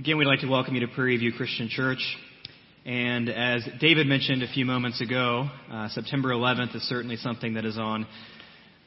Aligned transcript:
Again, 0.00 0.16
we'd 0.16 0.24
like 0.24 0.40
to 0.40 0.48
welcome 0.48 0.74
you 0.74 0.80
to 0.80 0.88
Prairie 0.88 1.18
View 1.18 1.30
Christian 1.30 1.68
Church. 1.68 1.98
And 2.86 3.28
as 3.28 3.68
David 3.80 4.06
mentioned 4.06 4.42
a 4.42 4.50
few 4.50 4.64
moments 4.64 5.02
ago, 5.02 5.50
uh, 5.70 5.90
September 5.90 6.30
11th 6.30 6.74
is 6.74 6.82
certainly 6.84 7.16
something 7.16 7.52
that 7.52 7.66
is 7.66 7.76
on 7.76 8.06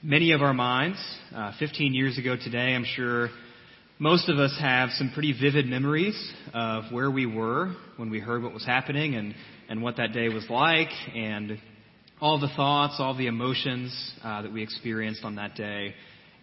many 0.01 0.31
of 0.31 0.41
our 0.41 0.55
minds. 0.55 0.97
Uh, 1.31 1.51
15 1.59 1.93
years 1.93 2.17
ago 2.17 2.35
today, 2.35 2.73
I'm 2.73 2.83
sure 2.95 3.29
most 3.99 4.27
of 4.27 4.39
us 4.39 4.57
have 4.59 4.89
some 4.93 5.11
pretty 5.13 5.39
vivid 5.39 5.67
memories 5.67 6.33
of 6.51 6.85
where 6.91 7.11
we 7.11 7.27
were 7.27 7.75
when 7.97 8.09
we 8.09 8.19
heard 8.19 8.41
what 8.41 8.51
was 8.51 8.65
happening 8.65 9.13
and, 9.13 9.35
and 9.69 9.83
what 9.83 9.97
that 9.97 10.13
day 10.13 10.29
was 10.29 10.47
like 10.49 10.89
and 11.13 11.59
all 12.21 12.39
the 12.39 12.49
thoughts, 12.55 12.95
all 12.97 13.15
the 13.15 13.27
emotions 13.27 14.15
uh, 14.23 14.41
that 14.41 14.51
we 14.51 14.63
experienced 14.63 15.23
on 15.23 15.35
that 15.35 15.53
day. 15.53 15.93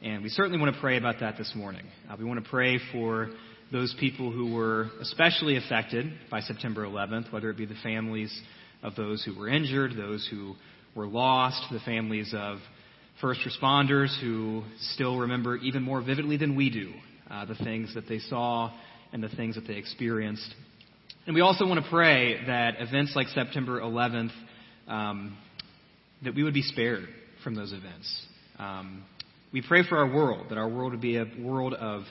And 0.00 0.22
we 0.22 0.28
certainly 0.28 0.60
want 0.60 0.72
to 0.72 0.80
pray 0.80 0.96
about 0.96 1.18
that 1.18 1.36
this 1.38 1.54
morning. 1.56 1.86
Uh, 2.08 2.14
we 2.16 2.24
want 2.24 2.44
to 2.44 2.48
pray 2.48 2.78
for 2.92 3.30
those 3.72 3.94
people 4.00 4.32
who 4.32 4.52
were 4.52 4.90
especially 5.00 5.56
affected 5.56 6.06
by 6.30 6.40
September 6.40 6.84
11th, 6.84 7.32
whether 7.32 7.50
it 7.50 7.56
be 7.56 7.66
the 7.66 7.76
families 7.82 8.36
of 8.82 8.96
those 8.96 9.24
who 9.24 9.38
were 9.38 9.48
injured, 9.48 9.92
those 9.96 10.26
who 10.30 10.54
were 10.94 11.06
lost, 11.06 11.62
the 11.70 11.78
families 11.80 12.34
of 12.36 12.58
first 13.20 13.40
responders 13.46 14.08
who 14.20 14.62
still 14.92 15.18
remember 15.18 15.56
even 15.56 15.82
more 15.82 16.02
vividly 16.02 16.36
than 16.36 16.56
we 16.56 16.70
do 16.70 16.92
uh, 17.30 17.44
the 17.44 17.54
things 17.56 17.94
that 17.94 18.08
they 18.08 18.18
saw 18.18 18.72
and 19.12 19.22
the 19.22 19.28
things 19.28 19.54
that 19.54 19.66
they 19.66 19.74
experienced. 19.74 20.54
And 21.26 21.34
we 21.34 21.42
also 21.42 21.66
want 21.66 21.82
to 21.82 21.90
pray 21.90 22.44
that 22.46 22.80
events 22.80 23.12
like 23.14 23.28
September 23.28 23.80
11th, 23.80 24.32
um, 24.88 25.36
that 26.24 26.34
we 26.34 26.42
would 26.42 26.54
be 26.54 26.62
spared 26.62 27.08
from 27.44 27.54
those 27.54 27.72
events. 27.72 28.26
Um, 28.58 29.04
we 29.52 29.62
pray 29.62 29.82
for 29.86 29.98
our 29.98 30.12
world, 30.12 30.46
that 30.48 30.58
our 30.58 30.68
world 30.68 30.92
would 30.92 31.00
be 31.00 31.16
a 31.18 31.26
world 31.40 31.74
of 31.74 32.02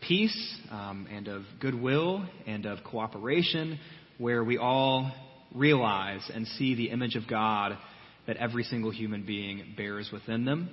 peace 0.00 0.56
um, 0.70 1.06
and 1.10 1.28
of 1.28 1.42
goodwill 1.60 2.26
and 2.46 2.66
of 2.66 2.78
cooperation, 2.84 3.78
where 4.18 4.44
we 4.44 4.58
all 4.58 5.12
realize 5.54 6.28
and 6.32 6.46
see 6.46 6.74
the 6.74 6.90
image 6.90 7.16
of 7.16 7.26
God 7.28 7.76
that 8.26 8.36
every 8.36 8.62
single 8.64 8.90
human 8.90 9.24
being 9.24 9.74
bears 9.76 10.10
within 10.12 10.44
them. 10.44 10.70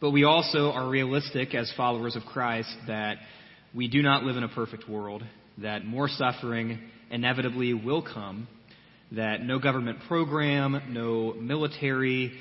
But 0.00 0.10
we 0.10 0.24
also 0.24 0.72
are 0.72 0.88
realistic 0.88 1.54
as 1.54 1.72
followers 1.76 2.16
of 2.16 2.22
Christ 2.24 2.74
that 2.86 3.16
we 3.74 3.88
do 3.88 4.02
not 4.02 4.24
live 4.24 4.36
in 4.36 4.42
a 4.42 4.48
perfect 4.48 4.88
world, 4.88 5.22
that 5.58 5.84
more 5.84 6.08
suffering 6.08 6.80
inevitably 7.10 7.72
will 7.72 8.02
come, 8.02 8.48
that 9.12 9.42
no 9.42 9.58
government 9.58 9.98
program, 10.08 10.82
no 10.90 11.32
military 11.34 12.32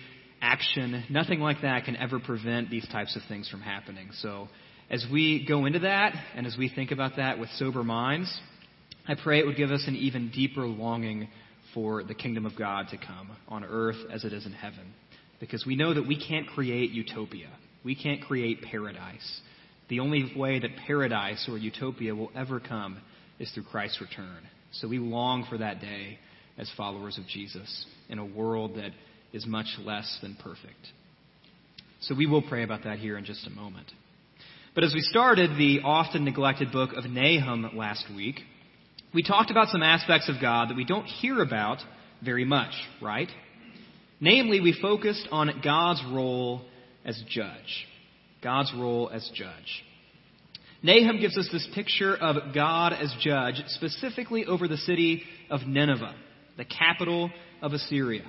action, 0.41 1.03
nothing 1.09 1.39
like 1.39 1.61
that 1.61 1.85
can 1.85 1.95
ever 1.95 2.19
prevent 2.19 2.69
these 2.69 2.87
types 2.89 3.15
of 3.15 3.21
things 3.27 3.47
from 3.49 3.61
happening. 3.61 4.09
So 4.19 4.47
as 4.89 5.05
we 5.11 5.45
go 5.47 5.65
into 5.65 5.79
that 5.79 6.13
and 6.35 6.45
as 6.45 6.55
we 6.57 6.69
think 6.69 6.91
about 6.91 7.17
that 7.17 7.39
with 7.39 7.49
sober 7.57 7.83
minds, 7.83 8.39
I 9.07 9.15
pray 9.15 9.39
it 9.39 9.45
would 9.45 9.57
give 9.57 9.71
us 9.71 9.83
an 9.87 9.95
even 9.95 10.29
deeper 10.29 10.65
longing 10.65 11.27
for 11.73 12.03
the 12.03 12.13
kingdom 12.13 12.45
of 12.45 12.55
God 12.57 12.87
to 12.89 12.97
come 12.97 13.31
on 13.47 13.63
earth 13.63 13.97
as 14.11 14.23
it 14.23 14.33
is 14.33 14.45
in 14.45 14.53
heaven. 14.53 14.93
Because 15.39 15.65
we 15.65 15.75
know 15.75 15.93
that 15.93 16.07
we 16.07 16.23
can't 16.23 16.47
create 16.47 16.91
utopia. 16.91 17.49
We 17.83 17.95
can't 17.95 18.21
create 18.21 18.61
paradise. 18.61 19.41
The 19.89 19.99
only 19.99 20.31
way 20.35 20.59
that 20.59 20.71
paradise 20.87 21.47
or 21.49 21.57
utopia 21.57 22.15
will 22.15 22.31
ever 22.35 22.59
come 22.59 22.99
is 23.39 23.51
through 23.51 23.65
Christ's 23.65 24.01
return. 24.01 24.39
So 24.71 24.87
we 24.87 24.97
long 24.97 25.45
for 25.49 25.57
that 25.57 25.81
day 25.81 26.19
as 26.57 26.71
followers 26.77 27.17
of 27.17 27.27
Jesus 27.27 27.85
in 28.09 28.17
a 28.17 28.25
world 28.25 28.75
that 28.75 28.91
is 29.33 29.45
much 29.45 29.77
less 29.83 30.19
than 30.21 30.35
perfect. 30.35 30.73
So 32.01 32.15
we 32.15 32.27
will 32.27 32.41
pray 32.41 32.63
about 32.63 32.83
that 32.83 32.99
here 32.99 33.17
in 33.17 33.25
just 33.25 33.45
a 33.45 33.49
moment. 33.49 33.91
But 34.75 34.83
as 34.83 34.93
we 34.93 34.99
started 34.99 35.51
the 35.57 35.79
often 35.85 36.25
neglected 36.25 36.73
book 36.73 36.89
of 36.97 37.05
Nahum 37.05 37.77
last 37.77 38.05
week, 38.13 38.41
we 39.13 39.23
talked 39.23 39.49
about 39.49 39.69
some 39.69 39.81
aspects 39.81 40.27
of 40.27 40.41
God 40.41 40.69
that 40.69 40.75
we 40.75 40.83
don't 40.83 41.05
hear 41.05 41.41
about 41.41 41.77
very 42.21 42.43
much, 42.43 42.73
right? 43.01 43.29
Namely, 44.19 44.59
we 44.59 44.77
focused 44.81 45.29
on 45.31 45.61
God's 45.63 46.03
role 46.11 46.65
as 47.05 47.23
judge. 47.29 47.87
God's 48.43 48.73
role 48.75 49.09
as 49.13 49.31
judge. 49.33 49.85
Nahum 50.83 51.21
gives 51.21 51.37
us 51.37 51.47
this 51.53 51.67
picture 51.73 52.13
of 52.13 52.53
God 52.53 52.91
as 52.91 53.15
judge, 53.21 53.63
specifically 53.67 54.45
over 54.45 54.67
the 54.67 54.75
city 54.75 55.23
of 55.49 55.61
Nineveh, 55.61 56.15
the 56.57 56.65
capital 56.65 57.31
of 57.61 57.71
Assyria. 57.71 58.25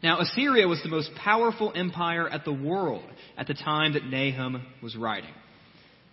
Now, 0.00 0.20
Assyria 0.20 0.68
was 0.68 0.80
the 0.84 0.88
most 0.88 1.10
powerful 1.16 1.72
empire 1.74 2.28
at 2.28 2.44
the 2.44 2.52
world 2.52 3.04
at 3.36 3.48
the 3.48 3.54
time 3.54 3.94
that 3.94 4.04
Nahum 4.04 4.64
was 4.80 4.96
writing. 4.96 5.34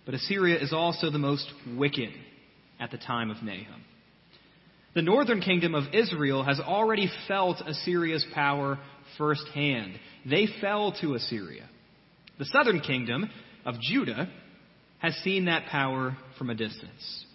But 0.08 0.14
Assyria 0.14 0.58
is 0.58 0.72
also 0.72 1.10
the 1.10 1.18
most 1.18 1.52
wicked 1.76 2.08
at 2.80 2.90
the 2.90 2.96
time 2.96 3.30
of 3.30 3.42
Nahum. 3.42 3.84
The 4.94 5.02
northern 5.02 5.42
kingdom 5.42 5.74
of 5.74 5.92
Israel 5.92 6.42
has 6.44 6.58
already 6.58 7.10
felt 7.28 7.60
Assyria's 7.60 8.24
power 8.32 8.78
firsthand. 9.18 10.00
They 10.24 10.48
fell 10.62 10.92
to 11.02 11.12
Assyria. 11.12 11.68
The 12.38 12.46
southern 12.46 12.80
kingdom 12.80 13.28
of 13.66 13.74
Judah 13.82 14.30
has 15.00 15.14
seen 15.16 15.44
that 15.44 15.66
power 15.66 16.16
from 16.38 16.48
a 16.48 16.54
distance. 16.54 17.26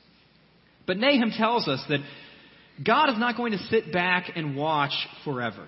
But 0.87 0.97
Nahum 0.97 1.29
tells 1.29 1.67
us 1.67 1.83
that 1.89 1.99
God 2.83 3.11
is 3.11 3.19
not 3.19 3.37
going 3.37 3.51
to 3.51 3.67
sit 3.69 3.93
back 3.93 4.31
and 4.35 4.55
watch 4.55 4.95
forever 5.23 5.67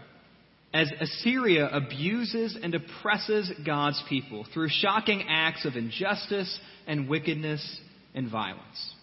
as 0.76 0.92
Assyria 1.00 1.70
abuses 1.70 2.58
and 2.62 2.76
oppresses 2.76 3.50
God's 3.66 4.04
people 4.10 4.46
through 4.54 4.68
shocking 4.70 5.24
acts 5.30 5.64
of 5.64 5.78
injustice 5.78 6.60
and 6.86 7.08
wickedness 7.08 7.80
and 8.14 8.30
violence. 8.30 8.94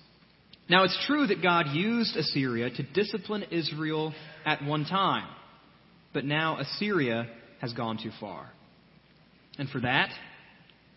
Now, 0.69 0.85
it's 0.85 1.07
true 1.07 1.27
that 1.29 1.43
God 1.43 1.69
used 1.69 2.15
Assyria 2.15 2.69
to 2.69 2.83
discipline 2.83 3.45
Israel 3.51 4.13
at 4.45 4.63
one 4.63 4.85
time, 4.85 5.27
but 6.13 6.27
now 6.27 6.59
Assyria 6.61 7.27
has 7.63 7.73
gone 7.73 7.97
too 7.97 8.13
far. 8.21 8.51
And 9.59 9.67
for 9.71 9.81
that, 9.81 10.11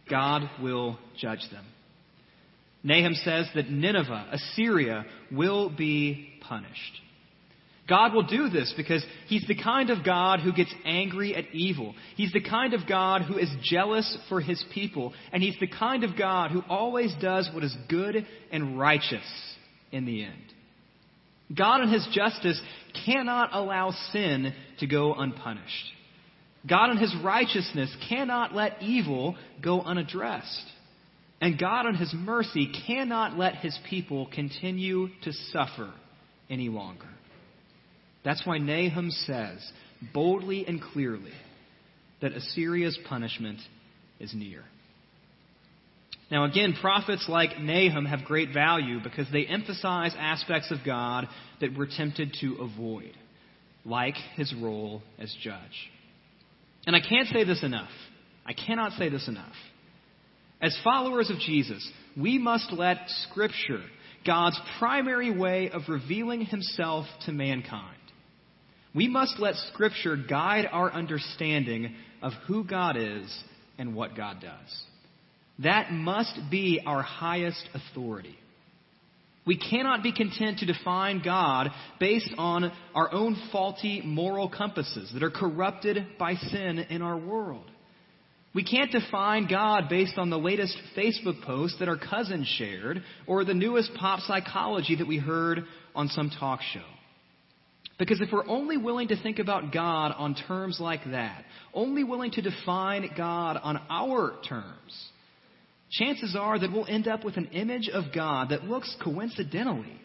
God 0.09 0.41
will 0.61 0.99
judge 1.17 1.47
them. 1.53 1.63
Nahum 2.83 3.13
says 3.13 3.47
that 3.55 3.69
Nineveh, 3.69 4.27
Assyria, 4.33 5.05
will 5.31 5.69
be 5.69 6.33
punished. 6.41 7.01
God 7.87 8.13
will 8.13 8.23
do 8.23 8.49
this 8.49 8.73
because 8.75 9.05
He's 9.27 9.45
the 9.47 9.61
kind 9.61 9.91
of 9.91 10.03
God 10.03 10.39
who 10.39 10.51
gets 10.51 10.73
angry 10.85 11.35
at 11.35 11.53
evil. 11.53 11.93
He's 12.15 12.33
the 12.33 12.41
kind 12.41 12.73
of 12.73 12.87
God 12.87 13.21
who 13.21 13.37
is 13.37 13.49
jealous 13.63 14.17
for 14.27 14.41
His 14.41 14.63
people. 14.73 15.13
And 15.31 15.43
He's 15.43 15.59
the 15.59 15.67
kind 15.67 16.03
of 16.03 16.17
God 16.17 16.51
who 16.51 16.63
always 16.67 17.13
does 17.21 17.49
what 17.53 17.63
is 17.63 17.75
good 17.87 18.25
and 18.51 18.79
righteous 18.79 19.55
in 19.91 20.05
the 20.05 20.23
end. 20.23 20.53
God 21.55 21.81
and 21.81 21.93
His 21.93 22.07
justice 22.11 22.59
cannot 23.05 23.49
allow 23.53 23.91
sin 24.11 24.53
to 24.79 24.87
go 24.87 25.13
unpunished. 25.13 25.91
God 26.67 26.89
and 26.89 26.99
His 26.99 27.15
righteousness 27.23 27.95
cannot 28.09 28.55
let 28.55 28.81
evil 28.81 29.35
go 29.63 29.81
unaddressed. 29.81 30.65
And 31.39 31.59
God 31.59 31.85
and 31.85 31.97
His 31.97 32.11
mercy 32.17 32.71
cannot 32.87 33.37
let 33.37 33.57
His 33.57 33.77
people 33.87 34.27
continue 34.33 35.09
to 35.23 35.33
suffer 35.51 35.93
any 36.49 36.69
longer. 36.69 37.09
That's 38.25 38.45
why 38.45 38.57
Nahum 38.57 39.11
says 39.11 39.71
boldly 40.13 40.65
and 40.67 40.81
clearly 40.81 41.31
that 42.21 42.33
Assyria's 42.33 42.97
punishment 43.07 43.59
is 44.19 44.33
near. 44.33 44.63
Now, 46.31 46.45
again, 46.45 46.73
prophets 46.81 47.27
like 47.29 47.59
Nahum 47.59 48.05
have 48.05 48.25
great 48.25 48.51
value 48.51 48.99
because 49.03 49.27
they 49.31 49.45
emphasize 49.45 50.15
aspects 50.17 50.71
of 50.71 50.79
God 50.83 51.27
that 51.61 51.77
we're 51.77 51.85
tempted 51.85 52.35
to 52.41 52.55
avoid, 52.55 53.13
like 53.85 54.15
his 54.35 54.53
role 54.59 55.03
as 55.19 55.33
judge. 55.43 55.91
And 56.87 56.95
I 56.95 56.99
can't 56.99 57.27
say 57.27 57.43
this 57.43 57.63
enough. 57.63 57.91
I 58.45 58.53
cannot 58.53 58.93
say 58.93 59.09
this 59.09 59.27
enough. 59.27 59.53
As 60.61 60.75
followers 60.83 61.29
of 61.29 61.37
Jesus, 61.37 61.87
we 62.17 62.39
must 62.39 62.71
let 62.71 62.97
Scripture, 63.29 63.83
God's 64.25 64.59
primary 64.79 65.35
way 65.35 65.69
of 65.69 65.83
revealing 65.87 66.41
himself 66.41 67.05
to 67.25 67.31
mankind, 67.31 67.97
we 68.95 69.09
must 69.09 69.39
let 69.39 69.55
Scripture 69.73 70.15
guide 70.15 70.67
our 70.71 70.91
understanding 70.91 71.93
of 72.21 72.31
who 72.47 72.63
God 72.63 72.95
is 72.95 73.43
and 73.77 73.93
what 73.93 74.15
God 74.15 74.41
does. 74.41 74.83
That 75.59 75.91
must 75.91 76.39
be 76.49 76.81
our 76.85 77.01
highest 77.01 77.61
authority. 77.73 78.37
We 79.45 79.57
cannot 79.57 80.01
be 80.01 80.11
content 80.11 80.59
to 80.59 80.65
define 80.65 81.21
God 81.23 81.69
based 81.99 82.31
on 82.37 82.71
our 82.95 83.13
own 83.13 83.39
faulty 83.51 84.01
moral 84.03 84.49
compasses 84.49 85.11
that 85.13 85.21
are 85.21 85.29
corrupted 85.29 86.17
by 86.17 86.35
sin 86.35 86.79
in 86.89 87.01
our 87.01 87.17
world. 87.17 87.69
We 88.55 88.63
can't 88.63 88.91
define 88.91 89.47
God 89.47 89.89
based 89.89 90.17
on 90.17 90.29
the 90.29 90.39
latest 90.39 90.75
Facebook 90.97 91.43
post 91.43 91.75
that 91.79 91.89
our 91.89 91.97
cousin 91.97 92.45
shared 92.57 93.03
or 93.27 93.43
the 93.43 93.53
newest 93.53 93.93
pop 93.95 94.21
psychology 94.21 94.95
that 94.95 95.07
we 95.07 95.17
heard 95.17 95.65
on 95.93 96.07
some 96.07 96.31
talk 96.39 96.61
show. 96.73 96.94
Because 97.97 98.19
if 98.19 98.29
we're 98.31 98.47
only 98.47 98.77
willing 98.77 99.07
to 99.07 99.21
think 99.21 99.39
about 99.39 99.71
God 99.71 100.13
on 100.17 100.35
terms 100.35 100.79
like 100.81 101.01
that, 101.11 101.45
only 101.73 102.03
willing 102.03 102.31
to 102.31 102.41
define 102.41 103.09
God 103.15 103.57
on 103.61 103.79
our 103.89 104.35
terms, 104.47 105.09
chances 105.91 106.35
are 106.37 106.59
that 106.59 106.71
we'll 106.71 106.87
end 106.87 107.07
up 107.07 107.23
with 107.23 107.37
an 107.37 107.45
image 107.47 107.89
of 107.89 108.05
God 108.13 108.49
that 108.49 108.65
looks 108.65 108.93
coincidentally 109.01 109.99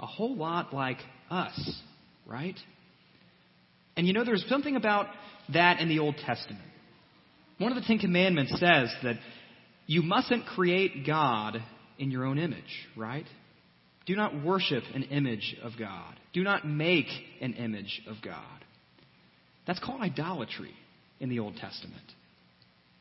a 0.00 0.06
whole 0.06 0.34
lot 0.34 0.74
like 0.74 0.98
us, 1.30 1.80
right? 2.26 2.58
And 3.96 4.06
you 4.06 4.12
know, 4.12 4.24
there's 4.24 4.44
something 4.48 4.74
about 4.74 5.06
that 5.52 5.78
in 5.80 5.88
the 5.88 6.00
Old 6.00 6.16
Testament. 6.16 6.64
One 7.58 7.70
of 7.70 7.80
the 7.80 7.86
Ten 7.86 7.98
Commandments 7.98 8.52
says 8.58 8.92
that 9.04 9.16
you 9.86 10.02
mustn't 10.02 10.46
create 10.46 11.06
God 11.06 11.62
in 11.98 12.10
your 12.10 12.24
own 12.24 12.38
image, 12.38 12.88
right? 12.96 13.26
Do 14.06 14.16
not 14.16 14.44
worship 14.44 14.82
an 14.94 15.04
image 15.04 15.56
of 15.62 15.72
God. 15.78 16.14
Do 16.32 16.42
not 16.42 16.66
make 16.66 17.06
an 17.40 17.54
image 17.54 18.02
of 18.08 18.16
God. 18.24 18.36
That's 19.66 19.78
called 19.78 20.00
idolatry 20.00 20.72
in 21.20 21.28
the 21.28 21.38
Old 21.38 21.56
Testament. 21.56 22.02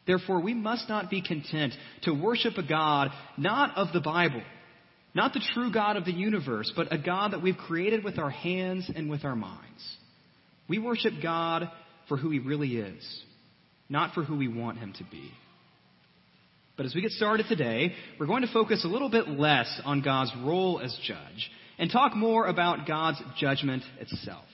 Therefore, 0.05 0.41
we 0.41 0.53
must 0.53 0.89
not 0.89 1.09
be 1.09 1.21
content 1.21 1.73
to 2.03 2.11
worship 2.13 2.57
a 2.57 2.67
God 2.67 3.09
not 3.37 3.77
of 3.77 3.93
the 3.93 4.01
Bible, 4.01 4.41
not 5.13 5.33
the 5.33 5.45
true 5.53 5.71
God 5.71 5.97
of 5.97 6.05
the 6.05 6.13
universe, 6.13 6.71
but 6.75 6.93
a 6.93 6.97
God 6.97 7.33
that 7.33 7.41
we've 7.41 7.57
created 7.57 8.03
with 8.03 8.17
our 8.17 8.29
hands 8.29 8.89
and 8.93 9.09
with 9.09 9.25
our 9.25 9.35
minds. 9.35 9.97
We 10.67 10.79
worship 10.79 11.13
God 11.21 11.69
for 12.07 12.17
who 12.17 12.29
He 12.29 12.39
really 12.39 12.77
is, 12.77 13.23
not 13.89 14.13
for 14.13 14.23
who 14.23 14.37
we 14.37 14.47
want 14.47 14.79
Him 14.79 14.93
to 14.93 15.03
be. 15.03 15.31
But 16.77 16.85
as 16.85 16.95
we 16.95 17.01
get 17.01 17.11
started 17.11 17.45
today, 17.47 17.93
we're 18.19 18.27
going 18.27 18.43
to 18.43 18.53
focus 18.53 18.83
a 18.85 18.87
little 18.87 19.09
bit 19.09 19.27
less 19.27 19.81
on 19.83 20.01
God's 20.01 20.31
role 20.43 20.79
as 20.79 20.97
judge 21.03 21.51
and 21.77 21.91
talk 21.91 22.15
more 22.15 22.47
about 22.47 22.87
God's 22.87 23.21
judgment 23.37 23.83
itself 23.99 24.45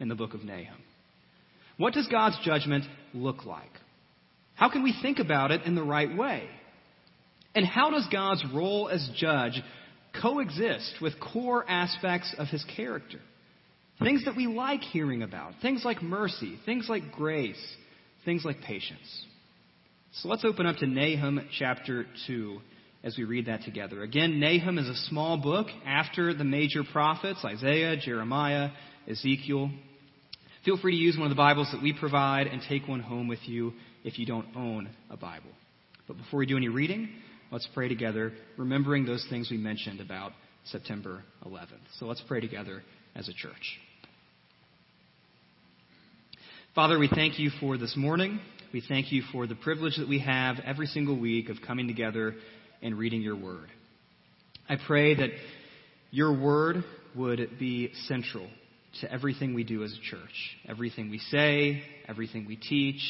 in 0.00 0.08
the 0.08 0.14
book 0.14 0.34
of 0.34 0.44
Nahum. 0.44 0.82
What 1.76 1.92
does 1.92 2.06
God's 2.08 2.38
judgment 2.44 2.84
look 3.12 3.44
like? 3.44 3.70
How 4.54 4.70
can 4.70 4.82
we 4.82 4.94
think 5.02 5.18
about 5.18 5.50
it 5.50 5.62
in 5.62 5.74
the 5.74 5.82
right 5.82 6.16
way? 6.16 6.48
And 7.54 7.66
how 7.66 7.90
does 7.90 8.06
God's 8.10 8.44
role 8.54 8.88
as 8.88 9.08
judge 9.16 9.62
coexist 10.20 10.96
with 11.02 11.14
core 11.20 11.64
aspects 11.68 12.34
of 12.38 12.48
his 12.48 12.64
character? 12.76 13.18
Things 13.98 14.24
that 14.24 14.36
we 14.36 14.46
like 14.46 14.80
hearing 14.80 15.22
about, 15.22 15.52
things 15.62 15.82
like 15.84 16.02
mercy, 16.02 16.58
things 16.66 16.86
like 16.88 17.12
grace, 17.12 17.62
things 18.24 18.44
like 18.44 18.60
patience. 18.60 19.24
So 20.22 20.28
let's 20.30 20.46
open 20.46 20.64
up 20.64 20.76
to 20.76 20.86
Nahum 20.86 21.46
chapter 21.58 22.06
2 22.26 22.58
as 23.04 23.18
we 23.18 23.24
read 23.24 23.46
that 23.46 23.64
together. 23.64 24.02
Again, 24.02 24.40
Nahum 24.40 24.78
is 24.78 24.88
a 24.88 24.94
small 25.08 25.36
book 25.36 25.66
after 25.84 26.32
the 26.32 26.42
major 26.42 26.84
prophets 26.90 27.44
Isaiah, 27.44 27.98
Jeremiah, 27.98 28.70
Ezekiel. 29.06 29.70
Feel 30.64 30.78
free 30.78 30.92
to 30.92 30.98
use 30.98 31.18
one 31.18 31.26
of 31.26 31.30
the 31.30 31.36
Bibles 31.36 31.68
that 31.72 31.82
we 31.82 31.92
provide 31.92 32.46
and 32.46 32.62
take 32.66 32.88
one 32.88 33.00
home 33.00 33.28
with 33.28 33.40
you 33.44 33.74
if 34.04 34.18
you 34.18 34.24
don't 34.24 34.46
own 34.56 34.88
a 35.10 35.18
Bible. 35.18 35.50
But 36.08 36.16
before 36.16 36.38
we 36.38 36.46
do 36.46 36.56
any 36.56 36.68
reading, 36.68 37.10
let's 37.52 37.68
pray 37.74 37.88
together, 37.88 38.32
remembering 38.56 39.04
those 39.04 39.26
things 39.28 39.50
we 39.50 39.58
mentioned 39.58 40.00
about 40.00 40.32
September 40.64 41.24
11th. 41.44 41.68
So 41.98 42.06
let's 42.06 42.22
pray 42.26 42.40
together 42.40 42.82
as 43.14 43.28
a 43.28 43.34
church. 43.34 43.78
Father, 46.74 46.98
we 46.98 47.08
thank 47.08 47.38
you 47.38 47.50
for 47.60 47.76
this 47.76 47.94
morning. 47.98 48.40
We 48.72 48.82
thank 48.86 49.12
you 49.12 49.22
for 49.32 49.46
the 49.46 49.54
privilege 49.54 49.96
that 49.98 50.08
we 50.08 50.18
have 50.20 50.56
every 50.64 50.86
single 50.86 51.18
week 51.18 51.48
of 51.48 51.58
coming 51.66 51.86
together 51.86 52.34
and 52.82 52.98
reading 52.98 53.22
your 53.22 53.36
word. 53.36 53.68
I 54.68 54.76
pray 54.86 55.14
that 55.14 55.30
your 56.10 56.38
word 56.38 56.84
would 57.14 57.58
be 57.58 57.92
central 58.06 58.48
to 59.00 59.12
everything 59.12 59.54
we 59.54 59.62
do 59.62 59.84
as 59.84 59.92
a 59.92 60.10
church, 60.10 60.56
everything 60.68 61.10
we 61.10 61.18
say, 61.18 61.82
everything 62.08 62.46
we 62.46 62.56
teach, 62.56 63.00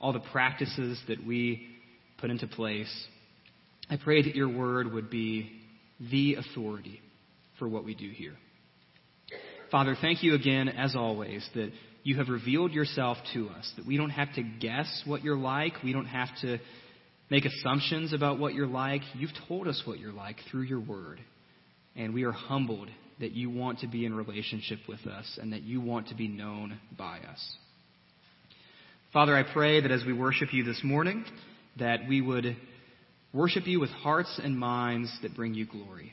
all 0.00 0.12
the 0.12 0.20
practices 0.20 1.00
that 1.08 1.26
we 1.26 1.66
put 2.18 2.30
into 2.30 2.46
place. 2.46 3.06
I 3.88 3.96
pray 3.96 4.22
that 4.22 4.36
your 4.36 4.48
word 4.48 4.92
would 4.92 5.10
be 5.10 5.50
the 6.00 6.36
authority 6.36 7.00
for 7.58 7.68
what 7.68 7.84
we 7.84 7.94
do 7.94 8.08
here. 8.08 8.34
Father, 9.70 9.96
thank 10.00 10.22
you 10.22 10.34
again, 10.34 10.68
as 10.68 10.94
always, 10.94 11.48
that 11.54 11.72
you 12.02 12.16
have 12.16 12.28
revealed 12.28 12.72
yourself 12.72 13.18
to 13.34 13.48
us, 13.48 13.70
that 13.76 13.86
we 13.86 13.96
don't 13.96 14.10
have 14.10 14.32
to 14.34 14.42
guess 14.42 15.02
what 15.06 15.22
you're 15.22 15.36
like, 15.36 15.74
we 15.82 15.92
don't 15.92 16.06
have 16.06 16.28
to 16.42 16.58
make 17.30 17.44
assumptions 17.44 18.12
about 18.12 18.38
what 18.38 18.54
you're 18.54 18.66
like. 18.66 19.02
You've 19.14 19.30
told 19.48 19.68
us 19.68 19.82
what 19.84 19.98
you're 19.98 20.12
like 20.12 20.36
through 20.50 20.62
your 20.62 20.80
word. 20.80 21.20
And 21.96 22.14
we 22.14 22.24
are 22.24 22.32
humbled 22.32 22.88
that 23.20 23.32
you 23.32 23.50
want 23.50 23.80
to 23.80 23.86
be 23.86 24.04
in 24.04 24.14
relationship 24.14 24.78
with 24.88 25.06
us 25.06 25.38
and 25.40 25.52
that 25.52 25.62
you 25.62 25.80
want 25.80 26.08
to 26.08 26.14
be 26.14 26.28
known 26.28 26.78
by 26.96 27.18
us. 27.18 27.56
Father, 29.12 29.36
I 29.36 29.42
pray 29.42 29.80
that 29.80 29.90
as 29.90 30.04
we 30.04 30.12
worship 30.12 30.52
you 30.52 30.64
this 30.64 30.80
morning, 30.82 31.24
that 31.78 32.00
we 32.08 32.20
would 32.20 32.56
worship 33.32 33.66
you 33.66 33.80
with 33.80 33.90
hearts 33.90 34.40
and 34.42 34.58
minds 34.58 35.12
that 35.22 35.36
bring 35.36 35.54
you 35.54 35.66
glory. 35.66 36.12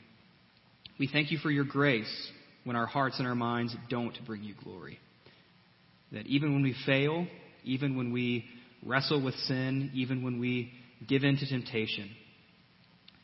We 0.98 1.08
thank 1.08 1.30
you 1.30 1.38
for 1.38 1.50
your 1.50 1.64
grace 1.64 2.30
when 2.64 2.76
our 2.76 2.86
hearts 2.86 3.18
and 3.18 3.26
our 3.26 3.34
minds 3.34 3.74
don't 3.88 4.16
bring 4.26 4.42
you 4.42 4.54
glory. 4.62 4.98
That 6.12 6.26
even 6.26 6.54
when 6.54 6.62
we 6.62 6.74
fail, 6.86 7.26
even 7.64 7.96
when 7.96 8.12
we 8.12 8.44
wrestle 8.84 9.22
with 9.22 9.34
sin, 9.46 9.90
even 9.94 10.22
when 10.22 10.38
we 10.38 10.72
give 11.06 11.24
in 11.24 11.36
to 11.36 11.46
temptation, 11.46 12.10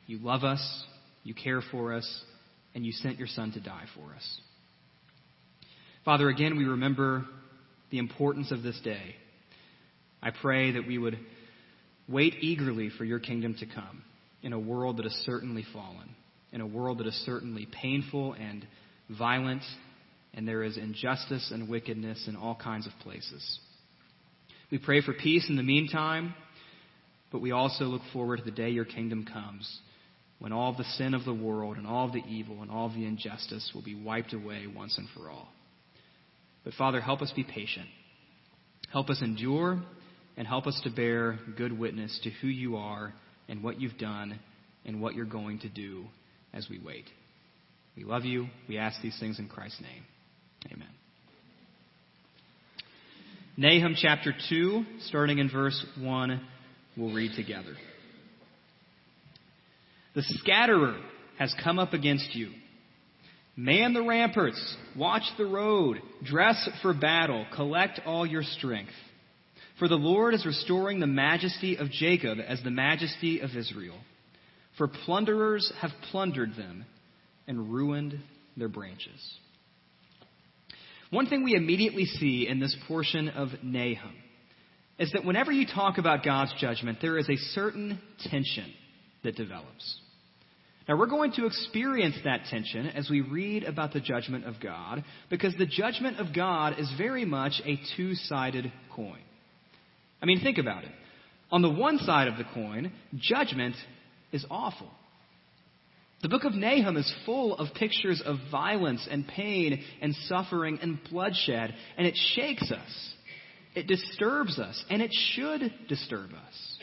you 0.06 0.18
love 0.18 0.44
us, 0.44 0.84
you 1.22 1.34
care 1.34 1.62
for 1.70 1.94
us, 1.94 2.24
and 2.74 2.84
you 2.84 2.92
sent 2.92 3.18
your 3.18 3.28
Son 3.28 3.52
to 3.52 3.60
die 3.60 3.84
for 3.94 4.14
us. 4.14 4.40
Father, 6.04 6.28
again, 6.28 6.58
we 6.58 6.64
remember 6.64 7.24
the 7.90 7.98
importance 7.98 8.52
of 8.52 8.62
this 8.62 8.78
day. 8.84 9.14
I 10.22 10.30
pray 10.30 10.72
that 10.72 10.86
we 10.86 10.98
would 10.98 11.18
wait 12.08 12.34
eagerly 12.40 12.90
for 12.90 13.04
your 13.04 13.18
kingdom 13.18 13.54
to 13.60 13.66
come 13.66 14.02
in 14.42 14.52
a 14.52 14.58
world 14.58 14.98
that 14.98 15.06
is 15.06 15.22
certainly 15.24 15.64
fallen, 15.72 16.14
in 16.52 16.60
a 16.60 16.66
world 16.66 16.98
that 16.98 17.06
is 17.06 17.14
certainly 17.24 17.66
painful 17.80 18.34
and 18.34 18.66
violent 19.08 19.62
and 20.34 20.46
there 20.46 20.62
is 20.62 20.76
injustice 20.76 21.50
and 21.52 21.68
wickedness 21.68 22.26
in 22.28 22.36
all 22.36 22.54
kinds 22.54 22.86
of 22.86 22.92
places. 23.02 23.58
We 24.70 24.78
pray 24.78 25.00
for 25.00 25.12
peace 25.12 25.46
in 25.48 25.56
the 25.56 25.62
meantime, 25.62 26.34
but 27.30 27.40
we 27.40 27.52
also 27.52 27.84
look 27.84 28.02
forward 28.12 28.38
to 28.38 28.44
the 28.44 28.50
day 28.50 28.70
your 28.70 28.84
kingdom 28.84 29.24
comes 29.24 29.80
when 30.38 30.52
all 30.52 30.74
the 30.76 30.84
sin 30.96 31.14
of 31.14 31.24
the 31.24 31.34
world 31.34 31.76
and 31.76 31.86
all 31.86 32.10
the 32.10 32.22
evil 32.28 32.62
and 32.62 32.70
all 32.70 32.88
the 32.88 33.06
injustice 33.06 33.70
will 33.74 33.82
be 33.82 33.94
wiped 33.94 34.32
away 34.32 34.66
once 34.66 34.98
and 34.98 35.08
for 35.14 35.30
all. 35.30 35.48
But 36.64 36.74
Father, 36.74 37.00
help 37.00 37.22
us 37.22 37.32
be 37.34 37.44
patient. 37.44 37.86
Help 38.92 39.10
us 39.10 39.22
endure 39.22 39.82
and 40.36 40.46
help 40.46 40.66
us 40.66 40.80
to 40.84 40.90
bear 40.90 41.38
good 41.56 41.78
witness 41.78 42.18
to 42.24 42.30
who 42.30 42.48
you 42.48 42.76
are 42.76 43.14
and 43.48 43.62
what 43.62 43.80
you've 43.80 43.98
done 43.98 44.40
and 44.84 45.00
what 45.00 45.14
you're 45.14 45.24
going 45.24 45.60
to 45.60 45.68
do 45.68 46.04
as 46.52 46.68
we 46.68 46.78
wait. 46.78 47.06
We 47.96 48.04
love 48.04 48.24
you. 48.24 48.48
We 48.68 48.78
ask 48.78 49.00
these 49.02 49.18
things 49.20 49.38
in 49.38 49.48
Christ's 49.48 49.80
name. 49.80 50.04
Amen. 50.72 50.88
Nahum 53.56 53.94
chapter 53.96 54.34
2, 54.48 54.84
starting 55.06 55.38
in 55.38 55.48
verse 55.50 55.84
1, 56.00 56.40
we'll 56.96 57.14
read 57.14 57.32
together. 57.36 57.74
The 60.14 60.22
scatterer 60.22 60.96
has 61.38 61.54
come 61.62 61.78
up 61.78 61.92
against 61.92 62.34
you. 62.34 62.50
Man 63.56 63.92
the 63.92 64.02
ramparts, 64.02 64.76
watch 64.96 65.22
the 65.38 65.46
road, 65.46 65.98
dress 66.24 66.68
for 66.82 66.92
battle, 66.92 67.46
collect 67.54 68.00
all 68.04 68.26
your 68.26 68.42
strength. 68.42 68.92
For 69.78 69.88
the 69.88 69.94
Lord 69.94 70.34
is 70.34 70.46
restoring 70.46 70.98
the 70.98 71.06
majesty 71.06 71.76
of 71.76 71.90
Jacob 71.90 72.38
as 72.44 72.62
the 72.62 72.70
majesty 72.70 73.40
of 73.40 73.50
Israel. 73.56 73.96
For 74.78 74.88
plunderers 74.88 75.72
have 75.80 75.90
plundered 76.10 76.56
them 76.56 76.84
and 77.46 77.72
ruined 77.72 78.18
their 78.56 78.68
branches. 78.68 79.38
One 81.14 81.26
thing 81.26 81.44
we 81.44 81.54
immediately 81.54 82.06
see 82.06 82.48
in 82.48 82.58
this 82.58 82.74
portion 82.88 83.28
of 83.28 83.50
Nahum 83.62 84.16
is 84.98 85.12
that 85.12 85.24
whenever 85.24 85.52
you 85.52 85.64
talk 85.64 85.98
about 85.98 86.24
God's 86.24 86.52
judgment, 86.58 86.98
there 87.00 87.18
is 87.18 87.28
a 87.30 87.36
certain 87.52 88.00
tension 88.28 88.74
that 89.22 89.36
develops. 89.36 90.00
Now, 90.88 90.98
we're 90.98 91.06
going 91.06 91.30
to 91.34 91.46
experience 91.46 92.16
that 92.24 92.46
tension 92.50 92.88
as 92.88 93.08
we 93.08 93.20
read 93.20 93.62
about 93.62 93.92
the 93.92 94.00
judgment 94.00 94.44
of 94.44 94.56
God, 94.60 95.04
because 95.30 95.54
the 95.56 95.66
judgment 95.66 96.18
of 96.18 96.34
God 96.34 96.80
is 96.80 96.92
very 96.98 97.24
much 97.24 97.62
a 97.64 97.78
two 97.96 98.16
sided 98.16 98.72
coin. 98.96 99.22
I 100.20 100.26
mean, 100.26 100.40
think 100.40 100.58
about 100.58 100.82
it. 100.82 100.90
On 101.52 101.62
the 101.62 101.70
one 101.70 101.98
side 101.98 102.26
of 102.26 102.38
the 102.38 102.44
coin, 102.52 102.90
judgment 103.14 103.76
is 104.32 104.44
awful. 104.50 104.90
The 106.24 106.30
book 106.30 106.44
of 106.44 106.54
Nahum 106.54 106.96
is 106.96 107.14
full 107.26 107.54
of 107.58 107.74
pictures 107.74 108.22
of 108.24 108.38
violence 108.50 109.06
and 109.10 109.28
pain 109.28 109.84
and 110.00 110.14
suffering 110.26 110.78
and 110.80 110.98
bloodshed, 111.10 111.74
and 111.98 112.06
it 112.06 112.16
shakes 112.34 112.72
us. 112.72 113.12
It 113.74 113.86
disturbs 113.86 114.58
us, 114.58 114.82
and 114.88 115.02
it 115.02 115.10
should 115.12 115.70
disturb 115.86 116.30
us. 116.32 116.78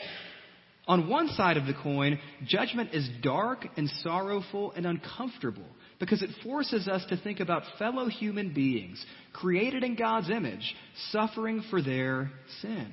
On 0.86 1.08
one 1.08 1.26
side 1.30 1.56
of 1.56 1.66
the 1.66 1.74
coin, 1.74 2.20
judgment 2.46 2.90
is 2.94 3.10
dark 3.20 3.66
and 3.76 3.90
sorrowful 4.04 4.74
and 4.76 4.86
uncomfortable 4.86 5.66
because 5.98 6.22
it 6.22 6.30
forces 6.44 6.86
us 6.86 7.04
to 7.06 7.16
think 7.16 7.40
about 7.40 7.64
fellow 7.80 8.06
human 8.06 8.54
beings 8.54 9.04
created 9.32 9.82
in 9.82 9.96
God's 9.96 10.30
image 10.30 10.72
suffering 11.10 11.64
for 11.68 11.82
their 11.82 12.30
sin. 12.60 12.92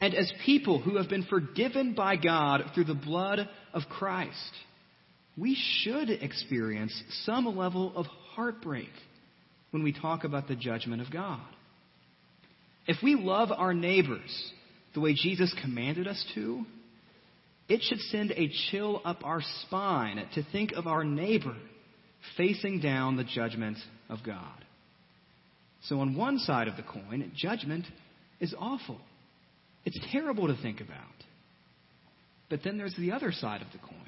and 0.00 0.14
as 0.14 0.32
people 0.46 0.80
who 0.80 0.98
have 0.98 1.08
been 1.08 1.24
forgiven 1.24 1.94
by 1.94 2.14
God 2.14 2.62
through 2.74 2.84
the 2.84 2.94
blood 2.94 3.48
of 3.72 3.82
Christ, 3.88 4.52
we 5.36 5.56
should 5.82 6.10
experience 6.10 6.92
some 7.24 7.56
level 7.56 7.92
of 7.96 8.06
heartbreak 8.34 8.90
when 9.70 9.82
we 9.82 9.92
talk 9.92 10.24
about 10.24 10.46
the 10.46 10.54
judgment 10.54 11.02
of 11.02 11.10
God. 11.12 11.40
If 12.86 12.98
we 13.02 13.14
love 13.14 13.50
our 13.50 13.74
neighbors 13.74 14.52
the 14.94 15.00
way 15.00 15.14
Jesus 15.14 15.54
commanded 15.60 16.06
us 16.06 16.24
to, 16.34 16.64
it 17.68 17.80
should 17.82 18.00
send 18.00 18.30
a 18.32 18.50
chill 18.70 19.00
up 19.04 19.24
our 19.24 19.40
spine 19.62 20.24
to 20.34 20.44
think 20.52 20.72
of 20.72 20.86
our 20.86 21.02
neighbor 21.02 21.56
facing 22.36 22.80
down 22.80 23.16
the 23.16 23.24
judgment 23.24 23.78
of 24.08 24.18
God. 24.24 24.64
So, 25.84 26.00
on 26.00 26.16
one 26.16 26.38
side 26.38 26.68
of 26.68 26.76
the 26.76 26.82
coin, 26.82 27.32
judgment 27.36 27.84
is 28.40 28.54
awful. 28.58 28.98
It's 29.84 29.98
terrible 30.12 30.46
to 30.46 30.62
think 30.62 30.80
about. 30.80 30.98
But 32.48 32.60
then 32.64 32.78
there's 32.78 32.94
the 32.96 33.12
other 33.12 33.32
side 33.32 33.60
of 33.60 33.68
the 33.72 33.78
coin. 33.78 33.98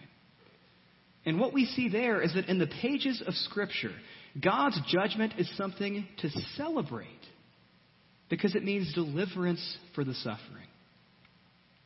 And 1.26 1.40
what 1.40 1.52
we 1.52 1.66
see 1.66 1.88
there 1.88 2.22
is 2.22 2.34
that 2.34 2.48
in 2.48 2.58
the 2.58 2.68
pages 2.68 3.22
of 3.26 3.34
Scripture, 3.34 3.92
God's 4.40 4.80
judgment 4.88 5.34
is 5.38 5.50
something 5.56 6.06
to 6.18 6.30
celebrate 6.56 7.08
because 8.30 8.54
it 8.54 8.64
means 8.64 8.94
deliverance 8.94 9.76
for 9.94 10.04
the 10.04 10.14
suffering. 10.14 10.66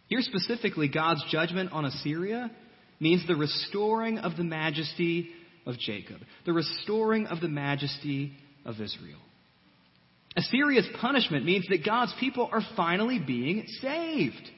Here 0.08 0.20
specifically, 0.20 0.88
God's 0.88 1.24
judgment 1.30 1.72
on 1.72 1.84
Assyria 1.84 2.50
means 2.98 3.26
the 3.26 3.36
restoring 3.36 4.18
of 4.18 4.36
the 4.36 4.44
majesty 4.44 5.30
of 5.66 5.78
Jacob, 5.78 6.18
the 6.44 6.52
restoring 6.52 7.26
of 7.26 7.40
the 7.40 7.48
majesty 7.48 8.32
of 8.66 8.74
Israel. 8.74 9.20
Assyria's 10.36 10.88
punishment 11.00 11.44
means 11.44 11.66
that 11.70 11.84
God's 11.84 12.14
people 12.20 12.48
are 12.52 12.62
finally 12.76 13.18
being 13.18 13.66
saved. 13.80 14.50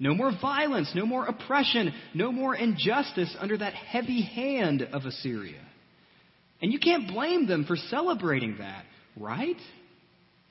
No 0.00 0.14
more 0.14 0.32
violence, 0.40 0.90
no 0.94 1.04
more 1.04 1.26
oppression, 1.26 1.92
no 2.14 2.32
more 2.32 2.56
injustice 2.56 3.36
under 3.38 3.58
that 3.58 3.74
heavy 3.74 4.22
hand 4.22 4.82
of 4.82 5.04
Assyria. 5.04 5.60
And 6.62 6.72
you 6.72 6.78
can't 6.78 7.06
blame 7.06 7.46
them 7.46 7.66
for 7.66 7.76
celebrating 7.76 8.56
that, 8.58 8.84
right? 9.14 9.56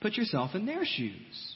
Put 0.02 0.14
yourself 0.14 0.54
in 0.54 0.68
their 0.68 0.86
shoes. 0.86 1.56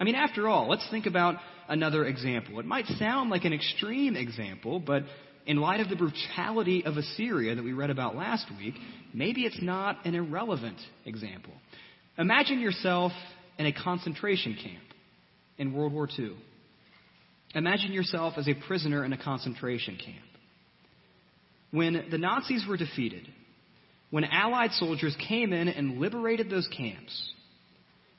I 0.00 0.04
mean, 0.04 0.14
after 0.14 0.48
all, 0.48 0.70
let's 0.70 0.88
think 0.90 1.04
about 1.04 1.36
another 1.68 2.06
example. 2.06 2.58
It 2.58 2.66
might 2.66 2.86
sound 2.98 3.28
like 3.28 3.44
an 3.44 3.52
extreme 3.52 4.16
example, 4.16 4.80
but 4.80 5.02
in 5.46 5.58
light 5.58 5.80
of 5.80 5.90
the 5.90 5.96
brutality 5.96 6.84
of 6.86 6.96
Assyria 6.96 7.54
that 7.56 7.62
we 7.62 7.74
read 7.74 7.90
about 7.90 8.16
last 8.16 8.46
week, 8.58 8.74
maybe 9.12 9.42
it's 9.42 9.60
not 9.60 9.98
an 10.06 10.14
irrelevant 10.14 10.78
example. 11.04 11.52
Imagine 12.16 12.58
yourself 12.58 13.12
in 13.58 13.66
a 13.66 13.72
concentration 13.72 14.54
camp 14.54 14.84
in 15.58 15.74
World 15.74 15.92
War 15.92 16.08
II. 16.18 16.32
Imagine 17.54 17.92
yourself 17.92 18.34
as 18.36 18.48
a 18.48 18.54
prisoner 18.54 19.04
in 19.04 19.12
a 19.12 19.22
concentration 19.22 19.96
camp. 19.96 20.26
When 21.72 22.06
the 22.10 22.18
Nazis 22.18 22.64
were 22.68 22.76
defeated, 22.76 23.26
when 24.10 24.24
Allied 24.24 24.72
soldiers 24.72 25.16
came 25.28 25.52
in 25.52 25.68
and 25.68 25.98
liberated 25.98 26.50
those 26.50 26.68
camps, 26.76 27.32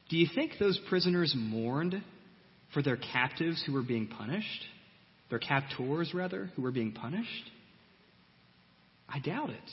do 0.10 0.18
you 0.18 0.28
think 0.34 0.54
those 0.60 0.80
prisoners 0.90 1.34
mourned 1.36 2.02
for 2.74 2.82
their 2.82 2.98
captives 2.98 3.64
who 3.66 3.74
were 3.74 3.82
being 3.82 4.08
punished? 4.08 4.66
Their 5.30 5.40
captors, 5.40 6.14
rather, 6.14 6.52
who 6.56 6.62
were 6.62 6.72
being 6.72 6.92
punished? 6.92 7.52
I 9.08 9.20
doubt 9.20 9.50
it. 9.50 9.72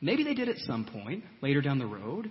Maybe 0.00 0.22
they 0.22 0.34
did 0.34 0.48
at 0.48 0.58
some 0.58 0.84
point 0.84 1.24
later 1.42 1.60
down 1.60 1.78
the 1.78 1.86
road, 1.86 2.30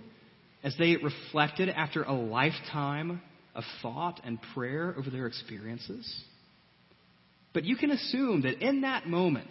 as 0.62 0.74
they 0.78 0.96
reflected 0.96 1.68
after 1.68 2.02
a 2.02 2.12
lifetime 2.12 3.20
of 3.58 3.64
thought 3.82 4.20
and 4.24 4.38
prayer 4.54 4.94
over 4.96 5.10
their 5.10 5.26
experiences. 5.26 6.24
But 7.52 7.64
you 7.64 7.76
can 7.76 7.90
assume 7.90 8.42
that 8.42 8.64
in 8.64 8.82
that 8.82 9.08
moment, 9.08 9.50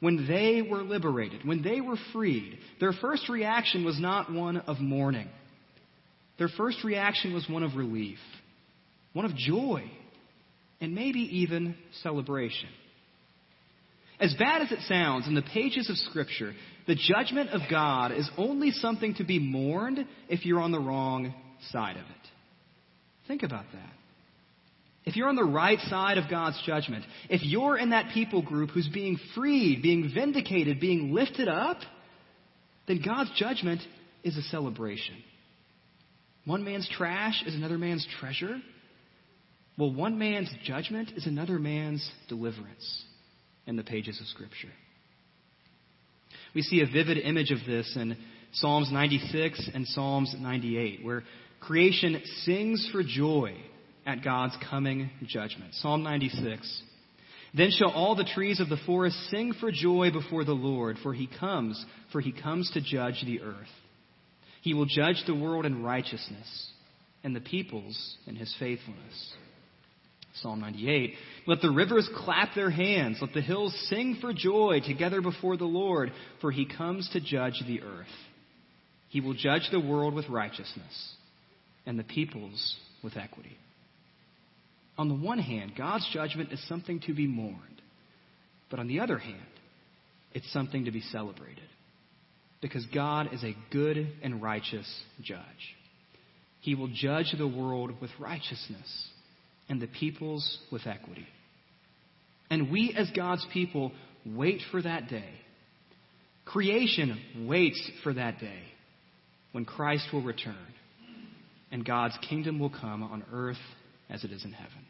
when 0.00 0.26
they 0.26 0.62
were 0.62 0.82
liberated, 0.82 1.46
when 1.46 1.62
they 1.62 1.82
were 1.82 1.98
freed, 2.14 2.58
their 2.80 2.94
first 2.94 3.28
reaction 3.28 3.84
was 3.84 4.00
not 4.00 4.32
one 4.32 4.56
of 4.56 4.80
mourning. 4.80 5.28
Their 6.38 6.48
first 6.48 6.82
reaction 6.82 7.34
was 7.34 7.46
one 7.46 7.62
of 7.62 7.76
relief, 7.76 8.18
one 9.12 9.26
of 9.26 9.36
joy, 9.36 9.84
and 10.80 10.94
maybe 10.94 11.20
even 11.20 11.76
celebration. 12.02 12.70
As 14.18 14.34
bad 14.38 14.62
as 14.62 14.72
it 14.72 14.80
sounds, 14.88 15.26
in 15.26 15.34
the 15.34 15.42
pages 15.42 15.90
of 15.90 15.96
Scripture, 15.98 16.54
the 16.86 16.94
judgment 16.94 17.50
of 17.50 17.60
God 17.70 18.12
is 18.12 18.28
only 18.38 18.70
something 18.70 19.14
to 19.16 19.24
be 19.24 19.38
mourned 19.38 20.06
if 20.30 20.46
you're 20.46 20.60
on 20.60 20.72
the 20.72 20.80
wrong 20.80 21.34
side 21.70 21.96
of 21.96 22.02
it. 22.02 22.30
Think 23.30 23.44
about 23.44 23.66
that. 23.72 23.92
If 25.04 25.14
you're 25.14 25.28
on 25.28 25.36
the 25.36 25.44
right 25.44 25.78
side 25.82 26.18
of 26.18 26.28
God's 26.28 26.60
judgment, 26.66 27.04
if 27.28 27.44
you're 27.44 27.78
in 27.78 27.90
that 27.90 28.12
people 28.12 28.42
group 28.42 28.70
who's 28.70 28.88
being 28.88 29.20
freed, 29.36 29.82
being 29.82 30.10
vindicated, 30.12 30.80
being 30.80 31.14
lifted 31.14 31.46
up, 31.46 31.76
then 32.88 33.00
God's 33.06 33.30
judgment 33.36 33.82
is 34.24 34.36
a 34.36 34.42
celebration. 34.42 35.14
One 36.44 36.64
man's 36.64 36.88
trash 36.88 37.44
is 37.46 37.54
another 37.54 37.78
man's 37.78 38.04
treasure. 38.18 38.56
Well, 39.78 39.94
one 39.94 40.18
man's 40.18 40.50
judgment 40.64 41.12
is 41.14 41.24
another 41.24 41.60
man's 41.60 42.10
deliverance 42.28 43.04
in 43.64 43.76
the 43.76 43.84
pages 43.84 44.20
of 44.20 44.26
Scripture. 44.26 44.72
We 46.52 46.62
see 46.62 46.80
a 46.80 46.86
vivid 46.86 47.18
image 47.18 47.52
of 47.52 47.58
this 47.64 47.94
in 47.94 48.16
Psalms 48.54 48.90
96 48.90 49.70
and 49.72 49.86
Psalms 49.86 50.34
98, 50.36 51.04
where 51.04 51.22
creation 51.60 52.20
sings 52.44 52.88
for 52.92 53.02
joy 53.02 53.54
at 54.06 54.24
God's 54.24 54.56
coming 54.68 55.10
judgment. 55.26 55.74
Psalm 55.74 56.02
96. 56.02 56.82
Then 57.54 57.70
shall 57.70 57.90
all 57.90 58.14
the 58.14 58.28
trees 58.34 58.60
of 58.60 58.68
the 58.68 58.78
forest 58.86 59.16
sing 59.30 59.52
for 59.58 59.70
joy 59.72 60.10
before 60.10 60.44
the 60.44 60.52
Lord, 60.52 60.98
for 61.02 61.12
he 61.12 61.28
comes, 61.28 61.84
for 62.12 62.20
he 62.20 62.32
comes 62.32 62.70
to 62.72 62.80
judge 62.80 63.22
the 63.24 63.40
earth. 63.42 63.56
He 64.62 64.74
will 64.74 64.86
judge 64.86 65.22
the 65.26 65.34
world 65.34 65.66
in 65.66 65.82
righteousness, 65.82 66.70
and 67.24 67.34
the 67.34 67.40
peoples 67.40 68.16
in 68.26 68.36
his 68.36 68.54
faithfulness. 68.58 69.34
Psalm 70.34 70.60
98. 70.60 71.14
Let 71.46 71.60
the 71.60 71.70
rivers 71.70 72.08
clap 72.14 72.54
their 72.54 72.70
hands. 72.70 73.18
Let 73.20 73.32
the 73.32 73.40
hills 73.40 73.74
sing 73.88 74.18
for 74.20 74.32
joy 74.32 74.80
together 74.86 75.20
before 75.20 75.56
the 75.56 75.64
Lord, 75.64 76.12
for 76.40 76.52
he 76.52 76.66
comes 76.66 77.10
to 77.12 77.20
judge 77.20 77.60
the 77.66 77.82
earth. 77.82 78.06
He 79.08 79.20
will 79.20 79.34
judge 79.34 79.68
the 79.72 79.80
world 79.80 80.14
with 80.14 80.28
righteousness 80.28 81.16
and 81.86 81.98
the 81.98 82.04
peoples 82.04 82.76
with 83.02 83.16
equity. 83.16 83.56
On 84.98 85.08
the 85.08 85.14
one 85.14 85.38
hand, 85.38 85.72
God's 85.76 86.08
judgment 86.12 86.52
is 86.52 86.68
something 86.68 87.00
to 87.06 87.14
be 87.14 87.26
mourned. 87.26 87.56
But 88.70 88.80
on 88.80 88.88
the 88.88 89.00
other 89.00 89.18
hand, 89.18 89.40
it's 90.32 90.52
something 90.52 90.84
to 90.84 90.90
be 90.90 91.00
celebrated. 91.00 91.64
Because 92.60 92.84
God 92.94 93.32
is 93.32 93.42
a 93.42 93.56
good 93.70 94.06
and 94.22 94.42
righteous 94.42 94.86
judge. 95.22 95.40
He 96.60 96.74
will 96.74 96.90
judge 96.94 97.34
the 97.36 97.48
world 97.48 97.92
with 98.00 98.10
righteousness 98.20 99.08
and 99.68 99.80
the 99.80 99.86
peoples 99.86 100.58
with 100.70 100.86
equity. 100.86 101.26
And 102.50 102.70
we, 102.70 102.94
as 102.96 103.10
God's 103.16 103.46
people, 103.52 103.92
wait 104.26 104.60
for 104.70 104.82
that 104.82 105.08
day. 105.08 105.30
Creation 106.44 107.46
waits 107.48 107.90
for 108.02 108.12
that 108.12 108.38
day 108.40 108.62
when 109.52 109.64
Christ 109.64 110.08
will 110.12 110.22
return 110.22 110.56
and 111.70 111.84
God's 111.84 112.16
kingdom 112.28 112.58
will 112.58 112.70
come 112.70 113.02
on 113.02 113.24
earth 113.32 113.56
as 114.08 114.24
it 114.24 114.32
is 114.32 114.44
in 114.44 114.52
heaven. 114.52 114.86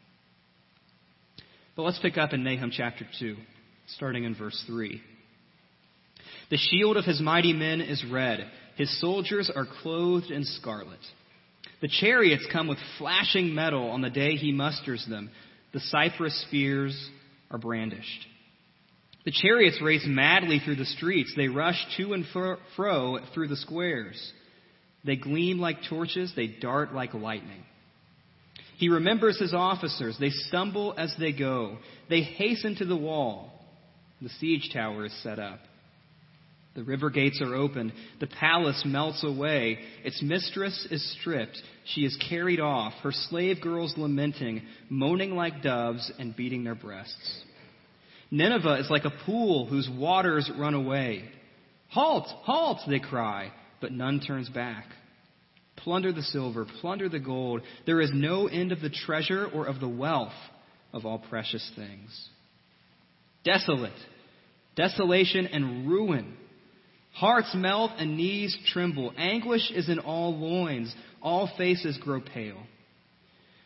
But 1.75 1.83
let's 1.83 1.99
pick 1.99 2.17
up 2.17 2.33
in 2.33 2.43
Nahum 2.43 2.71
chapter 2.71 3.05
2, 3.19 3.35
starting 3.95 4.23
in 4.23 4.35
verse 4.35 4.61
3. 4.67 5.01
The 6.49 6.57
shield 6.57 6.97
of 6.97 7.05
his 7.05 7.21
mighty 7.21 7.53
men 7.53 7.81
is 7.81 8.03
red, 8.11 8.45
his 8.75 8.99
soldiers 8.99 9.49
are 9.53 9.65
clothed 9.81 10.31
in 10.31 10.43
scarlet. 10.43 10.99
The 11.81 11.87
chariots 11.87 12.45
come 12.51 12.67
with 12.67 12.77
flashing 12.97 13.55
metal 13.55 13.89
on 13.89 14.01
the 14.01 14.09
day 14.09 14.35
he 14.35 14.51
musters 14.51 15.05
them. 15.09 15.29
The 15.73 15.79
cypress 15.79 16.39
spears 16.47 17.09
are 17.49 17.57
brandished. 17.57 18.27
The 19.25 19.31
chariots 19.31 19.81
race 19.81 20.05
madly 20.05 20.59
through 20.59 20.75
the 20.75 20.85
streets. 20.85 21.33
They 21.35 21.47
rush 21.47 21.83
to 21.97 22.13
and 22.13 22.25
fro 22.75 23.19
through 23.33 23.47
the 23.47 23.55
squares. 23.55 24.31
They 25.03 25.15
gleam 25.15 25.59
like 25.59 25.77
torches. 25.89 26.31
They 26.35 26.47
dart 26.47 26.93
like 26.93 27.13
lightning. 27.13 27.63
He 28.77 28.89
remembers 28.89 29.39
his 29.39 29.53
officers. 29.53 30.17
They 30.19 30.29
stumble 30.29 30.95
as 30.97 31.13
they 31.19 31.31
go. 31.31 31.77
They 32.09 32.21
hasten 32.21 32.75
to 32.77 32.85
the 32.85 32.95
wall. 32.95 33.51
The 34.21 34.29
siege 34.39 34.71
tower 34.73 35.05
is 35.05 35.23
set 35.23 35.39
up. 35.39 35.59
The 36.73 36.83
river 36.83 37.09
gates 37.09 37.41
are 37.41 37.53
opened. 37.53 37.91
The 38.19 38.27
palace 38.27 38.83
melts 38.85 39.23
away. 39.23 39.79
Its 40.05 40.21
mistress 40.21 40.87
is 40.89 41.15
stripped. 41.19 41.61
She 41.85 42.01
is 42.01 42.17
carried 42.29 42.61
off, 42.61 42.93
her 43.03 43.11
slave 43.11 43.59
girls 43.59 43.93
lamenting, 43.97 44.61
moaning 44.89 45.35
like 45.35 45.61
doves, 45.61 46.09
and 46.17 46.35
beating 46.35 46.63
their 46.63 46.75
breasts. 46.75 47.43
Nineveh 48.31 48.79
is 48.79 48.89
like 48.89 49.03
a 49.03 49.13
pool 49.25 49.65
whose 49.65 49.89
waters 49.89 50.49
run 50.57 50.73
away. 50.73 51.25
Halt! 51.89 52.27
Halt! 52.43 52.79
They 52.87 52.99
cry, 52.99 53.51
but 53.81 53.91
none 53.91 54.19
turns 54.19 54.49
back. 54.49 54.85
Plunder 55.77 56.13
the 56.13 56.21
silver, 56.21 56.65
plunder 56.79 57.09
the 57.09 57.19
gold. 57.19 57.61
There 57.85 58.01
is 58.01 58.11
no 58.13 58.47
end 58.47 58.71
of 58.71 58.81
the 58.81 58.89
treasure 58.89 59.47
or 59.47 59.65
of 59.65 59.79
the 59.79 59.89
wealth 59.89 60.33
of 60.93 61.05
all 61.05 61.19
precious 61.19 61.69
things. 61.75 62.29
Desolate, 63.43 63.91
desolation 64.75 65.47
and 65.47 65.89
ruin. 65.89 66.37
Hearts 67.13 67.53
melt 67.55 67.91
and 67.97 68.15
knees 68.15 68.55
tremble. 68.67 69.11
Anguish 69.17 69.71
is 69.71 69.89
in 69.89 69.99
all 69.99 70.37
loins. 70.37 70.93
All 71.21 71.49
faces 71.57 71.97
grow 71.97 72.21
pale. 72.21 72.61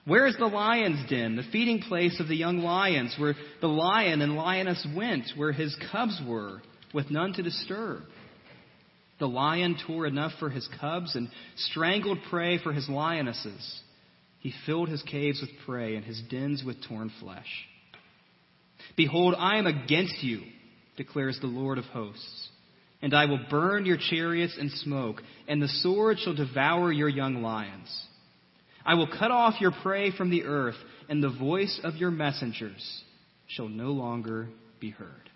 Where 0.06 0.28
is 0.28 0.38
the 0.38 0.46
lion's 0.46 1.10
den, 1.10 1.36
the 1.36 1.44
feeding 1.52 1.82
place 1.82 2.20
of 2.20 2.28
the 2.28 2.36
young 2.36 2.60
lions, 2.60 3.16
where 3.18 3.34
the 3.60 3.68
lion 3.68 4.22
and 4.22 4.36
lioness 4.36 4.86
went, 4.96 5.26
where 5.36 5.52
his 5.52 5.76
cubs 5.92 6.22
were, 6.26 6.62
with 6.94 7.10
none 7.10 7.34
to 7.34 7.44
disturb? 7.44 8.04
The 9.20 9.28
lion 9.28 9.78
tore 9.88 10.06
enough 10.06 10.34
for 10.40 10.50
his 10.50 10.68
cubs 10.80 11.16
and 11.16 11.30
strangled 11.56 12.20
prey 12.30 12.58
for 12.58 12.74
his 12.74 12.90
lionesses. 12.90 13.82
He 14.40 14.54
filled 14.66 14.90
his 14.90 15.02
caves 15.04 15.42
with 15.42 15.50
prey 15.66 15.96
and 15.96 16.06
his 16.06 16.22
dens 16.30 16.64
with 16.64 16.84
torn 16.88 17.12
flesh. 17.20 17.66
Behold, 18.96 19.36
I 19.38 19.58
am 19.58 19.68
against 19.68 20.22
you, 20.22 20.42
declares 20.98 21.40
the 21.40 21.48
Lord 21.48 21.78
of 21.78 21.86
hosts, 21.86 22.50
and 23.02 23.14
I 23.14 23.26
will 23.26 23.40
burn 23.50 23.86
your 23.86 23.98
chariots 23.98 24.58
in 24.60 24.70
smoke, 24.70 25.22
and 25.48 25.62
the 25.62 25.68
sword 25.68 26.20
shall 26.20 26.36
devour 26.36 26.92
your 26.92 27.10
young 27.10 27.42
lions. 27.42 27.90
I 28.86 28.94
will 28.94 29.08
cut 29.08 29.32
off 29.32 29.60
your 29.60 29.72
prey 29.72 30.12
from 30.12 30.30
the 30.30 30.44
earth, 30.44 30.78
and 31.10 31.24
the 31.24 31.30
voice 31.30 31.80
of 31.84 31.96
your 31.96 32.12
messengers 32.12 33.04
shall 33.48 33.68
no 33.68 33.92
longer 33.92 34.50
be 34.80 34.92
heard. 34.92 35.30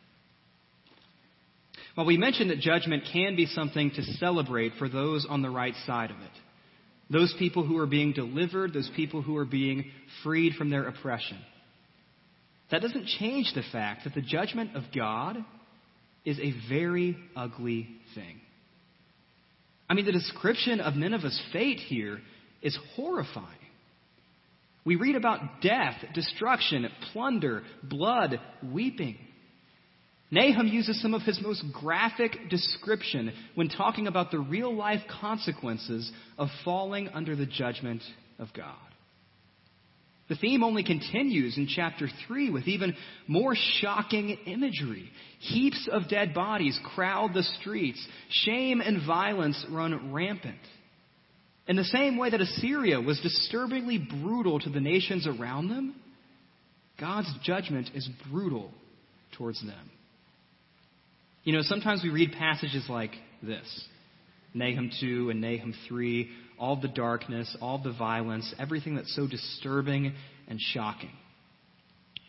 Well, 1.98 2.05
we 2.05 2.17
mentioned 2.17 2.50
that 2.51 2.60
judgment 2.60 3.03
can 3.12 3.36
be 3.36 3.46
something 3.48 3.91
to 3.91 4.03
celebrate 4.03 4.74
for 4.79 4.88
those 4.88 5.25
on 5.29 5.41
the 5.41 5.50
right 5.50 5.74
side 5.86 6.12
of 6.12 6.17
it. 6.17 6.31
Those 7.12 7.34
people 7.39 7.65
who 7.65 7.77
are 7.77 7.88
being 7.88 8.13
delivered, 8.13 8.74
those 8.74 8.89
people 8.96 9.22
who 9.22 9.36
are 9.38 9.46
being 9.46 9.91
freed 10.24 10.53
from 10.53 10.69
their 10.69 10.88
oppression. 10.88 11.39
That 12.72 12.81
doesn't 12.81 13.08
change 13.08 13.51
the 13.55 13.63
fact 13.72 14.03
that 14.03 14.13
the 14.13 14.22
judgment 14.22 14.75
of 14.75 14.84
God 14.96 15.38
is 16.24 16.39
a 16.39 16.53
very 16.69 17.17
ugly 17.36 17.88
thing. 18.13 18.39
I 19.89 19.96
mean, 19.96 20.05
the 20.05 20.12
description 20.12 20.79
of 20.79 20.93
Nineveh's 20.93 21.41
fate 21.51 21.79
here 21.79 22.19
is 22.62 22.77
horrifying. 22.96 23.48
We 24.86 24.96
read 24.96 25.15
about 25.15 25.62
death, 25.62 25.96
destruction, 26.13 26.88
plunder, 27.12 27.63
blood, 27.84 28.39
weeping. 28.63 29.17
Nahum 30.31 30.67
uses 30.67 31.01
some 31.01 31.13
of 31.13 31.24
his 31.24 31.41
most 31.41 31.63
graphic 31.74 32.50
description 32.50 33.33
when 33.55 33.69
talking 33.69 34.05
about 34.05 34.29
the 34.29 34.39
real 34.39 34.74
life 34.75 35.01
consequences 35.19 36.12
of 36.38 36.50
falling 36.63 37.09
under 37.09 37.36
the 37.36 37.48
judgment 37.48 38.03
of 38.38 38.50
God. 38.55 38.75
The 40.29 40.36
theme 40.36 40.63
only 40.63 40.83
continues 40.83 41.57
in 41.57 41.67
chapter 41.67 42.07
3 42.27 42.51
with 42.51 42.67
even 42.67 42.95
more 43.27 43.55
shocking 43.81 44.29
imagery. 44.45 45.09
Heaps 45.39 45.89
of 45.91 46.07
dead 46.07 46.36
bodies 46.36 46.79
crowd 46.93 47.33
the 47.33 47.41
streets. 47.59 48.05
Shame 48.29 48.79
and 48.79 49.05
violence 49.07 49.65
run 49.71 50.13
rampant. 50.13 50.59
In 51.67 51.75
the 51.75 51.83
same 51.83 52.17
way 52.17 52.29
that 52.29 52.41
Assyria 52.41 53.01
was 53.01 53.19
disturbingly 53.21 53.98
brutal 53.98 54.59
to 54.59 54.69
the 54.69 54.79
nations 54.79 55.25
around 55.25 55.69
them, 55.69 55.95
God's 57.00 57.31
judgment 57.43 57.89
is 57.95 58.07
brutal 58.31 58.69
towards 59.36 59.62
them. 59.65 59.89
You 61.43 61.53
know, 61.53 61.62
sometimes 61.62 62.03
we 62.03 62.10
read 62.10 62.34
passages 62.34 62.86
like 62.89 63.12
this 63.41 63.86
Nahum 64.53 64.91
2 65.00 65.29
and 65.29 65.41
Nahum 65.41 65.74
3, 65.88 66.29
all 66.60 66.75
the 66.75 66.88
darkness, 66.88 67.55
all 67.62 67.77
the 67.77 67.93
violence, 67.93 68.53
everything 68.60 68.96
that's 68.96 69.15
so 69.15 69.27
disturbing 69.27 70.13
and 70.48 70.60
shocking. 70.60 71.12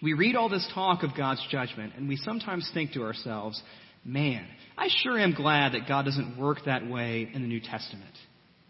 We 0.03 0.15
read 0.15 0.37
all 0.37 0.49
this 0.49 0.67
talk 0.75 1.03
of 1.03 1.11
God's 1.17 1.45
judgment, 1.51 1.95
and 1.97 2.09
we 2.09 2.17
sometimes 2.17 2.71
think 2.73 2.93
to 2.93 3.03
ourselves, 3.03 3.61
man, 4.05 4.47
I 4.79 4.89
sure 5.03 5.19
am 5.19 5.35
glad 5.35 5.75
that 5.75 5.89
God 5.89 6.05
doesn't 6.05 6.39
work 6.39 6.59
that 6.67 6.89
way 6.89 7.29
in 7.33 7.43
the 7.43 7.49
New 7.49 7.61
Testament, 7.61 8.15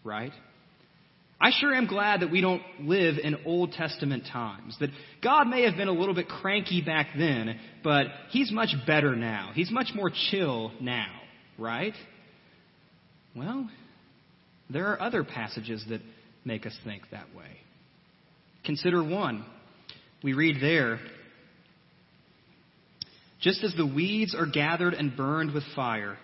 right? 0.03 0.33
I 1.41 1.49
sure 1.59 1.73
am 1.73 1.87
glad 1.87 2.21
that 2.21 2.29
we 2.29 2.39
don't 2.39 2.61
live 2.81 3.15
in 3.17 3.35
Old 3.45 3.71
Testament 3.71 4.25
times. 4.31 4.77
That 4.79 4.91
God 5.23 5.47
may 5.47 5.63
have 5.63 5.75
been 5.75 5.87
a 5.87 5.93
little 5.93 6.13
bit 6.13 6.27
cranky 6.27 6.81
back 6.81 7.07
then, 7.17 7.59
but 7.83 8.05
He's 8.29 8.51
much 8.51 8.69
better 8.85 9.15
now. 9.15 9.51
He's 9.55 9.71
much 9.71 9.87
more 9.95 10.11
chill 10.29 10.71
now, 10.79 11.11
right? 11.57 11.95
Well, 13.35 13.67
there 14.69 14.91
are 14.91 15.01
other 15.01 15.23
passages 15.23 15.83
that 15.89 16.01
make 16.45 16.67
us 16.67 16.77
think 16.83 17.03
that 17.09 17.33
way. 17.35 17.57
Consider 18.63 19.03
one. 19.03 19.43
We 20.23 20.33
read 20.33 20.57
there 20.61 20.99
Just 23.41 23.63
as 23.63 23.73
the 23.75 23.87
weeds 23.87 24.35
are 24.35 24.45
gathered 24.45 24.93
and 24.93 25.17
burned 25.17 25.51
with 25.53 25.63
fire, 25.75 26.17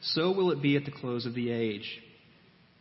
so 0.00 0.32
will 0.32 0.50
it 0.50 0.62
be 0.62 0.76
at 0.76 0.86
the 0.86 0.90
close 0.90 1.26
of 1.26 1.34
the 1.34 1.50
age. 1.50 2.00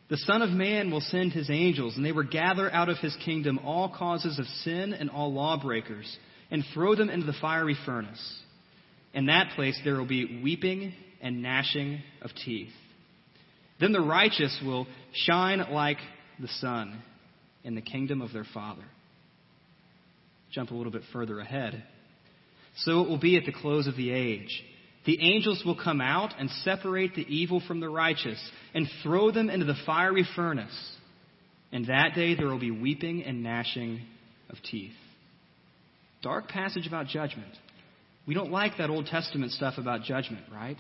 The 0.10 0.18
Son 0.18 0.42
of 0.42 0.50
Man 0.50 0.92
will 0.92 1.02
send 1.02 1.32
his 1.32 1.50
angels, 1.50 1.96
and 1.96 2.06
they 2.06 2.12
will 2.12 2.28
gather 2.28 2.72
out 2.72 2.90
of 2.90 2.98
his 2.98 3.16
kingdom 3.24 3.60
all 3.64 3.90
causes 3.90 4.38
of 4.38 4.46
sin 4.64 4.94
and 4.94 5.10
all 5.10 5.34
lawbreakers, 5.34 6.18
and 6.52 6.64
throw 6.74 6.96
them 6.96 7.10
into 7.10 7.26
the 7.26 7.34
fiery 7.40 7.78
furnace. 7.86 8.40
In 9.14 9.28
that 9.28 9.52
place 9.56 9.80
there 9.84 9.96
will 9.96 10.06
be 10.06 10.42
weeping 10.44 10.94
and 11.22 11.42
gnashing 11.42 12.02
of 12.22 12.32
teeth. 12.46 12.74
Then 13.80 13.92
the 13.92 14.02
righteous 14.02 14.60
will 14.64 14.88
shine 15.14 15.64
like 15.72 15.98
the 16.40 16.48
sun 16.48 17.02
in 17.64 17.76
the 17.76 17.82
kingdom 17.82 18.22
of 18.22 18.34
their 18.34 18.46
Father. 18.54 18.84
Jump 20.52 20.72
a 20.72 20.76
little 20.76 20.92
bit 20.92 21.04
further 21.12 21.40
ahead. 21.40 21.84
So 22.78 23.02
it 23.02 23.10
will 23.10 23.20
be 23.20 23.38
at 23.38 23.46
the 23.46 23.54
close 23.54 23.88
of 23.88 23.96
the 23.96 24.12
age. 24.12 24.64
The 25.06 25.20
angels 25.22 25.64
will 25.66 25.76
come 25.76 26.00
out 26.00 26.34
and 26.40 26.50
separate 26.64 27.16
the 27.16 27.26
evil 27.28 27.62
from 27.68 27.80
the 27.80 27.90
righteous 27.90 28.40
and 28.74 28.88
throw 29.02 29.32
them 29.32 29.50
into 29.50 29.66
the 29.66 29.76
fiery 29.86 30.26
furnace. 30.36 30.96
And 31.72 31.88
that 31.88 32.12
day 32.16 32.36
there 32.36 32.48
will 32.48 32.60
be 32.60 32.72
weeping 32.72 33.24
and 33.24 33.44
gnashing 33.44 34.02
of 34.50 34.58
teeth. 34.64 34.94
Dark 36.22 36.48
passage 36.48 36.88
about 36.88 37.08
judgment. 37.08 37.52
We 38.26 38.34
don't 38.34 38.52
like 38.52 38.78
that 38.78 38.90
Old 38.90 39.08
Testament 39.08 39.52
stuff 39.52 39.74
about 39.78 40.04
judgment, 40.04 40.46
right? 40.54 40.78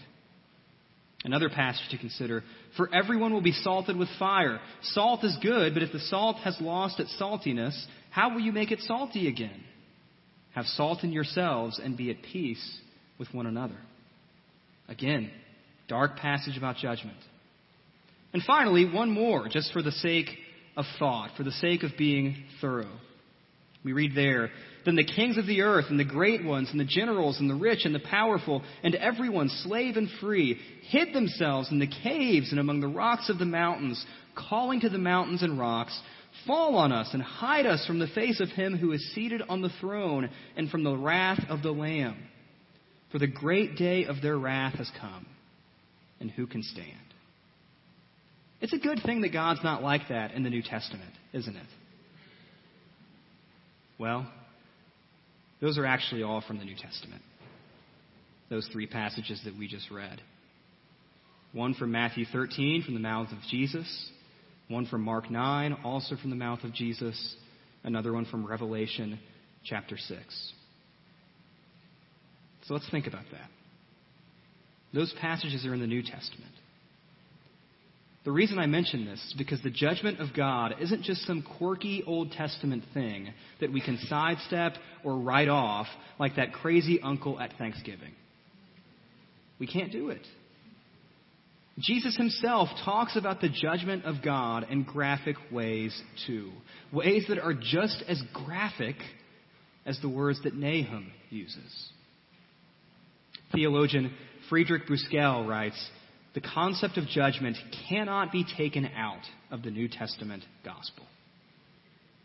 Another 1.26 1.50
passage 1.50 1.90
to 1.92 1.98
consider. 1.98 2.44
For 2.78 2.94
everyone 2.94 3.34
will 3.34 3.42
be 3.42 3.52
salted 3.52 3.98
with 3.98 4.10
fire. 4.20 4.60
Salt 4.82 5.24
is 5.24 5.38
good, 5.42 5.74
but 5.74 5.84
if 5.84 5.92
the 5.92 6.00
salt 6.00 6.38
has 6.38 6.56
lost 6.62 7.00
its 7.00 7.16
saltiness, 7.20 7.78
how 8.10 8.34
will 8.34 8.42
you 8.42 8.52
make 8.52 8.72
it 8.72 8.80
salty 8.82 9.28
again? 9.28 9.64
Have 10.54 10.66
salt 10.66 11.04
in 11.04 11.12
yourselves 11.12 11.80
and 11.84 11.98
be 11.98 12.10
at 12.10 12.22
peace 12.22 12.80
with 13.18 13.34
one 13.34 13.48
another. 13.48 13.78
Again, 14.88 15.32
dark 15.88 16.18
passage 16.18 16.58
about 16.58 16.78
judgment. 16.78 17.18
And 18.34 18.42
finally, 18.44 18.90
one 18.92 19.12
more, 19.12 19.48
just 19.48 19.72
for 19.74 19.82
the 19.82 19.92
sake 19.92 20.30
of 20.76 20.86
thought, 20.98 21.32
for 21.38 21.44
the 21.44 21.52
sake 21.52 21.84
of 21.84 21.92
being 21.98 22.44
thorough. 22.60 23.00
We 23.84 23.94
read 23.94 24.16
there, 24.16 24.50
Then 24.86 24.96
the 24.96 25.04
kings 25.04 25.38
of 25.38 25.46
the 25.46 25.62
earth, 25.62 25.86
and 25.90 26.00
the 26.00 26.06
great 26.06 26.44
ones, 26.44 26.70
and 26.72 26.80
the 26.80 26.86
generals, 26.86 27.40
and 27.40 27.50
the 27.50 27.56
rich, 27.56 27.86
and 27.86 27.94
the 27.94 28.00
powerful, 28.00 28.64
and 28.82 28.96
everyone, 28.96 29.50
slave 29.50 29.98
and 29.98 30.10
free, 30.22 30.60
hid 30.90 31.14
themselves 31.14 31.70
in 31.70 31.80
the 31.80 31.92
caves 32.04 32.52
and 32.52 32.60
among 32.60 32.80
the 32.80 32.88
rocks 32.88 33.30
of 33.30 33.40
the 33.40 33.46
mountains, 33.46 34.04
calling 34.36 34.80
to 34.82 34.90
the 34.90 34.98
mountains 34.98 35.44
and 35.44 35.60
rocks, 35.60 35.98
Fall 36.48 36.76
on 36.76 36.92
us 36.92 37.10
and 37.14 37.22
hide 37.22 37.66
us 37.66 37.86
from 37.86 38.00
the 38.00 38.08
face 38.08 38.40
of 38.40 38.50
him 38.50 38.76
who 38.76 38.92
is 38.92 39.14
seated 39.14 39.42
on 39.48 39.62
the 39.62 39.72
throne 39.80 40.30
and 40.58 40.70
from 40.70 40.84
the 40.84 40.98
wrath 40.98 41.40
of 41.48 41.62
the 41.62 41.72
Lamb. 41.72 42.18
For 43.14 43.20
the 43.20 43.28
great 43.28 43.76
day 43.76 44.06
of 44.06 44.24
their 44.24 44.36
wrath 44.36 44.74
has 44.80 44.90
come, 45.00 45.28
and 46.20 46.32
who 46.32 46.48
can 46.48 46.64
stand? 46.64 46.88
It's 48.60 48.74
a 48.74 48.80
good 48.80 49.02
thing 49.06 49.22
that 49.22 49.32
God's 49.32 49.64
not 49.64 49.84
like 49.84 50.08
that 50.10 50.32
in 50.32 50.42
the 50.42 50.50
New 50.50 50.64
Testament, 50.64 51.12
isn't 51.32 51.56
it? 51.56 51.68
Well, 54.00 54.28
those 55.62 55.78
are 55.78 55.86
actually 55.86 56.24
all 56.24 56.42
from 56.42 56.58
the 56.58 56.66
New 56.66 56.76
Testament. 56.76 57.22
Those 58.50 58.68
three 58.74 58.88
passages 58.88 59.40
that 59.46 59.56
we 59.56 59.68
just 59.68 59.92
read. 59.92 60.20
One 61.52 61.76
from 61.76 61.92
Matthew 61.92 62.26
13 62.34 62.82
from 62.82 62.96
the 62.96 63.00
mouth 63.00 63.32
of 63.32 63.38
Jesus, 63.48 64.10
one 64.70 64.88
from 64.88 65.04
Mark 65.04 65.30
9, 65.30 65.78
also 65.84 66.16
from 66.16 66.32
the 66.32 66.36
mouth 66.36 66.64
of 66.64 66.74
Jesus, 66.74 67.36
another 67.84 68.12
one 68.12 68.26
from 68.26 68.44
Revelation 68.44 69.20
chapter 69.64 70.00
6. 70.00 70.54
So 72.68 72.74
let's 72.74 72.90
think 72.90 73.08
about 73.08 73.26
that. 73.32 73.50
Those 74.94 75.14
passages 75.20 75.66
are 75.66 75.74
in 75.74 75.80
the 75.80 75.88
New 75.88 76.04
Testament. 76.04 76.52
The 78.26 78.32
reason 78.32 78.58
I 78.58 78.68
mention 78.68 79.06
this 79.06 79.20
is 79.20 79.34
because 79.38 79.62
the 79.64 79.70
judgment 79.70 80.22
of 80.22 80.34
God 80.34 80.76
isn't 80.80 81.04
just 81.04 81.26
some 81.26 81.44
quirky 81.58 82.04
Old 82.08 82.32
Testament 82.32 82.86
thing 82.94 83.34
that 83.60 83.74
we 83.74 83.82
can 83.82 84.00
sidestep 84.08 84.76
or 85.04 85.18
write 85.18 85.50
off 85.50 85.88
like 86.20 86.38
that 86.38 86.54
crazy 86.54 87.02
uncle 87.02 87.38
at 87.40 87.52
Thanksgiving. 87.58 88.14
We 89.60 89.68
can't 89.68 89.92
do 89.92 90.10
it. 90.10 90.22
Jesus 91.80 92.16
himself 92.16 92.70
talks 92.86 93.18
about 93.18 93.42
the 93.42 93.50
judgment 93.50 94.06
of 94.06 94.24
God 94.24 94.68
in 94.70 94.84
graphic 94.84 95.36
ways 95.52 96.00
too. 96.28 96.52
Ways 96.94 97.26
that 97.28 97.40
are 97.40 97.54
just 97.54 98.04
as 98.08 98.22
graphic 98.32 98.96
as 99.86 100.00
the 100.00 100.08
words 100.08 100.40
that 100.44 100.54
Nahum 100.54 101.12
uses. 101.30 101.92
Theologian 103.54 104.14
Friedrich 104.50 104.84
Büchsel 104.88 105.48
writes, 105.48 105.90
the 106.34 106.42
concept 106.42 106.98
of 106.98 107.08
judgment 107.08 107.58
cannot 107.90 108.32
be 108.32 108.44
taken 108.58 108.86
out 108.96 109.22
of 109.52 109.62
the 109.62 109.70
New 109.70 109.88
Testament 109.88 110.44
gospel. 110.66 111.06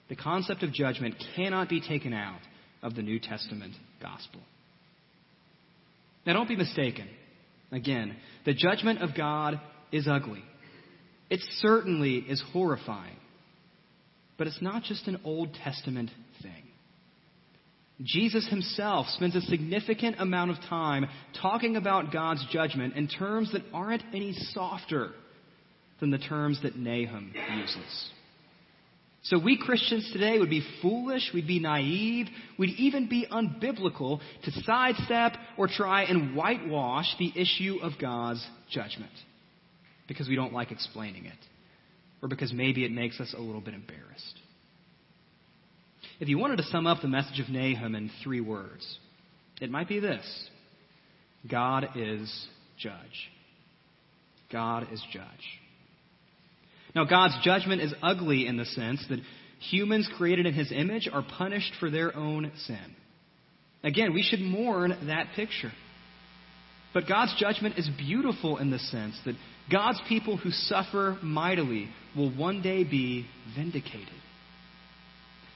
The 0.08 0.16
concept 0.16 0.62
of 0.62 0.72
judgment 0.72 1.14
cannot 1.36 1.68
be 1.68 1.80
taken 1.80 2.14
out 2.14 2.40
of 2.82 2.94
the 2.94 3.02
New 3.02 3.18
Testament 3.20 3.74
gospel. 4.00 4.40
Now, 6.24 6.32
don't 6.32 6.48
be 6.48 6.56
mistaken. 6.56 7.08
Again, 7.70 8.16
the 8.46 8.54
judgment 8.54 9.02
of 9.02 9.10
God 9.14 9.60
is 9.92 10.08
ugly. 10.08 10.42
It 11.28 11.40
certainly 11.58 12.16
is 12.16 12.42
horrifying. 12.52 13.16
But 14.38 14.46
it's 14.46 14.62
not 14.62 14.84
just 14.84 15.06
an 15.06 15.20
Old 15.24 15.52
Testament 15.54 16.10
thing. 16.42 16.67
Jesus 18.02 18.48
himself 18.48 19.06
spends 19.08 19.34
a 19.34 19.40
significant 19.40 20.20
amount 20.20 20.52
of 20.52 20.58
time 20.68 21.06
talking 21.40 21.76
about 21.76 22.12
God's 22.12 22.44
judgment 22.50 22.94
in 22.94 23.08
terms 23.08 23.52
that 23.52 23.62
aren't 23.72 24.02
any 24.14 24.32
softer 24.52 25.10
than 26.00 26.10
the 26.10 26.18
terms 26.18 26.62
that 26.62 26.76
Nahum 26.76 27.32
uses. 27.56 28.10
So 29.22 29.38
we 29.38 29.58
Christians 29.58 30.08
today 30.12 30.38
would 30.38 30.48
be 30.48 30.62
foolish, 30.80 31.30
we'd 31.34 31.48
be 31.48 31.58
naive, 31.58 32.28
we'd 32.56 32.78
even 32.78 33.08
be 33.08 33.26
unbiblical 33.30 34.20
to 34.44 34.50
sidestep 34.62 35.32
or 35.56 35.66
try 35.66 36.04
and 36.04 36.36
whitewash 36.36 37.16
the 37.18 37.32
issue 37.34 37.78
of 37.82 37.92
God's 38.00 38.46
judgment 38.70 39.10
because 40.06 40.28
we 40.28 40.36
don't 40.36 40.52
like 40.52 40.70
explaining 40.70 41.26
it 41.26 41.38
or 42.22 42.28
because 42.28 42.52
maybe 42.52 42.84
it 42.84 42.92
makes 42.92 43.20
us 43.20 43.34
a 43.36 43.40
little 43.40 43.60
bit 43.60 43.74
embarrassed. 43.74 44.38
If 46.20 46.28
you 46.28 46.38
wanted 46.38 46.56
to 46.56 46.64
sum 46.64 46.86
up 46.86 47.00
the 47.00 47.08
message 47.08 47.38
of 47.40 47.48
Nahum 47.48 47.94
in 47.94 48.10
three 48.24 48.40
words, 48.40 48.98
it 49.60 49.70
might 49.70 49.88
be 49.88 50.00
this 50.00 50.48
God 51.48 51.88
is 51.94 52.46
judge. 52.78 53.30
God 54.50 54.88
is 54.92 55.02
judge. 55.12 55.24
Now, 56.94 57.04
God's 57.04 57.36
judgment 57.44 57.82
is 57.82 57.94
ugly 58.02 58.46
in 58.46 58.56
the 58.56 58.64
sense 58.64 59.04
that 59.08 59.20
humans 59.70 60.08
created 60.16 60.46
in 60.46 60.54
his 60.54 60.72
image 60.72 61.08
are 61.12 61.24
punished 61.36 61.72
for 61.78 61.90
their 61.90 62.16
own 62.16 62.50
sin. 62.66 62.96
Again, 63.84 64.14
we 64.14 64.22
should 64.22 64.40
mourn 64.40 64.96
that 65.06 65.28
picture. 65.36 65.72
But 66.94 67.06
God's 67.06 67.34
judgment 67.38 67.78
is 67.78 67.88
beautiful 67.96 68.56
in 68.56 68.70
the 68.70 68.78
sense 68.78 69.14
that 69.24 69.36
God's 69.70 70.00
people 70.08 70.36
who 70.36 70.50
suffer 70.50 71.18
mightily 71.22 71.88
will 72.16 72.34
one 72.34 72.62
day 72.62 72.82
be 72.82 73.26
vindicated. 73.54 74.08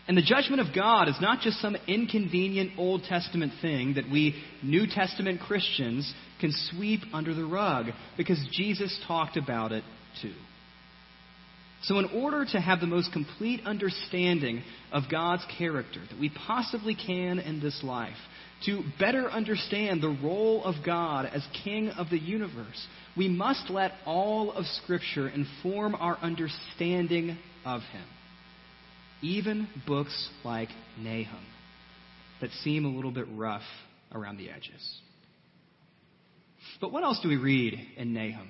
And 0.09 0.17
the 0.17 0.23
judgment 0.23 0.61
of 0.61 0.75
God 0.75 1.09
is 1.09 1.17
not 1.21 1.41
just 1.41 1.61
some 1.61 1.77
inconvenient 1.87 2.73
Old 2.77 3.05
Testament 3.05 3.53
thing 3.63 3.95
that 3.95 4.11
we 4.11 4.35
New 4.63 4.87
Testament 4.87 5.41
Christians 5.41 6.13
can 6.41 6.53
sweep 6.71 7.01
under 7.13 7.35
the 7.35 7.45
rug, 7.45 7.87
because 8.17 8.45
Jesus 8.53 8.99
talked 9.07 9.37
about 9.37 9.71
it 9.71 9.85
too. 10.21 10.35
So, 11.83 11.99
in 11.99 12.07
order 12.07 12.45
to 12.45 12.61
have 12.61 12.81
the 12.81 12.87
most 12.87 13.13
complete 13.13 13.61
understanding 13.65 14.63
of 14.93 15.05
God's 15.11 15.45
character 15.59 16.01
that 16.11 16.19
we 16.19 16.31
possibly 16.47 16.95
can 16.95 17.39
in 17.39 17.61
this 17.61 17.81
life, 17.83 18.17
to 18.67 18.83
better 18.99 19.29
understand 19.29 20.01
the 20.01 20.17
role 20.23 20.65
of 20.65 20.77
God 20.85 21.27
as 21.27 21.45
King 21.65 21.89
of 21.91 22.09
the 22.11 22.19
universe, 22.19 22.87
we 23.17 23.29
must 23.29 23.69
let 23.69 23.93
all 24.05 24.53
of 24.53 24.65
Scripture 24.83 25.29
inform 25.29 25.95
our 25.97 26.17
understanding 26.19 27.37
of 27.65 27.83
Him 27.83 28.05
even 29.23 29.69
books 29.87 30.29
like 30.45 30.69
Nahum 30.99 31.47
that 32.41 32.51
seem 32.63 32.85
a 32.85 32.89
little 32.89 33.11
bit 33.11 33.27
rough 33.33 33.63
around 34.13 34.37
the 34.37 34.51
edges. 34.51 35.01
But 36.81 36.93
what 36.93 37.05
else 37.05 37.21
do 37.23 37.29
we 37.29 37.37
read 37.37 37.79
in 37.97 38.13
Nahum? 38.13 38.49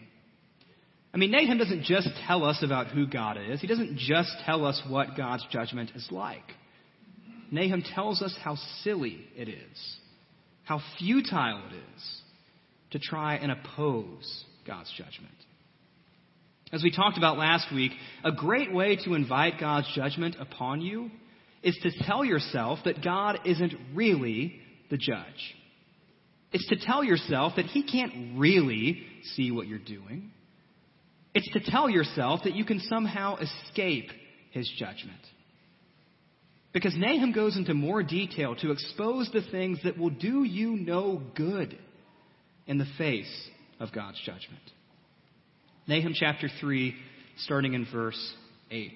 I 1.15 1.19
mean, 1.19 1.31
Nahum 1.31 1.59
doesn't 1.59 1.85
just 1.85 2.09
tell 2.27 2.45
us 2.45 2.63
about 2.65 2.89
who 2.89 3.07
God 3.07 3.37
is. 3.37 3.61
He 3.61 3.67
doesn't 3.67 3.99
just 3.99 4.31
tell 4.47 4.65
us 4.65 4.81
what 4.89 5.17
God's 5.17 5.47
judgment 5.51 5.91
is 5.95 6.09
like. 6.11 6.43
Nahum 7.51 7.83
tells 7.83 8.23
us 8.23 8.35
how 8.43 8.57
silly 8.83 9.21
it 9.37 9.49
is, 9.49 9.97
how 10.65 10.81
futile 10.99 11.63
it 11.71 11.77
is 11.95 12.21
to 12.93 12.99
try 12.99 13.35
and 13.35 13.53
oppose 13.53 14.45
God's 14.67 14.91
judgment. 14.97 15.35
As 16.73 16.83
we 16.83 16.91
talked 16.91 17.19
about 17.19 17.37
last 17.37 17.67
week, 17.73 17.93
a 18.25 18.33
great 18.33 18.73
way 18.73 18.97
to 19.05 19.13
invite 19.15 19.61
God's 19.61 19.93
judgment 19.95 20.37
upon 20.41 20.81
you 20.81 21.11
is 21.63 21.79
to 21.83 21.91
tell 22.05 22.25
yourself 22.25 22.79
that 22.87 23.05
God 23.05 23.41
isn't 23.45 23.75
really 23.95 24.59
the 24.91 24.97
judge. 24.97 25.55
It's 26.51 26.67
to 26.69 26.77
tell 26.77 27.05
yourself 27.05 27.55
that 27.57 27.67
He 27.67 27.83
can't 27.83 28.39
really 28.39 29.03
see 29.35 29.51
what 29.51 29.69
you're 29.69 29.79
doing. 29.79 30.31
It's 31.35 31.51
to 31.53 31.61
tell 31.71 31.91
yourself 31.91 32.41
that 32.45 32.55
you 32.55 32.65
can 32.65 32.81
somehow 32.81 33.37
escape 33.37 34.09
His 34.51 34.71
judgment. 34.79 35.21
Because 36.73 36.95
Nahum 36.97 37.33
goes 37.33 37.59
into 37.59 37.75
more 37.75 38.03
detail 38.03 38.57
to 38.57 38.71
expose 38.71 39.29
the 39.31 39.43
things 39.51 39.79
that 39.85 39.99
will 39.99 40.11
do 40.11 40.43
you 40.43 40.77
no 40.77 41.21
good 41.35 41.79
in 42.67 42.79
the 42.79 42.89
face 42.97 43.49
of 43.79 43.93
God's 43.93 44.19
judgment. 44.25 44.63
Nahum 45.87 46.15
chapter 46.15 46.49
3, 46.61 46.95
starting 47.39 47.75
in 47.75 47.87
verse 47.93 48.35
8. 48.71 48.93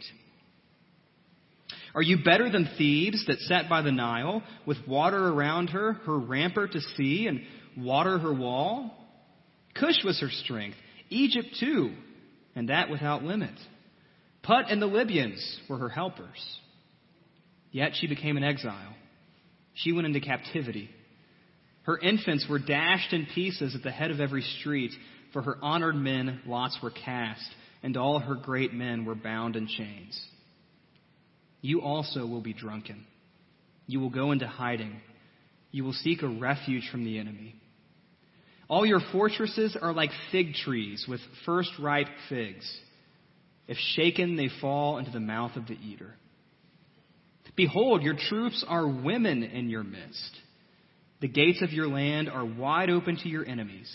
Are 1.94 2.02
you 2.02 2.18
better 2.22 2.50
than 2.50 2.68
Thebes 2.78 3.24
that 3.26 3.40
sat 3.40 3.68
by 3.68 3.82
the 3.82 3.90
Nile, 3.90 4.42
with 4.66 4.76
water 4.86 5.28
around 5.28 5.70
her, 5.70 5.94
her 5.94 6.18
rampart 6.18 6.72
to 6.72 6.80
sea, 6.96 7.26
and 7.26 7.40
water 7.76 8.18
her 8.18 8.32
wall? 8.32 8.92
Cush 9.74 10.04
was 10.04 10.20
her 10.20 10.30
strength, 10.30 10.76
Egypt 11.10 11.48
too, 11.58 11.92
and 12.54 12.68
that 12.68 12.90
without 12.90 13.24
limit. 13.24 13.54
Put 14.42 14.66
and 14.68 14.80
the 14.80 14.86
Libyans 14.86 15.60
were 15.68 15.78
her 15.78 15.88
helpers. 15.88 16.58
Yet 17.72 17.92
she 17.94 18.06
became 18.06 18.36
an 18.36 18.44
exile. 18.44 18.94
She 19.74 19.92
went 19.92 20.06
into 20.06 20.20
captivity. 20.20 20.88
Her 21.82 21.98
infants 21.98 22.46
were 22.48 22.58
dashed 22.58 23.12
in 23.12 23.26
pieces 23.34 23.74
at 23.74 23.82
the 23.82 23.90
head 23.90 24.10
of 24.10 24.20
every 24.20 24.42
street. 24.60 24.92
For 25.36 25.42
her 25.42 25.58
honored 25.60 25.96
men 25.96 26.40
lots 26.46 26.78
were 26.82 26.90
cast, 26.90 27.46
and 27.82 27.94
all 27.98 28.20
her 28.20 28.36
great 28.36 28.72
men 28.72 29.04
were 29.04 29.14
bound 29.14 29.54
in 29.54 29.68
chains. 29.68 30.18
You 31.60 31.82
also 31.82 32.26
will 32.26 32.40
be 32.40 32.54
drunken. 32.54 33.04
You 33.86 34.00
will 34.00 34.08
go 34.08 34.32
into 34.32 34.46
hiding. 34.46 34.98
You 35.72 35.84
will 35.84 35.92
seek 35.92 36.22
a 36.22 36.26
refuge 36.26 36.88
from 36.90 37.04
the 37.04 37.18
enemy. 37.18 37.54
All 38.66 38.86
your 38.86 39.02
fortresses 39.12 39.76
are 39.78 39.92
like 39.92 40.08
fig 40.32 40.54
trees 40.54 41.04
with 41.06 41.20
first 41.44 41.72
ripe 41.78 42.08
figs. 42.30 42.64
If 43.68 43.76
shaken, 43.94 44.36
they 44.36 44.48
fall 44.62 44.96
into 44.96 45.10
the 45.10 45.20
mouth 45.20 45.54
of 45.56 45.66
the 45.66 45.74
eater. 45.74 46.14
Behold, 47.56 48.02
your 48.02 48.16
troops 48.16 48.64
are 48.66 48.88
women 48.88 49.42
in 49.42 49.68
your 49.68 49.84
midst. 49.84 50.30
The 51.20 51.28
gates 51.28 51.60
of 51.60 51.74
your 51.74 51.88
land 51.88 52.30
are 52.30 52.46
wide 52.46 52.88
open 52.88 53.18
to 53.18 53.28
your 53.28 53.46
enemies. 53.46 53.92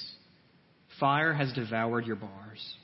Fire 1.02 1.34
has 1.34 1.52
devoured 1.52 2.06
your 2.06 2.16
bars. 2.16 2.76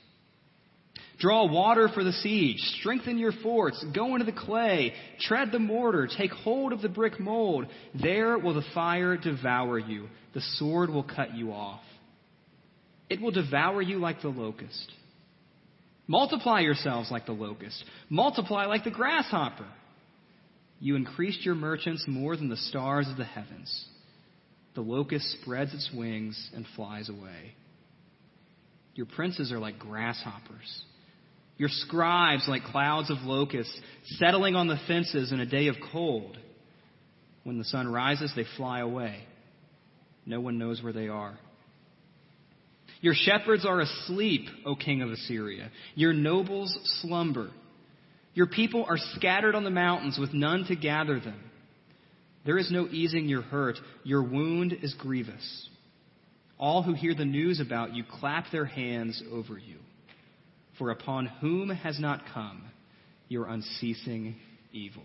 Draw 1.18 1.46
water 1.46 1.88
for 1.92 2.04
the 2.04 2.12
siege. 2.12 2.58
Strengthen 2.80 3.16
your 3.18 3.32
forts. 3.42 3.84
Go 3.94 4.14
into 4.14 4.24
the 4.24 4.38
clay. 4.38 4.92
Tread 5.20 5.50
the 5.50 5.58
mortar. 5.58 6.08
Take 6.18 6.32
hold 6.32 6.72
of 6.72 6.82
the 6.82 6.88
brick 6.88 7.18
mold. 7.18 7.66
There 8.00 8.38
will 8.38 8.54
the 8.54 8.64
fire 8.74 9.16
devour 9.16 9.78
you. 9.78 10.08
The 10.34 10.40
sword 10.56 10.90
will 10.90 11.02
cut 11.04 11.34
you 11.34 11.52
off. 11.52 11.80
It 13.08 13.20
will 13.20 13.30
devour 13.30 13.80
you 13.80 13.98
like 13.98 14.20
the 14.20 14.28
locust. 14.28 14.92
Multiply 16.06 16.60
yourselves 16.60 17.10
like 17.10 17.26
the 17.26 17.32
locust. 17.32 17.84
Multiply 18.10 18.66
like 18.66 18.84
the 18.84 18.90
grasshopper. 18.90 19.66
You 20.80 20.96
increased 20.96 21.44
your 21.44 21.54
merchants 21.54 22.04
more 22.06 22.36
than 22.36 22.48
the 22.48 22.56
stars 22.56 23.08
of 23.08 23.16
the 23.16 23.24
heavens. 23.24 23.86
The 24.74 24.80
locust 24.80 25.24
spreads 25.40 25.74
its 25.74 25.90
wings 25.92 26.50
and 26.54 26.64
flies 26.76 27.08
away. 27.08 27.54
Your 28.98 29.06
princes 29.06 29.52
are 29.52 29.60
like 29.60 29.78
grasshoppers. 29.78 30.82
Your 31.56 31.68
scribes 31.68 32.48
like 32.48 32.64
clouds 32.64 33.10
of 33.10 33.18
locusts, 33.18 33.80
settling 34.16 34.56
on 34.56 34.66
the 34.66 34.80
fences 34.88 35.30
in 35.30 35.38
a 35.38 35.46
day 35.46 35.68
of 35.68 35.76
cold. 35.92 36.36
When 37.44 37.58
the 37.58 37.64
sun 37.64 37.86
rises, 37.86 38.32
they 38.34 38.44
fly 38.56 38.80
away. 38.80 39.20
No 40.26 40.40
one 40.40 40.58
knows 40.58 40.82
where 40.82 40.92
they 40.92 41.06
are. 41.06 41.38
Your 43.00 43.14
shepherds 43.14 43.64
are 43.64 43.78
asleep, 43.78 44.48
O 44.66 44.74
king 44.74 45.00
of 45.02 45.12
Assyria. 45.12 45.70
Your 45.94 46.12
nobles 46.12 46.76
slumber. 47.00 47.50
Your 48.34 48.48
people 48.48 48.84
are 48.88 48.98
scattered 49.14 49.54
on 49.54 49.62
the 49.62 49.70
mountains 49.70 50.18
with 50.18 50.34
none 50.34 50.64
to 50.64 50.74
gather 50.74 51.20
them. 51.20 51.38
There 52.44 52.58
is 52.58 52.72
no 52.72 52.88
easing 52.88 53.28
your 53.28 53.42
hurt. 53.42 53.76
Your 54.02 54.24
wound 54.24 54.74
is 54.82 54.92
grievous. 54.94 55.68
All 56.58 56.82
who 56.82 56.94
hear 56.94 57.14
the 57.14 57.24
news 57.24 57.60
about 57.60 57.94
you 57.94 58.04
clap 58.20 58.46
their 58.50 58.64
hands 58.64 59.22
over 59.32 59.58
you. 59.58 59.76
For 60.78 60.90
upon 60.90 61.26
whom 61.26 61.70
has 61.70 61.98
not 61.98 62.22
come 62.32 62.62
your 63.28 63.46
unceasing 63.46 64.36
evil? 64.72 65.02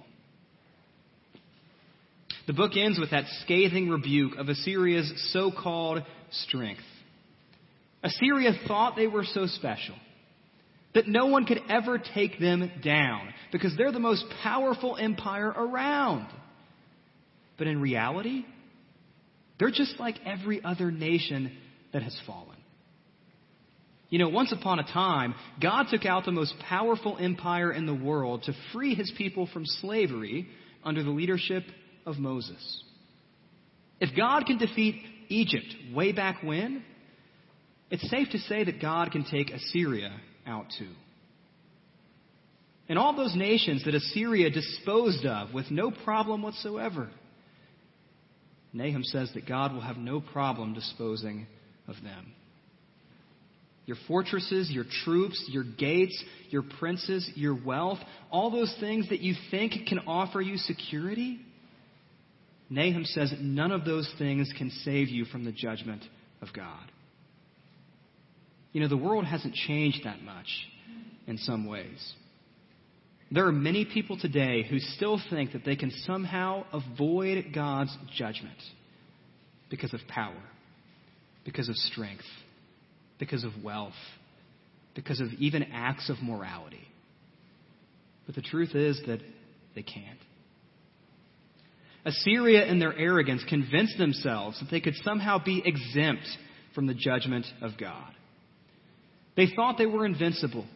The 2.46 2.54
book 2.54 2.72
ends 2.76 3.00
with 3.00 3.12
that 3.12 3.26
scathing 3.44 3.90
rebuke 3.90 4.36
of 4.38 4.50
Assyria's 4.50 5.12
so 5.32 5.52
called 5.52 6.04
strength. 6.32 6.82
Assyria 8.04 8.52
thought 8.68 8.96
they 8.96 9.08
were 9.08 9.24
so 9.24 9.48
special 9.48 9.96
that 10.94 11.08
no 11.08 11.28
one 11.28 11.46
could 11.46 11.62
ever 11.70 11.98
take 11.98 12.40
them 12.40 12.70
down 12.84 13.34
because 13.52 13.74
they're 13.78 13.92
the 13.92 14.00
most 14.00 14.26
powerful 14.44 14.98
empire 14.98 15.50
around. 15.50 16.28
But 17.58 17.68
in 17.68 17.82
reality, 17.82 18.46
they're 19.64 19.72
just 19.72 19.98
like 19.98 20.18
every 20.26 20.62
other 20.62 20.92
nation 20.92 21.50
that 21.94 22.04
has 22.04 22.14
fallen. 22.28 22.58
You 24.10 24.20
know, 24.20 24.28
once 24.28 24.52
upon 24.52 24.80
a 24.80 24.84
time, 24.84 25.36
God 25.62 25.86
took 25.90 26.06
out 26.06 26.26
the 26.26 26.34
most 26.34 26.54
powerful 26.68 27.18
empire 27.18 27.72
in 27.72 27.86
the 27.86 27.96
world 27.96 28.44
to 28.44 28.54
free 28.74 28.94
his 28.94 29.10
people 29.18 29.48
from 29.54 29.66
slavery 29.66 30.50
under 30.84 31.02
the 31.02 31.12
leadership 31.12 31.64
of 32.06 32.18
Moses. 32.18 32.84
If 34.02 34.14
God 34.18 34.46
can 34.48 34.58
defeat 34.58 35.02
Egypt 35.30 35.74
way 35.96 36.12
back 36.12 36.44
when, 36.44 36.84
it's 37.90 38.10
safe 38.10 38.32
to 38.32 38.40
say 38.40 38.66
that 38.66 38.82
God 38.82 39.14
can 39.14 39.24
take 39.24 39.50
Assyria 39.50 40.12
out 40.46 40.66
too. 40.78 40.92
And 42.90 43.00
all 43.00 43.16
those 43.16 43.34
nations 43.34 43.86
that 43.86 43.96
Assyria 43.96 44.50
disposed 44.50 45.26
of 45.26 45.54
with 45.54 45.72
no 45.72 45.90
problem 45.90 46.42
whatsoever, 46.42 47.10
Nahum 48.74 49.04
says 49.04 49.32
that 49.36 49.48
God 49.48 49.72
will 49.74 49.82
have 49.82 49.98
no 49.98 50.20
problem 50.20 50.74
disposing 50.74 51.46
of 51.88 51.96
them. 52.04 52.34
Your 53.86 53.98
fortresses, 54.08 54.72
your 54.72 54.86
troops, 55.04 55.46
your 55.50 55.64
gates, 55.64 56.22
your 56.50 56.64
princes, 56.80 57.30
your 57.36 57.54
wealth, 57.54 58.00
all 58.32 58.50
those 58.50 58.76
things 58.80 59.10
that 59.10 59.20
you 59.20 59.36
think 59.52 59.88
can 59.88 60.00
offer 60.08 60.42
you 60.42 60.58
security, 60.58 61.40
Nahum 62.70 63.06
says 63.06 63.34
none 63.40 63.72
of 63.72 63.86
those 63.86 64.12
things 64.18 64.52
can 64.58 64.72
save 64.84 65.10
you 65.10 65.26
from 65.26 65.46
the 65.46 65.52
judgment 65.52 66.02
of 66.42 66.48
God. 66.56 66.92
You 68.72 68.82
know, 68.82 68.88
the 68.88 68.98
world 68.98 69.26
hasn't 69.26 69.54
changed 69.54 70.06
that 70.06 70.24
much 70.24 70.48
in 71.28 71.38
some 71.38 71.68
ways. 71.68 72.14
There 73.34 73.48
are 73.48 73.52
many 73.52 73.84
people 73.84 74.16
today 74.20 74.64
who 74.70 74.78
still 74.78 75.20
think 75.32 75.54
that 75.54 75.66
they 75.66 75.76
can 75.76 75.90
somehow 76.06 76.66
avoid 76.72 77.46
God's 77.54 77.98
judgment 78.16 78.60
because 79.72 79.92
of 79.92 80.02
power, 80.08 80.44
because 81.44 81.68
of 81.68 81.76
strength, 81.76 82.26
because 83.18 83.44
of 83.44 83.52
wealth, 83.64 83.94
because 84.94 85.20
of 85.20 85.30
even 85.40 85.64
acts 85.74 86.12
of 86.12 86.22
morality. 86.22 86.88
But 88.28 88.36
the 88.36 88.44
truth 88.44 88.76
is 88.76 89.02
that 89.08 89.22
they 89.74 89.82
can't. 89.82 90.20
Assyria, 92.06 92.68
in 92.68 92.78
their 92.78 92.96
arrogance, 92.96 93.44
convinced 93.50 93.98
themselves 93.98 94.60
that 94.60 94.70
they 94.70 94.80
could 94.80 94.96
somehow 95.04 95.44
be 95.44 95.64
exempt 95.66 96.28
from 96.76 96.86
the 96.86 96.94
judgment 96.94 97.48
of 97.64 97.72
God. 97.80 98.12
They 99.36 99.48
thought 99.56 99.80
they 99.80 99.88
were 99.88 100.06
invincible. 100.06 100.68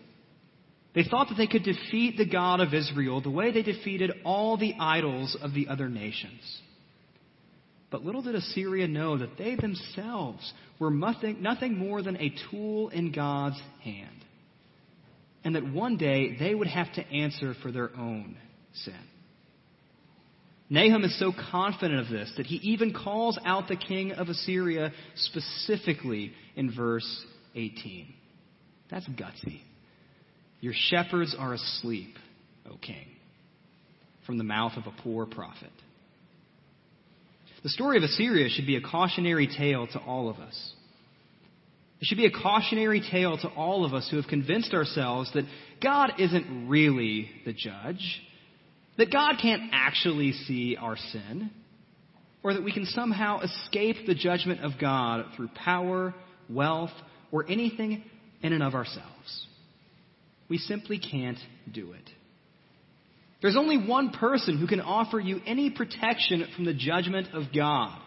They 0.98 1.04
thought 1.04 1.30
that 1.30 1.36
they 1.36 1.46
could 1.46 1.62
defeat 1.62 2.18
the 2.18 2.26
God 2.26 2.60
of 2.60 2.74
Israel 2.74 3.22
the 3.22 3.30
way 3.30 3.52
they 3.52 3.62
defeated 3.62 4.10
all 4.26 4.58
the 4.58 4.74
idols 4.80 5.38
of 5.40 5.54
the 5.54 5.68
other 5.68 5.90
nations. 5.90 6.42
But 7.92 8.04
little 8.04 8.24
did 8.24 8.34
Assyria 8.34 8.88
know 8.88 9.16
that 9.16 9.38
they 9.38 9.54
themselves 9.54 10.52
were 10.80 10.90
nothing, 10.90 11.44
nothing 11.44 11.78
more 11.78 12.02
than 12.02 12.18
a 12.18 12.34
tool 12.50 12.90
in 12.90 13.12
God's 13.12 13.62
hand. 13.84 14.26
And 15.44 15.54
that 15.54 15.72
one 15.72 15.98
day 15.98 16.36
they 16.36 16.56
would 16.56 16.66
have 16.66 16.92
to 16.94 17.08
answer 17.08 17.54
for 17.62 17.72
their 17.72 17.96
own 17.96 18.36
sin. 18.74 18.96
Nahum 20.68 21.04
is 21.04 21.20
so 21.20 21.32
confident 21.52 22.00
of 22.00 22.10
this 22.10 22.34
that 22.38 22.48
he 22.48 22.56
even 22.56 22.92
calls 22.92 23.38
out 23.46 23.68
the 23.68 23.76
king 23.76 24.14
of 24.14 24.30
Assyria 24.30 24.92
specifically 25.14 26.34
in 26.56 26.76
verse 26.76 27.24
18. 27.54 28.12
That's 28.90 29.08
gutsy. 29.10 29.62
Your 30.60 30.74
shepherds 30.76 31.36
are 31.38 31.54
asleep, 31.54 32.15
O 32.70 32.78
king, 32.78 33.08
from 34.26 34.38
the 34.38 34.43
mouth 34.43 34.74
of 34.76 34.88
a 34.88 35.02
poor 35.02 35.26
prophet. 35.26 35.72
The 37.63 37.70
story 37.70 37.98
of 37.98 38.04
Assyria 38.04 38.50
should 38.50 38.67
be 38.67 38.76
a 38.76 38.82
cautionary 38.82 39.48
tale 39.48 39.88
to 39.88 40.00
all 40.00 40.30
of 40.30 40.38
us. 40.38 40.74
It 42.00 42.06
should 42.06 42.17
be 42.17 42.28
a 42.28 42.32
cautionary 42.32 43.02
tale 43.12 43.38
to 43.38 43.48
all 43.50 43.84
of 43.84 43.93
us 43.93 44.08
who 44.10 44.17
have 44.17 44.28
convinced 44.28 44.74
ourselves 44.74 45.32
that 45.34 45.46
God 45.82 46.12
isn't 46.20 46.70
really 46.70 47.30
the 47.46 47.54
judge, 47.54 48.22
that 48.98 49.12
God 49.12 49.36
can't 49.41 49.63
actually 49.74 50.32
see 50.32 50.78
our 50.80 50.96
sin, 50.96 51.50
or 52.43 52.54
that 52.54 52.63
we 52.63 52.72
can 52.72 52.86
somehow 52.86 53.39
escape 53.39 54.06
the 54.06 54.15
judgment 54.15 54.63
of 54.63 54.74
God 54.80 55.26
through 55.36 55.50
power, 55.50 56.13
wealth, 56.50 56.91
or 57.32 57.46
anything 57.50 58.04
in 58.41 58.54
and 58.54 58.63
of 58.63 58.76
ourselves. 58.76 59.48
We 60.50 60.58
simply 60.58 61.00
can't 61.00 61.40
do 61.72 61.94
it. 61.94 62.10
There's 63.42 63.58
only 63.58 63.78
one 63.78 64.10
person 64.12 64.58
who 64.58 64.68
can 64.68 64.82
offer 64.82 65.20
you 65.20 65.42
any 65.46 65.70
protection 65.70 66.48
from 66.56 66.66
the 66.66 66.74
judgment 66.74 67.28
of 67.34 67.54
God, 67.56 68.00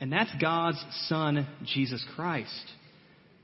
and 0.00 0.12
that's 0.12 0.30
God's 0.40 0.82
Son, 1.08 1.46
Jesus 1.64 2.04
Christ, 2.16 2.72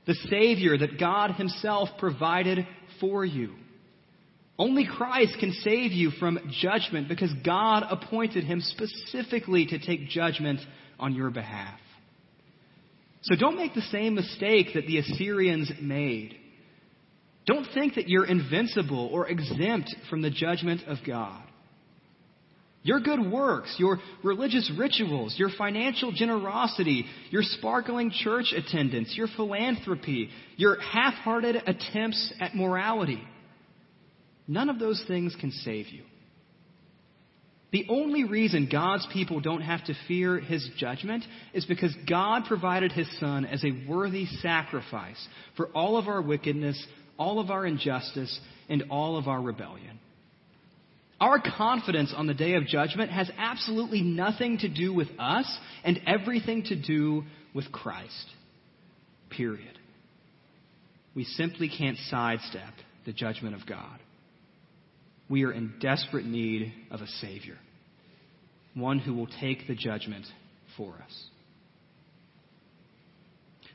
the 0.05 0.15
Savior 0.29 0.77
that 0.77 0.99
God 0.99 1.31
Himself 1.31 1.89
provided 1.99 2.67
for 2.99 3.23
you. 3.23 3.53
Only 4.59 4.85
Christ 4.85 5.37
can 5.39 5.51
save 5.51 5.93
you 5.93 6.11
from 6.11 6.39
judgment 6.61 7.07
because 7.07 7.33
God 7.45 7.85
appointed 7.89 8.43
Him 8.43 8.61
specifically 8.61 9.65
to 9.67 9.79
take 9.79 10.09
judgment 10.09 10.59
on 10.99 11.15
your 11.15 11.31
behalf. 11.31 11.79
So 13.23 13.35
don't 13.35 13.57
make 13.57 13.73
the 13.73 13.81
same 13.81 14.15
mistake 14.15 14.67
that 14.75 14.85
the 14.85 14.99
Assyrians 14.99 15.71
made. 15.81 16.37
Don't 17.45 17.67
think 17.73 17.95
that 17.95 18.07
you're 18.07 18.25
invincible 18.25 19.09
or 19.11 19.27
exempt 19.27 19.93
from 20.09 20.21
the 20.21 20.29
judgment 20.29 20.81
of 20.87 20.97
God. 21.05 21.43
Your 22.83 22.99
good 22.99 23.31
works, 23.31 23.73
your 23.77 23.99
religious 24.23 24.69
rituals, 24.77 25.35
your 25.37 25.49
financial 25.57 26.11
generosity, 26.11 27.05
your 27.29 27.41
sparkling 27.41 28.11
church 28.11 28.53
attendance, 28.55 29.13
your 29.15 29.27
philanthropy, 29.37 30.29
your 30.57 30.79
half 30.81 31.13
hearted 31.13 31.55
attempts 31.65 32.33
at 32.41 32.55
morality, 32.55 33.23
none 34.47 34.69
of 34.69 34.79
those 34.79 35.01
things 35.07 35.35
can 35.39 35.51
save 35.51 35.87
you. 35.87 36.03
The 37.71 37.87
only 37.89 38.23
reason 38.23 38.69
God's 38.71 39.07
people 39.11 39.39
don't 39.39 39.61
have 39.61 39.83
to 39.85 39.95
fear 40.07 40.39
his 40.39 40.69
judgment 40.77 41.23
is 41.53 41.65
because 41.65 41.95
God 42.07 42.43
provided 42.47 42.91
his 42.91 43.07
son 43.19 43.45
as 43.45 43.63
a 43.63 43.89
worthy 43.89 44.27
sacrifice 44.41 45.27
for 45.57 45.69
all 45.69 45.97
of 45.97 46.07
our 46.07 46.21
wickedness, 46.21 46.85
all 47.23 47.39
of 47.39 47.49
our 47.49 47.65
injustice, 47.65 48.39
and 48.69 48.83
all 48.89 49.17
of 49.17 49.27
our 49.27 49.41
rebellion. 49.41 49.99
Our 51.21 51.39
confidence 51.39 52.13
on 52.15 52.27
the 52.27 52.33
day 52.33 52.55
of 52.55 52.65
judgment 52.65 53.11
has 53.11 53.31
absolutely 53.37 54.01
nothing 54.01 54.57
to 54.59 54.69
do 54.69 54.93
with 54.93 55.07
us 55.17 55.45
and 55.83 56.01
everything 56.05 56.63
to 56.63 56.75
do 56.75 57.23
with 57.53 57.71
Christ. 57.71 58.25
Period. 59.29 59.77
We 61.15 61.23
simply 61.23 61.69
can't 61.69 61.97
sidestep 62.09 62.73
the 63.05 63.13
judgment 63.13 63.55
of 63.55 63.65
God 63.67 63.99
we 65.29 65.45
are 65.45 65.51
in 65.51 65.73
desperate 65.79 66.25
need 66.25 66.73
of 66.91 67.01
a 67.01 67.07
Savior, 67.07 67.57
one 68.73 68.99
who 68.99 69.13
will 69.13 69.27
take 69.39 69.67
the 69.67 69.75
judgment 69.75 70.25
for 70.77 70.93
us. 70.93 71.25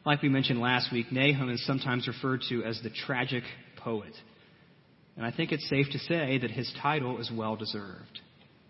Like 0.04 0.22
we 0.22 0.28
mentioned 0.28 0.60
last 0.60 0.92
week, 0.92 1.12
Nahum 1.12 1.50
is 1.50 1.64
sometimes 1.66 2.08
referred 2.08 2.42
to 2.48 2.64
as 2.64 2.80
the 2.82 2.90
tragic 2.90 3.44
poet. 3.76 4.12
And 5.16 5.26
I 5.26 5.32
think 5.32 5.52
it's 5.52 5.68
safe 5.68 5.86
to 5.92 5.98
say 5.98 6.38
that 6.38 6.50
his 6.50 6.72
title 6.80 7.18
is 7.18 7.30
well 7.34 7.56
deserved 7.56 8.20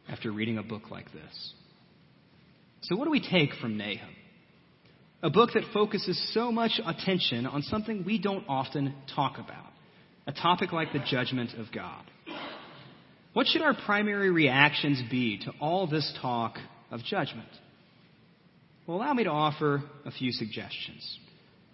after 0.09 0.33
reading 0.33 0.59
a 0.59 0.63
book 0.63 0.91
like 0.91 1.13
this. 1.13 1.53
So, 2.83 2.97
what 2.97 3.05
do 3.05 3.11
we 3.11 3.21
take 3.21 3.53
from 3.61 3.77
Nahum? 3.77 4.15
A 5.23 5.31
book 5.31 5.51
that 5.55 5.65
focuses 5.73 6.33
so 6.33 6.53
much 6.53 6.81
attention 6.85 7.45
on 7.45 7.63
something 7.63 8.05
we 8.07 8.19
don't 8.19 8.45
often 8.49 8.95
talk 9.15 9.39
about, 9.39 9.73
a 10.27 10.33
topic 10.33 10.73
like 10.73 10.93
the 10.93 11.01
judgment 11.01 11.55
of 11.59 11.67
God. 11.75 12.05
What 13.33 13.47
should 13.47 13.63
our 13.63 13.75
primary 13.75 14.31
reactions 14.31 15.03
be 15.11 15.39
to 15.45 15.53
all 15.61 15.87
this 15.87 16.13
talk 16.23 16.57
of 16.91 17.03
judgment? 17.05 17.49
Well, 18.89 18.97
allow 18.97 19.13
me 19.13 19.25
to 19.25 19.31
offer 19.31 19.83
a 20.07 20.11
few 20.11 20.33
suggestions 20.33 21.19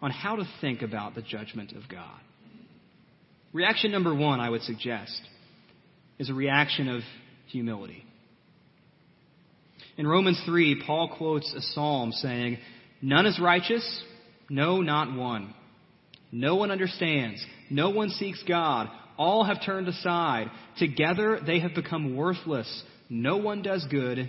on 0.03 0.11
how 0.11 0.35
to 0.35 0.45
think 0.61 0.83
about 0.83 1.15
the 1.15 1.23
judgment 1.23 1.71
of 1.71 1.89
God. 1.89 2.19
Reaction 3.53 3.93
number 3.93 4.13
one, 4.13 4.41
I 4.41 4.51
would 4.51 4.63
suggest, 4.63 5.21
is 6.19 6.29
a 6.29 6.35
reaction 6.35 6.89
of 6.89 7.03
humility. 7.47 8.05
In 9.97 10.09
Romans 10.09 10.43
3, 10.45 10.83
Paul 10.85 11.15
quotes 11.17 11.55
a 11.55 11.61
psalm 11.61 12.11
saying, 12.11 12.59
None 13.01 13.27
is 13.27 13.39
righteous, 13.41 14.03
no, 14.51 14.81
not 14.81 15.17
one. 15.17 15.55
No 16.33 16.57
one 16.57 16.73
understands, 16.73 17.47
no 17.71 17.91
one 17.91 18.11
seeks 18.11 18.43
God. 18.43 18.89
All 19.17 19.45
have 19.45 19.65
turned 19.65 19.87
aside. 19.87 20.51
Together 20.81 21.39
they 21.47 21.61
have 21.61 21.77
become 21.77 22.17
worthless. 22.17 22.83
No 23.09 23.37
one 23.37 23.63
does 23.63 23.87
good, 23.89 24.29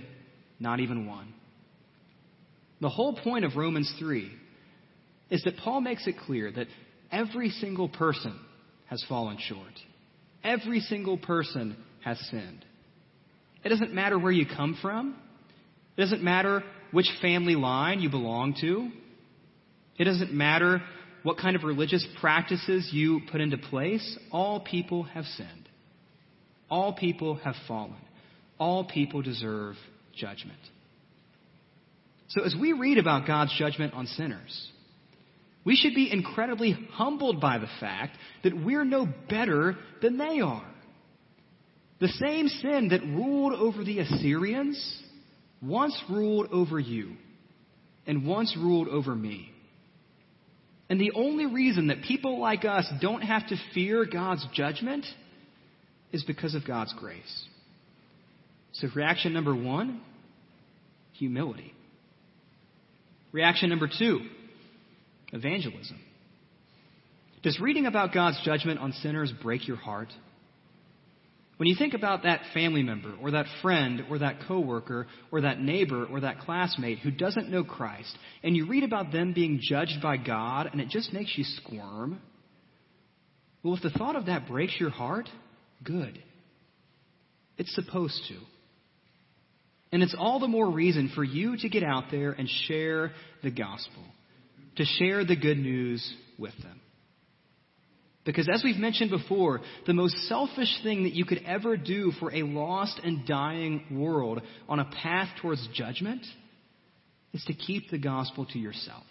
not 0.59 0.81
even 0.81 1.07
one. 1.07 1.34
The 2.81 2.89
whole 2.89 3.13
point 3.15 3.45
of 3.45 3.55
Romans 3.55 3.91
3 3.99 4.31
is 5.29 5.43
that 5.43 5.57
Paul 5.57 5.81
makes 5.81 6.07
it 6.07 6.17
clear 6.17 6.51
that 6.51 6.67
every 7.11 7.49
single 7.49 7.89
person 7.89 8.37
has 8.87 9.03
fallen 9.07 9.37
short. 9.39 9.73
Every 10.43 10.79
single 10.81 11.17
person 11.17 11.75
has 12.03 12.19
sinned. 12.29 12.63
It 13.63 13.69
doesn't 13.69 13.93
matter 13.93 14.19
where 14.19 14.31
you 14.31 14.45
come 14.45 14.77
from. 14.81 15.15
It 15.97 16.01
doesn't 16.01 16.21
matter 16.21 16.63
which 16.91 17.09
family 17.21 17.55
line 17.55 17.99
you 17.99 18.09
belong 18.09 18.55
to. 18.61 18.89
It 19.97 20.03
doesn't 20.03 20.33
matter 20.33 20.81
what 21.23 21.37
kind 21.37 21.55
of 21.55 21.63
religious 21.63 22.05
practices 22.21 22.89
you 22.93 23.21
put 23.31 23.41
into 23.41 23.57
place. 23.57 24.17
All 24.31 24.59
people 24.59 25.03
have 25.03 25.25
sinned. 25.25 25.69
All 26.69 26.93
people 26.93 27.35
have 27.35 27.55
fallen. 27.67 27.95
All 28.59 28.85
people 28.85 29.21
deserve 29.21 29.75
judgment. 30.15 30.59
So 32.29 32.43
as 32.43 32.55
we 32.59 32.73
read 32.73 32.97
about 32.97 33.27
God's 33.27 33.55
judgment 33.57 33.93
on 33.93 34.07
sinners, 34.07 34.71
we 35.63 35.75
should 35.75 35.95
be 35.95 36.11
incredibly 36.11 36.71
humbled 36.91 37.41
by 37.41 37.57
the 37.57 37.69
fact 37.79 38.17
that 38.43 38.55
we're 38.55 38.85
no 38.85 39.07
better 39.29 39.75
than 40.01 40.17
they 40.17 40.39
are. 40.39 40.65
The 41.99 42.07
same 42.07 42.47
sin 42.47 42.89
that 42.89 43.01
ruled 43.01 43.53
over 43.53 43.83
the 43.83 43.99
Assyrians 43.99 45.03
once 45.61 45.99
ruled 46.09 46.47
over 46.51 46.79
you 46.79 47.13
and 48.05 48.27
once 48.27 48.55
ruled 48.57 48.87
over 48.87 49.15
me. 49.15 49.51
And 50.89 50.99
the 50.99 51.13
only 51.15 51.47
reason 51.47 51.87
that 51.87 52.03
people 52.03 52.39
like 52.39 52.63
us 52.63 52.87
don't 53.01 53.21
have 53.21 53.47
to 53.47 53.55
fear 53.73 54.05
God's 54.05 54.45
judgment 54.53 55.05
is 56.11 56.23
because 56.23 56.53
of 56.53 56.65
God's 56.65 56.93
grace. 56.99 57.45
So, 58.73 58.87
reaction 58.93 59.33
number 59.33 59.55
one 59.55 60.01
humility. 61.13 61.73
Reaction 63.35 63.67
number 63.67 63.89
two 63.89 64.21
evangelism. 65.33 65.99
Does 67.43 67.59
reading 67.59 67.85
about 67.85 68.13
God's 68.13 68.39
judgment 68.45 68.79
on 68.79 68.93
sinners 68.93 69.29
break 69.43 69.67
your 69.67 69.75
heart? 69.75 70.07
When 71.57 71.67
you 71.67 71.75
think 71.75 71.93
about 71.93 72.23
that 72.23 72.39
family 72.53 72.81
member 72.81 73.13
or 73.21 73.31
that 73.31 73.47
friend 73.61 74.05
or 74.09 74.19
that 74.19 74.47
coworker 74.47 75.07
or 75.33 75.41
that 75.41 75.59
neighbor 75.59 76.05
or 76.05 76.21
that 76.21 76.39
classmate 76.39 76.99
who 76.99 77.11
doesn't 77.11 77.49
know 77.49 77.65
Christ 77.65 78.17
and 78.41 78.55
you 78.55 78.67
read 78.67 78.85
about 78.85 79.11
them 79.11 79.33
being 79.33 79.59
judged 79.61 80.01
by 80.01 80.15
God 80.15 80.69
and 80.71 80.79
it 80.79 80.87
just 80.87 81.11
makes 81.11 81.37
you 81.37 81.43
squirm, 81.43 82.21
well, 83.63 83.75
if 83.75 83.83
the 83.83 83.89
thought 83.89 84.15
of 84.15 84.27
that 84.27 84.47
breaks 84.47 84.79
your 84.79 84.91
heart, 84.91 85.27
good. 85.83 86.23
It's 87.57 87.75
supposed 87.75 88.21
to. 88.29 88.35
And 89.95 90.03
it's 90.03 90.15
all 90.19 90.41
the 90.41 90.47
more 90.49 90.69
reason 90.69 91.09
for 91.15 91.23
you 91.23 91.55
to 91.55 91.69
get 91.69 91.81
out 91.81 92.11
there 92.11 92.33
and 92.33 92.49
share 92.67 93.13
the 93.41 93.49
gospel, 93.49 94.03
to 94.75 94.83
share 94.83 95.23
the 95.23 95.37
good 95.37 95.57
news 95.57 96.05
with 96.37 96.51
them. 96.61 96.81
Because 98.25 98.49
as 98.53 98.61
we've 98.61 98.75
mentioned 98.75 99.09
before, 99.09 99.61
the 99.87 99.93
most 99.93 100.17
selfish 100.27 100.81
thing 100.83 101.03
that 101.03 101.13
you 101.13 101.23
could 101.23 101.43
ever 101.45 101.77
do 101.77 102.11
for 102.19 102.29
a 102.35 102.43
lost 102.43 102.99
and 103.05 103.25
dying 103.25 103.85
world 103.89 104.41
on 104.67 104.81
a 104.81 104.91
path 105.01 105.29
towards 105.41 105.65
judgment 105.73 106.25
is 107.31 107.45
to 107.45 107.53
keep 107.53 107.89
the 107.89 107.97
gospel 107.97 108.45
to 108.47 108.59
yourself. 108.59 109.05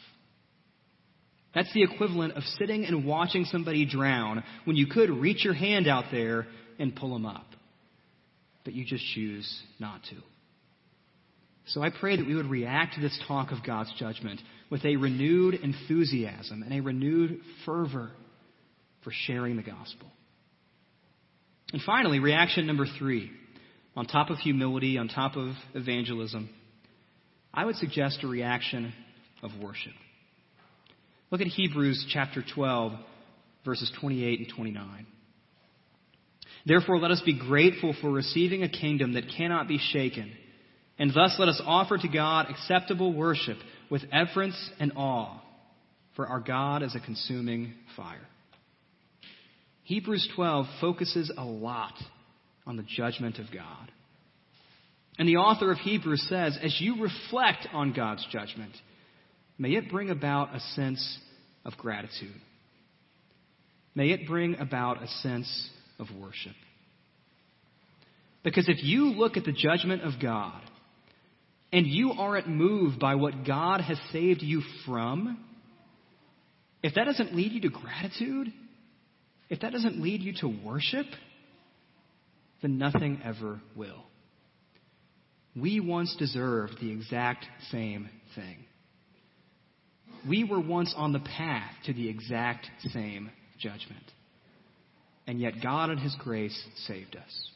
That's 1.55 1.73
the 1.73 1.83
equivalent 1.83 2.37
of 2.37 2.43
sitting 2.59 2.85
and 2.85 3.07
watching 3.07 3.47
somebody 3.47 3.87
drown 3.87 4.45
when 4.67 4.77
you 4.77 4.87
could 4.87 5.09
reach 5.09 5.47
your 5.47 5.55
hand 5.55 5.89
out 5.89 6.05
there 6.13 6.47
and 6.79 6.95
pull 6.95 7.15
them 7.15 7.25
up. 7.25 7.47
But 8.67 8.75
you 8.75 8.85
just 8.85 9.05
choose 9.15 9.63
not 9.81 10.03
to. 10.11 10.17
So 11.67 11.83
I 11.83 11.91
pray 11.91 12.17
that 12.17 12.27
we 12.27 12.35
would 12.35 12.51
react 12.51 12.95
to 12.95 13.01
this 13.01 13.19
talk 13.27 13.51
of 13.51 13.65
God's 13.65 13.93
judgment 13.99 14.41
with 14.71 14.85
a 14.85 14.97
renewed 14.97 15.55
enthusiasm 15.55 16.63
and 16.63 16.73
a 16.73 16.81
renewed 16.81 17.41
fervor 17.65 18.11
for 19.03 19.11
sharing 19.13 19.57
the 19.57 19.63
gospel. 19.63 20.09
And 21.73 21.81
finally, 21.83 22.21
reaction 22.21 22.67
number 22.67 22.87
three, 22.99 23.31
on 23.97 24.07
top 24.07 24.31
of 24.31 24.39
humility, 24.39 24.99
on 24.99 25.09
top 25.09 25.37
of 25.37 25.55
evangelism, 25.75 26.51
I 27.53 27.65
would 27.65 27.77
suggest 27.77 28.23
a 28.23 28.27
reaction 28.27 28.93
of 29.43 29.51
worship. 29.63 29.93
Look 31.31 31.41
at 31.41 31.47
Hebrews 31.47 32.07
chapter 32.13 32.45
12, 32.55 32.93
verses 33.65 33.91
28 34.01 34.41
and 34.41 34.49
29. 34.55 35.07
Therefore, 36.67 36.99
let 36.99 37.11
us 37.11 37.23
be 37.25 37.39
grateful 37.39 37.95
for 38.01 38.11
receiving 38.11 38.63
a 38.63 38.69
kingdom 38.69 39.15
that 39.15 39.25
cannot 39.37 39.69
be 39.69 39.79
shaken, 39.79 40.33
and 40.99 41.13
thus 41.13 41.35
let 41.39 41.49
us 41.49 41.61
offer 41.65 41.99
to 41.99 42.09
God 42.09 42.47
acceptable 42.49 43.13
worship 43.13 43.59
with 43.91 44.03
reverence 44.13 44.71
and 44.79 44.93
awe, 44.97 45.41
for 46.17 46.27
our 46.27 46.41
God 46.41 46.83
is 46.83 46.95
a 46.95 47.01
consuming 47.01 47.75
fire. 47.97 48.27
Hebrews 49.83 50.29
12 50.35 50.67
focuses 50.81 51.31
a 51.37 51.45
lot 51.45 51.95
on 52.67 52.77
the 52.77 52.85
judgment 52.85 53.39
of 53.39 53.47
God. 53.53 53.91
And 55.19 55.29
the 55.29 55.37
author 55.37 55.71
of 55.71 55.79
Hebrews 55.79 56.27
says, 56.29 56.59
as 56.63 56.81
you 56.81 57.03
reflect 57.03 57.69
on 57.73 57.93
God's 57.93 58.27
judgment, 58.33 58.73
may 59.59 59.71
it 59.71 59.91
bring 59.91 60.11
about 60.11 60.55
a 60.55 60.61
sense 60.61 61.19
of 61.65 61.75
gratitude. 61.77 62.35
May 63.95 64.11
it 64.11 64.27
bring 64.27 64.57
about 64.59 65.03
a 65.03 65.07
sense 65.07 65.71
of 65.99 66.07
worship. 66.19 66.55
Because 68.43 68.69
if 68.69 68.83
you 68.83 69.11
look 69.11 69.37
at 69.37 69.45
the 69.45 69.53
judgment 69.53 70.03
of 70.03 70.21
God 70.21 70.61
and 71.75 71.89
you 71.89 72.13
aren't 72.13 72.47
moved 72.47 73.01
by 73.01 73.17
what 73.17 73.45
God 73.45 73.81
has 73.81 73.99
saved 74.13 74.43
you 74.43 74.63
from, 74.87 75.45
if 76.85 76.95
that 76.95 77.05
doesn't 77.05 77.35
lead 77.35 77.51
you 77.51 77.63
to 77.63 77.69
gratitude, 77.69 78.53
if 79.51 79.59
that 79.59 79.73
doesn't 79.73 80.01
lead 80.01 80.23
you 80.23 80.35
to 80.41 80.47
worship, 80.65 81.07
then 82.63 82.79
nothing 82.79 83.21
ever 83.25 83.61
will. 83.75 84.05
We 85.57 85.81
once 85.81 86.15
deserved 86.17 86.75
the 86.81 86.93
exact 86.93 87.45
same 87.73 88.09
thing. 88.37 88.59
We 90.29 90.45
were 90.45 90.61
once 90.61 90.95
on 90.97 91.13
the 91.13 91.19
path 91.19 91.73
to 91.87 91.93
the 91.93 92.09
exact 92.09 92.69
same 92.93 93.33
judgment. 93.59 94.13
And 95.27 95.41
yet 95.41 95.55
God 95.61 95.91
in 95.91 95.99
His 95.99 96.15
grace 96.21 96.57
saved 96.87 97.17
us. 97.17 97.51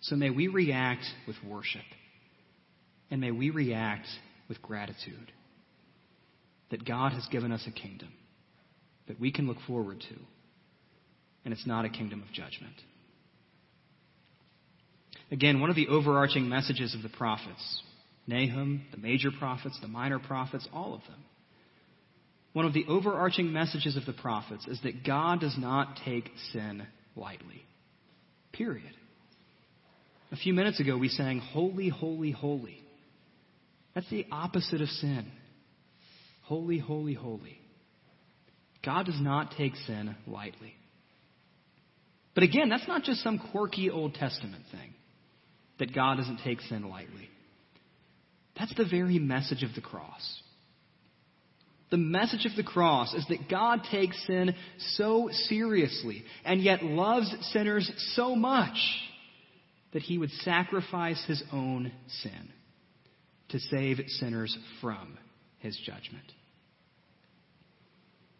So 0.00 0.16
may 0.16 0.30
we 0.30 0.48
react 0.48 1.04
with 1.28 1.36
worship. 1.46 1.82
And 3.10 3.20
may 3.20 3.30
we 3.30 3.50
react 3.50 4.06
with 4.48 4.62
gratitude 4.62 5.32
that 6.70 6.84
God 6.84 7.12
has 7.12 7.26
given 7.30 7.52
us 7.52 7.66
a 7.66 7.72
kingdom 7.72 8.12
that 9.08 9.20
we 9.20 9.32
can 9.32 9.46
look 9.46 9.58
forward 9.66 10.00
to 10.00 10.16
and 11.44 11.52
it's 11.52 11.66
not 11.66 11.84
a 11.84 11.88
kingdom 11.88 12.22
of 12.22 12.32
judgment. 12.32 12.74
Again, 15.30 15.60
one 15.60 15.70
of 15.70 15.76
the 15.76 15.88
overarching 15.88 16.48
messages 16.48 16.94
of 16.94 17.02
the 17.02 17.08
prophets, 17.08 17.82
Nahum, 18.26 18.82
the 18.92 18.98
major 18.98 19.30
prophets, 19.36 19.78
the 19.80 19.88
minor 19.88 20.18
prophets, 20.18 20.68
all 20.72 20.94
of 20.94 21.00
them, 21.02 21.24
one 22.52 22.66
of 22.66 22.74
the 22.74 22.84
overarching 22.88 23.52
messages 23.52 23.96
of 23.96 24.06
the 24.06 24.12
prophets 24.12 24.66
is 24.66 24.80
that 24.82 25.04
God 25.04 25.40
does 25.40 25.56
not 25.56 26.00
take 26.04 26.30
sin 26.52 26.84
lightly. 27.14 27.64
Period. 28.52 28.92
A 30.32 30.36
few 30.36 30.52
minutes 30.52 30.80
ago, 30.80 30.96
we 30.96 31.08
sang, 31.08 31.38
Holy, 31.38 31.88
Holy, 31.88 32.32
Holy. 32.32 32.82
That's 34.00 34.10
the 34.12 34.24
opposite 34.32 34.80
of 34.80 34.88
sin. 34.88 35.26
Holy, 36.44 36.78
holy, 36.78 37.12
holy. 37.12 37.60
God 38.82 39.04
does 39.04 39.20
not 39.20 39.52
take 39.58 39.76
sin 39.76 40.16
lightly. 40.26 40.72
But 42.32 42.44
again, 42.44 42.70
that's 42.70 42.88
not 42.88 43.02
just 43.02 43.22
some 43.22 43.38
quirky 43.52 43.90
Old 43.90 44.14
Testament 44.14 44.64
thing 44.72 44.94
that 45.78 45.94
God 45.94 46.16
doesn't 46.16 46.40
take 46.42 46.62
sin 46.62 46.88
lightly. 46.88 47.28
That's 48.58 48.74
the 48.74 48.86
very 48.90 49.18
message 49.18 49.62
of 49.62 49.74
the 49.74 49.82
cross. 49.82 50.42
The 51.90 51.98
message 51.98 52.46
of 52.46 52.56
the 52.56 52.62
cross 52.62 53.12
is 53.12 53.26
that 53.28 53.50
God 53.50 53.80
takes 53.90 54.16
sin 54.26 54.54
so 54.94 55.28
seriously 55.30 56.24
and 56.46 56.62
yet 56.62 56.82
loves 56.82 57.30
sinners 57.52 57.92
so 58.14 58.34
much 58.34 58.78
that 59.92 60.00
he 60.00 60.16
would 60.16 60.30
sacrifice 60.30 61.22
his 61.26 61.42
own 61.52 61.92
sin 62.22 62.50
to 63.50 63.58
save 63.58 63.98
sinners 64.06 64.56
from 64.80 65.18
his 65.58 65.76
judgment. 65.84 66.24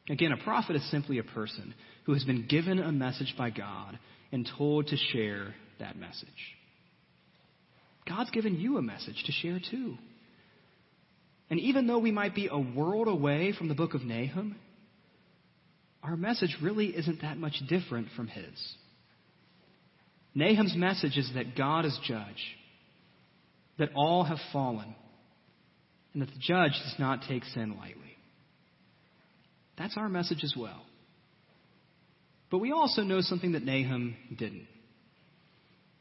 Again, 0.08 0.32
a 0.32 0.42
prophet 0.42 0.76
is 0.76 0.90
simply 0.90 1.18
a 1.18 1.22
person 1.22 1.74
who 2.04 2.14
has 2.14 2.24
been 2.24 2.46
given 2.48 2.78
a 2.78 2.90
message 2.90 3.34
by 3.38 3.50
God 3.50 3.98
and 4.32 4.48
told 4.58 4.88
to 4.88 4.96
share 4.96 5.54
that 5.78 5.96
message. 5.96 6.28
God's 8.08 8.30
given 8.30 8.58
you 8.58 8.76
a 8.76 8.82
message 8.82 9.22
to 9.26 9.32
share 9.32 9.60
too. 9.70 9.96
And 11.48 11.60
even 11.60 11.86
though 11.86 11.98
we 11.98 12.10
might 12.10 12.34
be 12.34 12.48
a 12.50 12.58
world 12.58 13.08
away 13.08 13.52
from 13.56 13.68
the 13.68 13.74
book 13.74 13.94
of 13.94 14.02
Nahum, 14.02 14.56
our 16.02 16.16
message 16.16 16.56
really 16.62 16.86
isn't 16.86 17.22
that 17.22 17.36
much 17.36 17.60
different 17.68 18.08
from 18.16 18.26
his. 18.26 18.74
Nahum's 20.34 20.74
message 20.76 21.16
is 21.16 21.30
that 21.34 21.56
God 21.56 21.84
is 21.84 21.98
judge, 22.04 22.56
that 23.80 23.90
all 23.96 24.24
have 24.24 24.38
fallen, 24.52 24.94
and 26.12 26.22
that 26.22 26.28
the 26.28 26.38
judge 26.38 26.72
does 26.72 26.94
not 26.98 27.22
take 27.26 27.44
sin 27.46 27.76
lightly. 27.78 28.16
That's 29.78 29.96
our 29.96 30.08
message 30.08 30.44
as 30.44 30.54
well. 30.56 30.82
But 32.50 32.58
we 32.58 32.72
also 32.72 33.02
know 33.02 33.22
something 33.22 33.52
that 33.52 33.64
Nahum 33.64 34.14
didn't. 34.36 34.66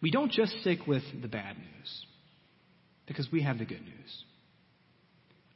We 0.01 0.11
don't 0.11 0.31
just 0.31 0.59
stick 0.59 0.87
with 0.87 1.03
the 1.21 1.29
bad 1.29 1.57
news, 1.57 2.05
because 3.07 3.29
we 3.31 3.43
have 3.43 3.57
the 3.57 3.65
good 3.65 3.81
news. 3.81 4.23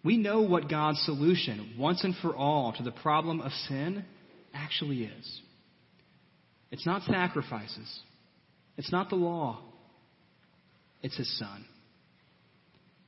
We 0.04 0.18
know 0.18 0.42
what 0.42 0.70
God's 0.70 1.02
solution, 1.04 1.76
once 1.78 2.06
and 2.06 2.16
for 2.22 2.34
all, 2.36 2.74
to 2.74 2.84
the 2.84 2.92
problem 2.92 3.42
of 3.42 3.52
sin 3.68 4.06
actually 4.54 5.04
is. 5.04 5.42
It's 6.72 6.86
not 6.86 7.04
sacrifices. 7.04 8.00
It's 8.78 8.92
not 8.92 9.10
the 9.10 9.16
law. 9.16 9.60
It's 11.02 11.18
His 11.18 11.38
Son. 11.38 11.66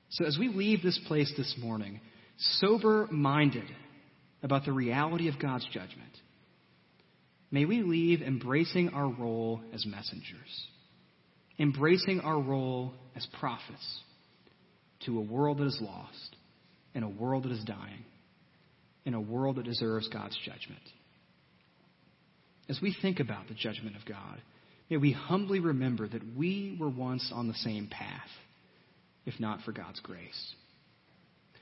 So 0.10 0.26
as 0.26 0.38
we 0.40 0.50
leave 0.50 0.82
this 0.82 1.00
place 1.08 1.32
this 1.36 1.56
morning, 1.60 2.00
sober 2.38 3.08
minded 3.12 3.66
about 4.44 4.66
the 4.66 4.72
reality 4.72 5.28
of 5.28 5.40
God's 5.40 5.66
judgment, 5.72 6.12
may 7.52 7.66
we 7.66 7.82
leave 7.82 8.22
embracing 8.22 8.90
our 8.90 9.10
role 9.10 9.62
as 9.74 9.86
messengers, 9.86 10.68
embracing 11.60 12.22
our 12.22 12.40
role 12.40 12.94
as 13.16 13.28
prophets 13.40 14.02
to 15.06 15.18
a 15.18 15.22
world 15.22 15.58
that 15.60 15.68
is 15.68 15.80
lost, 15.82 16.36
in 16.94 17.04
a 17.04 17.10
world 17.10 17.44
that 17.44 17.52
is 17.52 17.64
dying, 17.64 18.06
in 19.06 19.14
a 19.14 19.22
world 19.22 19.58
that 19.58 19.66
deserves 19.66 20.08
God's 20.10 20.38
judgment. 20.46 20.82
As 22.70 22.80
we 22.82 22.96
think 23.02 23.20
about 23.20 23.48
the 23.48 23.54
judgment 23.54 23.96
of 23.96 24.06
God, 24.06 24.42
may 24.90 24.98
we 24.98 25.12
humbly 25.12 25.60
remember 25.60 26.08
that 26.08 26.36
we 26.36 26.78
were 26.80 26.90
once 26.90 27.32
on 27.34 27.48
the 27.48 27.54
same 27.56 27.88
path, 27.88 28.30
if 29.26 29.40
not 29.40 29.62
for 29.62 29.72
God's 29.72 30.00
grace. 30.02 30.54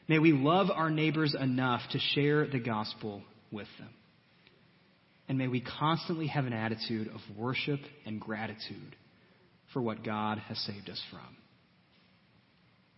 May 0.08 0.20
we 0.20 0.34
love 0.34 0.70
our 0.70 0.90
neighbors 0.90 1.36
enough 1.40 1.82
to 1.92 2.00
share 2.00 2.46
the 2.48 2.60
gospel 2.60 3.22
with 3.52 3.68
them. 3.80 3.90
And 5.30 5.38
may 5.38 5.48
we 5.48 5.62
constantly 5.62 6.28
have 6.28 6.46
an 6.46 6.54
attitude 6.54 7.08
of 7.08 7.38
worship 7.38 7.80
and 8.06 8.20
gratitude 8.20 8.96
for 9.72 9.82
what 9.82 10.04
God 10.04 10.40
has 10.40 10.58
saved 10.60 10.90
us 10.90 11.02
from. 11.10 11.38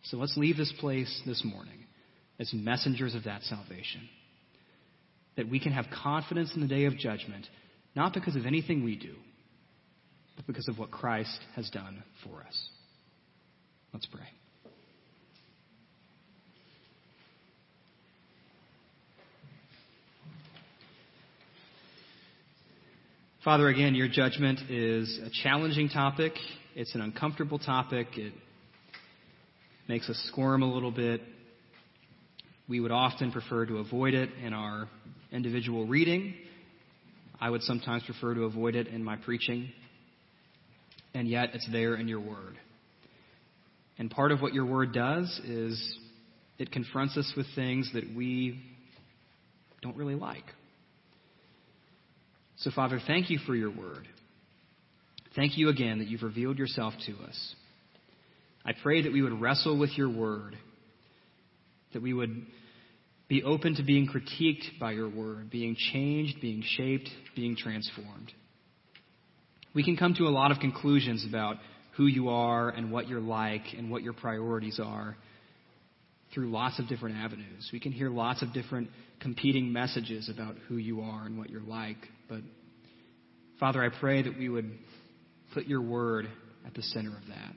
So 0.03 0.18
let's 0.18 0.36
leave 0.36 0.57
this 0.57 0.74
place 0.80 1.22
this 1.26 1.43
morning 1.45 1.86
as 2.39 2.51
messengers 2.53 3.16
of 3.16 3.26
that 3.26 3.43
salvation. 3.43 4.09
That 5.38 5.49
we 5.49 5.59
can 5.59 5.72
have 5.74 5.86
confidence 6.03 6.51
in 6.55 6.61
the 6.61 6.68
day 6.68 6.86
of 6.86 6.97
judgment, 6.97 7.47
not 7.95 8.13
because 8.13 8.36
of 8.36 8.45
anything 8.45 8.84
we 8.84 8.95
do, 8.95 9.13
but 10.36 10.47
because 10.47 10.68
of 10.68 10.80
what 10.80 10.91
Christ 10.91 11.39
has 11.55 11.70
done 11.70 12.03
for 12.24 12.41
us. 12.41 12.70
Let's 13.93 14.05
pray. 14.07 14.28
Father, 23.46 23.68
again, 23.68 23.93
your 23.93 24.08
judgment 24.08 24.72
is 24.72 25.20
a 25.24 25.30
challenging 25.43 25.88
topic. 25.88 26.34
It's 26.74 26.96
an 26.96 27.02
uncomfortable 27.02 27.60
topic. 27.60 28.08
It 28.18 28.34
makes 29.88 30.10
us 30.10 30.18
squirm 30.32 30.64
a 30.64 30.66
little 30.66 30.89
bit. 30.89 31.22
We 32.68 32.80
would 32.80 32.89
often 32.89 33.32
prefer 33.32 33.68
to 33.68 33.78
avoid 33.78 34.16
it 34.16 34.32
in 34.43 34.56
our 34.56 34.89
individual 35.32 35.86
reading. 35.86 36.34
I 37.39 37.52
would 37.52 37.62
sometimes 37.62 38.02
prefer 38.02 38.34
to 38.34 38.46
avoid 38.46 38.74
it 38.74 38.88
in 38.88 39.04
my 39.04 39.16
preaching. 39.16 39.70
And 41.14 41.28
yet, 41.28 41.52
it's 41.54 41.70
there 41.72 41.93
in 41.93 42.08
your 42.08 42.22
word. 42.22 42.58
And 44.00 44.10
part 44.10 44.32
of 44.32 44.41
what 44.41 44.56
your 44.56 44.66
word 44.66 44.91
does 44.91 45.39
is 45.46 46.00
it 46.58 46.72
confronts 46.72 47.16
us 47.16 47.32
with 47.38 47.46
things 47.54 47.91
that 47.93 48.06
we 48.16 48.60
don't 49.84 49.96
really 49.96 50.16
like. 50.16 50.46
So, 52.58 52.72
Father, 52.72 52.99
thank 53.06 53.30
you 53.30 53.39
for 53.45 53.56
your 53.56 53.70
word. 53.70 54.08
Thank 55.36 55.58
you 55.58 55.70
again 55.70 55.99
that 55.99 56.08
you've 56.08 56.24
revealed 56.24 56.58
yourself 56.58 56.93
to 57.06 57.14
us. 57.28 57.56
I 58.66 58.72
pray 58.82 59.03
that 59.03 59.12
we 59.12 59.22
would 59.22 59.39
wrestle 59.39 59.78
with 59.78 59.97
your 59.97 60.10
word, 60.10 60.58
that 61.93 62.01
we 62.01 62.14
would 62.14 62.45
be 63.28 63.43
open 63.43 63.76
to 63.76 63.84
being 63.84 64.08
critiqued 64.08 64.80
by 64.80 64.91
your 64.91 65.10
word, 65.10 65.49
being 65.49 65.76
changed, 65.91 66.39
being 66.41 66.64
shaped, 66.66 67.10
being 67.36 67.56
transformed. 67.56 68.32
We 69.74 69.84
can 69.84 69.97
come 69.97 70.14
to 70.16 70.28
a 70.28 70.30
lot 70.30 70.51
of 70.51 70.60
conclusions 70.60 71.26
about 71.28 71.58
who 71.97 72.06
you 72.06 72.30
are 72.30 72.70
and 72.70 72.91
what 72.91 73.08
you're 73.08 73.20
like 73.20 73.64
and 73.78 73.91
what 73.91 74.03
your 74.03 74.14
priorities 74.14 74.80
are 74.84 75.18
through 76.36 76.52
lots 76.52 76.78
of 76.78 76.88
different 76.88 77.16
avenues. 77.16 77.70
We 77.74 77.80
can 77.80 77.94
hear 77.94 78.10
lots 78.10 78.44
of 78.44 78.54
different 78.54 78.90
competing 79.22 79.72
messages 79.72 80.30
about 80.30 80.56
who 80.68 80.76
you 80.76 81.02
are 81.02 81.26
and 81.26 81.40
what 81.40 81.50
you're 81.50 81.62
like. 81.62 81.98
But 82.30 82.42
Father, 83.60 83.82
I 83.82 83.90
pray 83.90 84.22
that 84.22 84.38
we 84.38 84.50
would 84.50 84.70
put 85.54 85.66
your 85.66 85.82
word 85.82 86.28
at 86.68 86.74
the 86.74 86.84
center 86.84 87.16
of 87.16 87.28
that. 87.30 87.54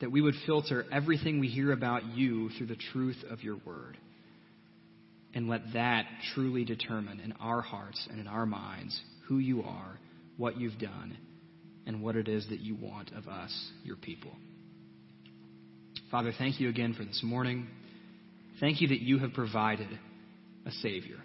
That 0.00 0.10
we 0.10 0.20
would 0.20 0.34
filter 0.44 0.84
everything 0.92 1.38
we 1.38 1.46
hear 1.46 1.70
about 1.70 2.04
you 2.16 2.50
through 2.58 2.66
the 2.66 2.78
truth 2.92 3.22
of 3.30 3.44
your 3.44 3.56
word. 3.64 3.96
And 5.32 5.48
let 5.48 5.60
that 5.74 6.06
truly 6.34 6.64
determine 6.64 7.20
in 7.20 7.32
our 7.40 7.62
hearts 7.62 8.06
and 8.10 8.20
in 8.20 8.26
our 8.26 8.44
minds 8.44 9.00
who 9.28 9.38
you 9.38 9.62
are, 9.62 9.98
what 10.36 10.58
you've 10.58 10.78
done, 10.78 11.16
and 11.86 12.02
what 12.02 12.16
it 12.16 12.26
is 12.26 12.48
that 12.50 12.58
you 12.58 12.74
want 12.74 13.12
of 13.12 13.28
us, 13.28 13.70
your 13.84 13.96
people. 13.96 14.32
Father, 16.12 16.34
thank 16.36 16.60
you 16.60 16.68
again 16.68 16.92
for 16.92 17.06
this 17.06 17.22
morning. 17.24 17.66
Thank 18.60 18.82
you 18.82 18.88
that 18.88 19.00
you 19.00 19.18
have 19.20 19.32
provided 19.32 19.88
a 20.66 20.70
Savior. 20.70 21.16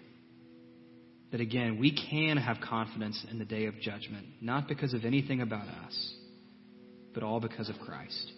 That 1.30 1.42
again, 1.42 1.78
we 1.78 1.94
can 2.10 2.38
have 2.38 2.56
confidence 2.66 3.22
in 3.30 3.38
the 3.38 3.44
day 3.44 3.66
of 3.66 3.78
judgment, 3.80 4.24
not 4.40 4.66
because 4.66 4.94
of 4.94 5.04
anything 5.04 5.42
about 5.42 5.68
us, 5.68 6.14
but 7.12 7.22
all 7.22 7.38
because 7.38 7.68
of 7.68 7.76
Christ. 7.84 8.32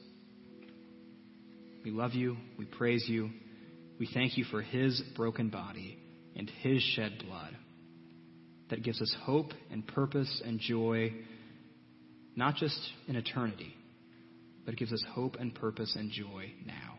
We 1.85 1.93
love 1.93 2.15
you. 2.15 2.37
We 2.59 2.65
praise 2.65 3.05
you. 3.07 3.31
We 4.01 4.09
thank 4.13 4.37
you 4.37 4.43
for 4.43 4.61
his 4.61 5.01
broken 5.15 5.51
body 5.51 5.99
and 6.35 6.51
his 6.63 6.83
shed 6.83 7.23
blood 7.25 7.57
that 8.71 8.83
gives 8.83 9.01
us 9.01 9.15
hope 9.23 9.53
and 9.71 9.87
purpose 9.87 10.43
and 10.45 10.59
joy, 10.59 11.13
not 12.35 12.57
just 12.57 12.81
in 13.07 13.15
eternity, 13.15 13.73
it 14.75 14.79
gives 14.79 14.93
us 14.93 15.05
hope 15.13 15.37
and 15.39 15.55
purpose 15.55 15.95
and 15.97 16.11
joy 16.11 16.53
now. 16.67 16.99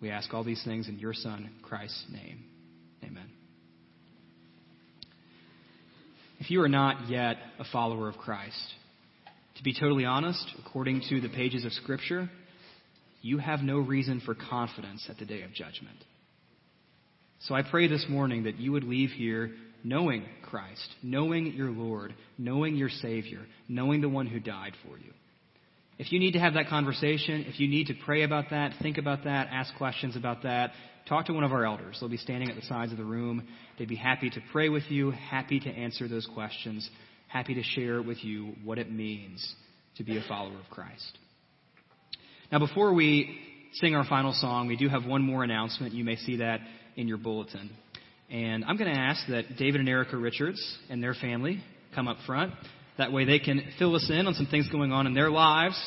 We 0.00 0.10
ask 0.10 0.32
all 0.34 0.44
these 0.44 0.62
things 0.64 0.88
in 0.88 0.98
your 0.98 1.14
Son, 1.14 1.50
Christ's 1.62 2.04
name. 2.10 2.44
Amen. 3.02 3.30
If 6.38 6.50
you 6.50 6.60
are 6.62 6.68
not 6.68 7.08
yet 7.08 7.36
a 7.58 7.64
follower 7.72 8.08
of 8.08 8.16
Christ, 8.16 8.74
to 9.56 9.62
be 9.62 9.72
totally 9.72 10.04
honest, 10.04 10.46
according 10.64 11.02
to 11.08 11.20
the 11.20 11.30
pages 11.30 11.64
of 11.64 11.72
Scripture, 11.72 12.28
you 13.22 13.38
have 13.38 13.60
no 13.60 13.78
reason 13.78 14.20
for 14.24 14.34
confidence 14.34 15.06
at 15.08 15.18
the 15.18 15.24
day 15.24 15.42
of 15.42 15.52
judgment. 15.52 15.96
So 17.40 17.54
I 17.54 17.62
pray 17.62 17.88
this 17.88 18.06
morning 18.08 18.44
that 18.44 18.58
you 18.58 18.72
would 18.72 18.84
leave 18.84 19.10
here 19.10 19.52
knowing 19.82 20.24
Christ, 20.42 20.88
knowing 21.02 21.52
your 21.54 21.70
Lord, 21.70 22.14
knowing 22.36 22.76
your 22.76 22.88
Savior, 22.88 23.40
knowing 23.68 24.00
the 24.00 24.08
one 24.08 24.26
who 24.26 24.40
died 24.40 24.72
for 24.84 24.98
you. 24.98 25.12
If 25.98 26.12
you 26.12 26.18
need 26.18 26.32
to 26.32 26.38
have 26.38 26.54
that 26.54 26.68
conversation, 26.68 27.46
if 27.48 27.58
you 27.58 27.68
need 27.68 27.86
to 27.86 27.94
pray 28.04 28.22
about 28.22 28.50
that, 28.50 28.74
think 28.82 28.98
about 28.98 29.24
that, 29.24 29.48
ask 29.50 29.74
questions 29.76 30.14
about 30.14 30.42
that, 30.42 30.72
talk 31.08 31.26
to 31.26 31.32
one 31.32 31.42
of 31.42 31.52
our 31.52 31.64
elders. 31.64 31.96
They'll 31.98 32.10
be 32.10 32.18
standing 32.18 32.50
at 32.50 32.56
the 32.56 32.66
sides 32.66 32.92
of 32.92 32.98
the 32.98 33.04
room. 33.04 33.46
They'd 33.78 33.88
be 33.88 33.96
happy 33.96 34.28
to 34.28 34.40
pray 34.52 34.68
with 34.68 34.84
you, 34.90 35.12
happy 35.12 35.58
to 35.60 35.70
answer 35.70 36.06
those 36.06 36.28
questions, 36.34 36.88
happy 37.28 37.54
to 37.54 37.62
share 37.62 38.02
with 38.02 38.22
you 38.22 38.54
what 38.62 38.78
it 38.78 38.92
means 38.92 39.54
to 39.96 40.04
be 40.04 40.18
a 40.18 40.22
follower 40.28 40.58
of 40.58 40.68
Christ. 40.70 41.18
Now, 42.52 42.58
before 42.58 42.92
we 42.92 43.38
sing 43.72 43.94
our 43.94 44.04
final 44.04 44.34
song, 44.34 44.68
we 44.68 44.76
do 44.76 44.88
have 44.88 45.06
one 45.06 45.22
more 45.22 45.44
announcement. 45.44 45.94
You 45.94 46.04
may 46.04 46.16
see 46.16 46.36
that 46.36 46.60
in 46.96 47.08
your 47.08 47.18
bulletin. 47.18 47.70
And 48.30 48.64
I'm 48.64 48.76
going 48.76 48.92
to 48.92 49.00
ask 49.00 49.26
that 49.28 49.56
David 49.56 49.80
and 49.80 49.88
Erica 49.88 50.16
Richards 50.16 50.78
and 50.90 51.02
their 51.02 51.14
family 51.14 51.62
come 51.94 52.06
up 52.06 52.18
front. 52.26 52.52
That 52.98 53.12
way 53.12 53.24
they 53.24 53.38
can 53.38 53.62
fill 53.78 53.94
us 53.94 54.10
in 54.10 54.26
on 54.26 54.34
some 54.34 54.46
things 54.46 54.68
going 54.68 54.92
on 54.92 55.06
in 55.06 55.14
their 55.14 55.30
lives. 55.30 55.78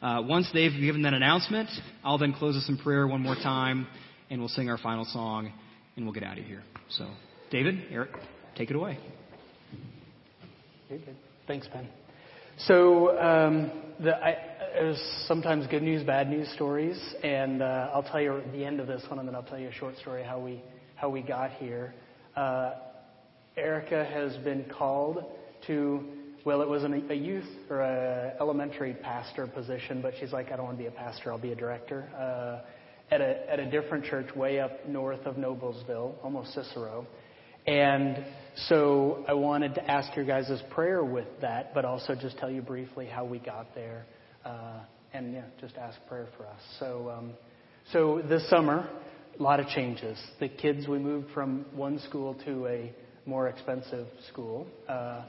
Uh, 0.00 0.22
once 0.26 0.48
they've 0.52 0.72
given 0.72 1.02
that 1.02 1.14
announcement, 1.14 1.68
I'll 2.02 2.18
then 2.18 2.32
close 2.32 2.56
us 2.56 2.68
in 2.68 2.78
prayer 2.78 3.06
one 3.06 3.20
more 3.20 3.34
time, 3.34 3.86
and 4.30 4.40
we'll 4.40 4.48
sing 4.48 4.68
our 4.68 4.78
final 4.78 5.04
song, 5.04 5.52
and 5.96 6.04
we'll 6.04 6.14
get 6.14 6.24
out 6.24 6.38
of 6.38 6.44
here. 6.44 6.62
So, 6.90 7.08
David, 7.50 7.84
Eric, 7.90 8.10
take 8.56 8.70
it 8.70 8.76
away. 8.76 8.98
Thanks, 11.46 11.66
Ben. 11.68 11.88
So 12.58 13.18
um, 13.18 13.72
the, 14.00 14.16
I, 14.16 14.36
there's 14.74 15.24
sometimes 15.26 15.66
good 15.66 15.82
news, 15.82 16.04
bad 16.04 16.28
news 16.28 16.48
stories, 16.54 16.98
and 17.22 17.62
uh, 17.62 17.90
I'll 17.92 18.02
tell 18.02 18.20
you 18.20 18.42
the 18.52 18.64
end 18.64 18.80
of 18.80 18.86
this 18.86 19.02
one, 19.08 19.18
and 19.18 19.28
then 19.28 19.34
I'll 19.34 19.42
tell 19.42 19.58
you 19.58 19.68
a 19.68 19.72
short 19.72 19.96
story 19.98 20.22
how 20.22 20.38
we 20.38 20.62
how 20.96 21.08
we 21.08 21.22
got 21.22 21.50
here. 21.52 21.94
Uh, 22.36 22.72
Erica 23.56 24.04
has 24.04 24.36
been 24.44 24.64
called 24.64 25.24
to 25.66 26.04
well, 26.44 26.60
it 26.62 26.68
was 26.68 26.84
an, 26.84 27.10
a 27.10 27.14
youth 27.14 27.48
or 27.70 27.80
a 27.80 28.34
elementary 28.40 28.94
pastor 28.94 29.46
position, 29.46 30.02
but 30.02 30.14
she's 30.20 30.32
like, 30.32 30.52
I 30.52 30.56
don't 30.56 30.66
want 30.66 30.76
to 30.76 30.82
be 30.82 30.88
a 30.88 30.92
pastor, 30.92 31.32
I'll 31.32 31.38
be 31.38 31.52
a 31.52 31.56
director. 31.56 32.08
Uh, 32.16 32.66
at 33.10 33.20
a 33.20 33.52
at 33.52 33.60
a 33.60 33.70
different 33.70 34.04
church 34.04 34.34
way 34.34 34.60
up 34.60 34.86
north 34.88 35.26
of 35.26 35.36
Noblesville, 35.36 36.14
almost 36.22 36.54
Cicero. 36.54 37.06
And 37.66 38.24
so 38.68 39.24
I 39.26 39.32
wanted 39.32 39.74
to 39.76 39.90
ask 39.90 40.14
your 40.16 40.26
guys' 40.26 40.62
prayer 40.70 41.02
with 41.02 41.28
that, 41.40 41.72
but 41.74 41.84
also 41.84 42.14
just 42.14 42.36
tell 42.38 42.50
you 42.50 42.60
briefly 42.60 43.06
how 43.06 43.24
we 43.24 43.38
got 43.38 43.74
there, 43.74 44.04
uh, 44.44 44.80
and 45.14 45.32
yeah, 45.32 45.44
just 45.60 45.76
ask 45.76 45.98
prayer 46.06 46.28
for 46.36 46.46
us. 46.46 46.60
So, 46.78 47.10
um, 47.16 47.32
so 47.90 48.20
this 48.28 48.48
summer, 48.50 48.88
a 49.38 49.42
lot 49.42 49.60
of 49.60 49.66
changes. 49.68 50.18
The 50.40 50.48
kids, 50.48 50.86
we 50.86 50.98
moved 50.98 51.30
from 51.32 51.64
one 51.74 51.98
school 52.00 52.34
to 52.44 52.66
a 52.66 52.92
more 53.26 53.48
expensive 53.48 54.06
school. 54.30 54.66
Uh, 54.88 55.24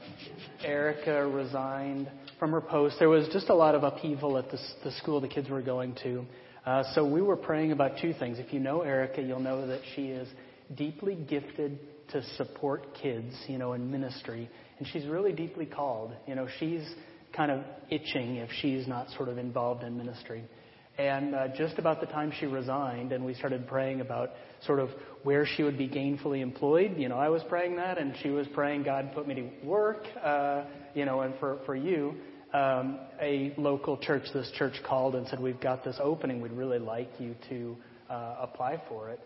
Erica 0.62 1.26
resigned 1.26 2.10
from 2.38 2.52
her 2.52 2.60
post. 2.60 2.96
There 2.98 3.08
was 3.08 3.28
just 3.32 3.48
a 3.48 3.54
lot 3.54 3.74
of 3.74 3.82
upheaval 3.82 4.36
at 4.36 4.50
the, 4.50 4.58
the 4.84 4.92
school 4.92 5.20
the 5.20 5.28
kids 5.28 5.48
were 5.48 5.62
going 5.62 5.96
to. 6.02 6.24
Uh, 6.64 6.82
so 6.94 7.06
we 7.06 7.22
were 7.22 7.36
praying 7.36 7.72
about 7.72 7.92
two 8.00 8.12
things. 8.18 8.38
If 8.38 8.52
you 8.52 8.60
know 8.60 8.82
Erica, 8.82 9.22
you'll 9.22 9.40
know 9.40 9.66
that 9.66 9.80
she 9.94 10.08
is 10.08 10.28
deeply 10.74 11.14
gifted 11.14 11.78
to 12.10 12.22
support 12.36 12.94
kids, 13.00 13.34
you 13.46 13.58
know, 13.58 13.72
in 13.72 13.90
ministry. 13.90 14.50
And 14.78 14.86
she's 14.88 15.06
really 15.06 15.32
deeply 15.32 15.66
called. 15.66 16.12
You 16.26 16.34
know, 16.34 16.48
she's 16.58 16.82
kind 17.34 17.50
of 17.50 17.60
itching 17.90 18.36
if 18.36 18.50
she's 18.60 18.86
not 18.86 19.10
sort 19.10 19.28
of 19.28 19.38
involved 19.38 19.84
in 19.84 19.96
ministry. 19.96 20.44
And 20.98 21.34
uh, 21.34 21.48
just 21.48 21.78
about 21.78 22.00
the 22.00 22.06
time 22.06 22.32
she 22.40 22.46
resigned, 22.46 23.12
and 23.12 23.24
we 23.24 23.34
started 23.34 23.66
praying 23.68 24.00
about 24.00 24.30
sort 24.64 24.78
of 24.78 24.88
where 25.24 25.44
she 25.44 25.62
would 25.62 25.76
be 25.76 25.88
gainfully 25.88 26.40
employed. 26.40 26.96
You 26.96 27.10
know, 27.10 27.18
I 27.18 27.28
was 27.28 27.42
praying 27.48 27.76
that, 27.76 27.98
and 27.98 28.14
she 28.22 28.30
was 28.30 28.46
praying, 28.54 28.84
God, 28.84 29.10
put 29.14 29.28
me 29.28 29.34
to 29.34 29.66
work, 29.66 30.04
uh, 30.22 30.64
you 30.94 31.04
know, 31.04 31.20
and 31.20 31.34
for, 31.38 31.58
for 31.66 31.76
you. 31.76 32.14
Um, 32.54 33.00
a 33.20 33.52
local 33.58 33.98
church, 33.98 34.22
this 34.32 34.50
church 34.56 34.74
called 34.86 35.14
and 35.16 35.28
said, 35.28 35.38
We've 35.40 35.60
got 35.60 35.84
this 35.84 35.96
opening. 36.02 36.40
We'd 36.40 36.52
really 36.52 36.78
like 36.78 37.10
you 37.18 37.34
to 37.50 37.76
uh, 38.08 38.36
apply 38.40 38.82
for 38.88 39.10
it. 39.10 39.20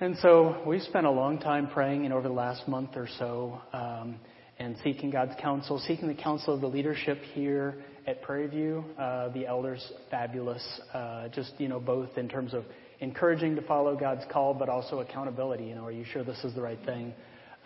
And 0.00 0.16
so 0.18 0.62
we 0.66 0.80
spent 0.80 1.06
a 1.06 1.10
long 1.10 1.38
time 1.38 1.68
praying 1.68 2.04
and 2.04 2.14
over 2.14 2.26
the 2.26 2.34
last 2.34 2.66
month 2.66 2.90
or 2.96 3.08
so 3.18 3.60
um, 3.72 4.16
and 4.58 4.76
seeking 4.82 5.10
God's 5.10 5.34
counsel, 5.40 5.78
seeking 5.86 6.08
the 6.08 6.14
counsel 6.14 6.54
of 6.54 6.60
the 6.60 6.68
leadership 6.68 7.18
here 7.34 7.82
at 8.08 8.22
Prairie 8.22 8.46
View. 8.46 8.84
Uh, 8.98 9.28
the 9.28 9.46
elders, 9.46 9.92
fabulous. 10.10 10.64
Uh, 10.94 11.28
just, 11.28 11.52
you 11.58 11.68
know, 11.68 11.78
both 11.78 12.16
in 12.16 12.26
terms 12.26 12.54
of 12.54 12.64
encouraging 13.00 13.54
to 13.54 13.62
follow 13.62 13.94
God's 13.94 14.24
call, 14.32 14.54
but 14.54 14.70
also 14.70 15.00
accountability. 15.00 15.64
You 15.64 15.74
know, 15.74 15.84
are 15.84 15.92
you 15.92 16.06
sure 16.10 16.24
this 16.24 16.42
is 16.42 16.54
the 16.54 16.62
right 16.62 16.78
thing? 16.86 17.12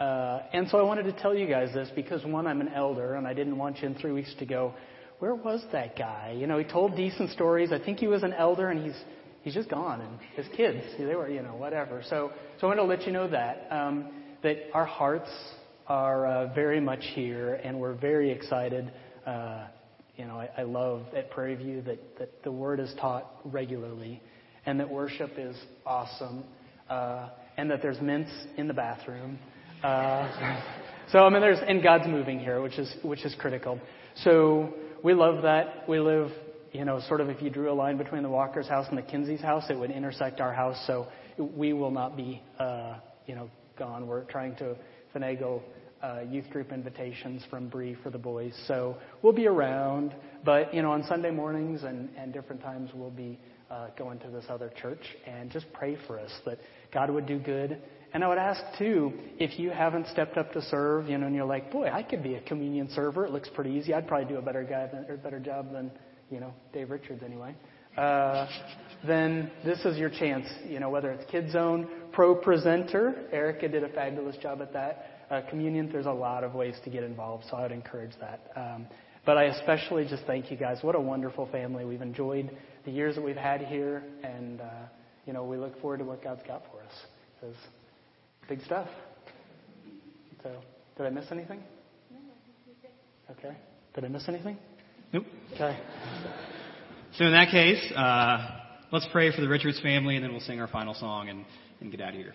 Uh, 0.01 0.40
and 0.53 0.68
so 0.68 0.78
I 0.78 0.82
wanted 0.82 1.05
to 1.05 1.12
tell 1.12 1.32
you 1.32 1.47
guys 1.47 1.72
this 1.72 1.88
because, 1.95 2.24
one, 2.24 2.49
I'm 2.49 2.61
an 2.61 2.70
elder 2.74 3.14
and 3.14 3.24
I 3.24 3.34
didn't 3.34 3.57
want 3.57 3.78
you 3.78 3.86
in 3.86 3.95
three 3.95 4.11
weeks 4.11 4.34
to 4.40 4.45
go, 4.45 4.74
where 5.20 5.36
was 5.36 5.62
that 5.70 5.97
guy? 5.97 6.34
You 6.36 6.49
know, 6.49 6.59
he 6.59 6.64
told 6.64 6.97
decent 6.97 7.30
stories. 7.30 7.70
I 7.70 7.78
think 7.78 8.01
he 8.01 8.09
was 8.09 8.24
an 8.24 8.32
elder 8.32 8.70
and 8.70 8.84
he's 8.84 9.01
he's 9.43 9.55
just 9.55 9.70
gone. 9.70 10.01
And 10.01 10.18
his 10.34 10.47
kids, 10.57 10.84
they 10.99 11.14
were, 11.14 11.28
you 11.28 11.43
know, 11.43 11.55
whatever. 11.55 12.03
So, 12.11 12.32
so 12.61 12.66
I 12.66 12.74
want 12.74 12.80
to 12.80 12.84
let 12.84 13.07
you 13.07 13.12
know 13.12 13.28
that, 13.28 13.68
um, 13.70 14.11
that 14.43 14.57
our 14.74 14.86
hearts 14.86 15.30
are 15.86 16.26
uh, 16.26 16.53
very 16.53 16.80
much 16.80 17.05
here 17.14 17.55
and 17.62 17.78
we're 17.78 17.95
very 17.95 18.32
excited. 18.32 18.90
Uh, 19.24 19.66
you 20.16 20.26
know, 20.26 20.38
I, 20.38 20.48
I 20.58 20.62
love 20.62 21.02
at 21.16 21.30
Prairie 21.30 21.54
View 21.54 21.82
that, 21.82 22.18
that 22.18 22.42
the 22.44 22.52
Word 22.52 22.80
is 22.80 22.92
taught 23.00 23.30
regularly 23.44 24.22
and 24.66 24.78
that 24.80 24.88
worship 24.88 25.32
is 25.38 25.56
awesome 25.84 26.44
uh, 26.88 27.30
and 27.56 27.70
that 27.70 27.82
there's 27.82 28.00
mints 28.00 28.30
in 28.56 28.68
the 28.68 28.74
bathroom. 28.74 29.38
Uh, 29.82 30.62
so, 31.12 31.20
I 31.20 31.30
mean, 31.30 31.40
there's, 31.40 31.58
and 31.66 31.82
God's 31.82 32.06
moving 32.06 32.38
here, 32.38 32.60
which 32.60 32.78
is, 32.78 32.94
which 33.02 33.24
is 33.24 33.34
critical. 33.38 33.80
So 34.16 34.74
we 35.02 35.14
love 35.14 35.42
that. 35.42 35.88
We 35.88 35.98
live 35.98 36.30
you 36.72 36.86
know, 36.86 37.00
sort 37.06 37.20
of 37.20 37.28
if 37.28 37.42
you 37.42 37.50
drew 37.50 37.70
a 37.70 37.74
line 37.74 37.98
between 37.98 38.22
the 38.22 38.30
Walker's 38.30 38.66
house 38.66 38.86
and 38.88 38.96
the 38.96 39.02
Kinsey's 39.02 39.42
house, 39.42 39.64
it 39.68 39.78
would 39.78 39.90
intersect 39.90 40.40
our 40.40 40.54
house. 40.54 40.82
So 40.86 41.06
we 41.38 41.74
will 41.74 41.90
not 41.90 42.16
be, 42.16 42.42
uh, 42.58 42.96
you 43.26 43.34
know, 43.34 43.50
gone. 43.78 44.06
We're 44.06 44.24
trying 44.24 44.56
to 44.56 44.76
finagle 45.14 45.62
uh, 46.03 46.20
youth 46.28 46.48
group 46.50 46.72
invitations 46.72 47.42
from 47.48 47.68
Bree 47.68 47.96
for 48.03 48.11
the 48.11 48.18
boys. 48.18 48.53
So 48.66 48.96
we'll 49.22 49.32
be 49.32 49.46
around, 49.46 50.14
but 50.44 50.74
you 50.74 50.82
know, 50.82 50.92
on 50.92 51.05
Sunday 51.05 51.30
mornings 51.30 51.84
and, 51.84 52.09
and 52.16 52.32
different 52.32 52.62
times 52.62 52.90
we'll 52.94 53.11
be 53.11 53.38
uh, 53.70 53.88
going 53.96 54.18
to 54.20 54.28
this 54.28 54.44
other 54.48 54.70
church 54.80 55.03
and 55.26 55.50
just 55.50 55.66
pray 55.72 55.96
for 56.07 56.18
us 56.18 56.30
that 56.44 56.59
God 56.92 57.11
would 57.11 57.26
do 57.26 57.38
good. 57.38 57.78
And 58.14 58.22
I 58.22 58.28
would 58.28 58.38
ask 58.38 58.61
too, 58.78 59.12
if 59.38 59.59
you 59.59 59.70
haven't 59.70 60.07
stepped 60.09 60.36
up 60.36 60.53
to 60.53 60.62
serve, 60.62 61.09
you 61.09 61.16
know, 61.16 61.26
and 61.26 61.34
you're 61.34 61.46
like, 61.46 61.72
boy, 61.72 61.88
I 61.90 62.03
could 62.03 62.22
be 62.22 62.34
a 62.34 62.40
communion 62.42 62.90
server. 62.94 63.24
It 63.24 63.32
looks 63.32 63.48
pretty 63.55 63.70
easy. 63.70 63.94
I'd 63.94 64.07
probably 64.07 64.28
do 64.28 64.38
a 64.38 64.42
better 64.42 64.64
guy 64.64 64.88
than, 64.88 65.07
or 65.09 65.16
better 65.16 65.40
job 65.40 65.72
than 65.72 65.90
you 66.32 66.40
know, 66.40 66.53
Dave 66.72 66.90
Richards 66.90 67.22
anyway, 67.22 67.55
uh, 67.96 68.46
then 69.07 69.50
this 69.64 69.78
is 69.84 69.98
your 69.98 70.09
chance. 70.09 70.46
You 70.66 70.80
know, 70.80 70.88
whether 70.88 71.12
it's 71.12 71.30
Kids 71.30 71.53
Zone, 71.53 71.86
Pro 72.12 72.34
Presenter, 72.34 73.26
Erica 73.30 73.68
did 73.68 73.84
a 73.84 73.90
fabulous 73.90 74.36
job 74.38 74.62
at 74.62 74.72
that. 74.72 75.11
Uh, 75.32 75.40
communion, 75.48 75.88
there's 75.90 76.04
a 76.04 76.12
lot 76.12 76.44
of 76.44 76.54
ways 76.54 76.74
to 76.84 76.90
get 76.90 77.02
involved, 77.02 77.42
so 77.48 77.56
I 77.56 77.62
would 77.62 77.72
encourage 77.72 78.10
that. 78.20 78.52
Um, 78.54 78.86
but 79.24 79.38
I 79.38 79.44
especially 79.44 80.04
just 80.04 80.24
thank 80.26 80.50
you 80.50 80.58
guys. 80.58 80.80
What 80.82 80.94
a 80.94 81.00
wonderful 81.00 81.46
family. 81.46 81.86
We've 81.86 82.02
enjoyed 82.02 82.54
the 82.84 82.90
years 82.90 83.14
that 83.14 83.22
we've 83.24 83.34
had 83.34 83.62
here, 83.62 84.02
and 84.22 84.60
uh, 84.60 84.66
you 85.24 85.32
know, 85.32 85.42
we 85.44 85.56
look 85.56 85.80
forward 85.80 86.00
to 86.00 86.04
what 86.04 86.22
God's 86.22 86.42
got 86.46 86.64
for 86.70 86.82
us. 86.82 86.92
It's 87.42 87.56
big 88.46 88.60
stuff. 88.66 88.88
So, 90.42 90.50
did 90.98 91.06
I 91.06 91.08
miss 91.08 91.24
anything? 91.30 91.62
Okay. 93.30 93.56
Did 93.94 94.04
I 94.04 94.08
miss 94.08 94.28
anything? 94.28 94.58
Nope. 95.14 95.24
Okay. 95.54 95.78
So 97.16 97.24
in 97.24 97.32
that 97.32 97.50
case, 97.50 97.90
uh, 97.96 98.60
let's 98.92 99.08
pray 99.10 99.34
for 99.34 99.40
the 99.40 99.48
Richards 99.48 99.80
family, 99.80 100.16
and 100.16 100.24
then 100.24 100.32
we'll 100.32 100.40
sing 100.40 100.60
our 100.60 100.68
final 100.68 100.92
song 100.92 101.30
and, 101.30 101.46
and 101.80 101.90
get 101.90 102.02
out 102.02 102.10
of 102.10 102.16
here. 102.16 102.34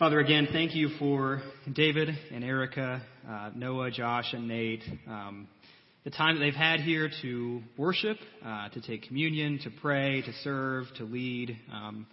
Father, 0.00 0.18
again, 0.18 0.48
thank 0.50 0.74
you 0.74 0.88
for 0.98 1.42
David 1.70 2.08
and 2.32 2.42
Erica, 2.42 3.02
uh, 3.28 3.50
Noah, 3.54 3.90
Josh, 3.90 4.32
and 4.32 4.48
Nate. 4.48 4.82
Um, 5.06 5.46
the 6.04 6.10
time 6.10 6.36
that 6.36 6.40
they've 6.40 6.54
had 6.54 6.80
here 6.80 7.10
to 7.20 7.60
worship, 7.76 8.16
uh, 8.42 8.70
to 8.70 8.80
take 8.80 9.02
communion, 9.02 9.60
to 9.62 9.70
pray, 9.82 10.22
to 10.22 10.32
serve, 10.42 10.86
to 10.96 11.04
lead, 11.04 11.54
um, 11.70 12.06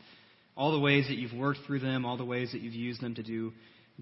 all 0.58 0.74
the 0.74 0.80
ways 0.82 1.08
that 1.08 1.16
you've 1.16 1.32
worked 1.32 1.62
through 1.66 1.80
them, 1.80 2.04
all 2.04 2.18
the 2.18 2.26
ways 2.26 2.52
that 2.52 2.60
you've 2.60 2.74
used 2.74 3.00
them 3.00 3.16
to 3.16 3.24
do 3.24 3.54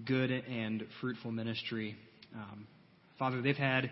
good 0.04 0.32
and 0.32 0.82
fruitful 1.00 1.30
ministry. 1.30 1.94
Um, 2.34 2.66
Father, 3.20 3.40
they've 3.40 3.54
had 3.54 3.88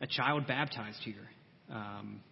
a 0.00 0.06
child 0.06 0.46
baptized 0.46 1.00
here. 1.04 1.28
Um, 1.70 2.22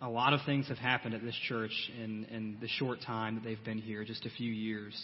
a 0.00 0.08
lot 0.08 0.32
of 0.32 0.40
things 0.46 0.66
have 0.68 0.78
happened 0.78 1.14
at 1.14 1.22
this 1.22 1.36
church 1.46 1.90
in, 2.02 2.24
in 2.30 2.56
the 2.62 2.68
short 2.68 3.02
time 3.02 3.34
that 3.34 3.44
they've 3.44 3.62
been 3.66 3.76
here, 3.76 4.02
just 4.02 4.24
a 4.24 4.30
few 4.30 4.50
years. 4.50 4.94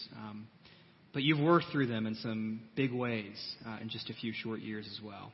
But 1.17 1.23
you've 1.23 1.41
worked 1.41 1.69
through 1.73 1.87
them 1.87 2.07
in 2.07 2.15
some 2.17 2.61
big 2.75 2.93
ways 2.93 3.43
uh, 3.67 3.79
in 3.81 3.89
just 3.89 4.11
a 4.11 4.13
few 4.13 4.35
short 4.35 4.61
years 4.61 4.87
as 4.87 5.03
well. 5.03 5.33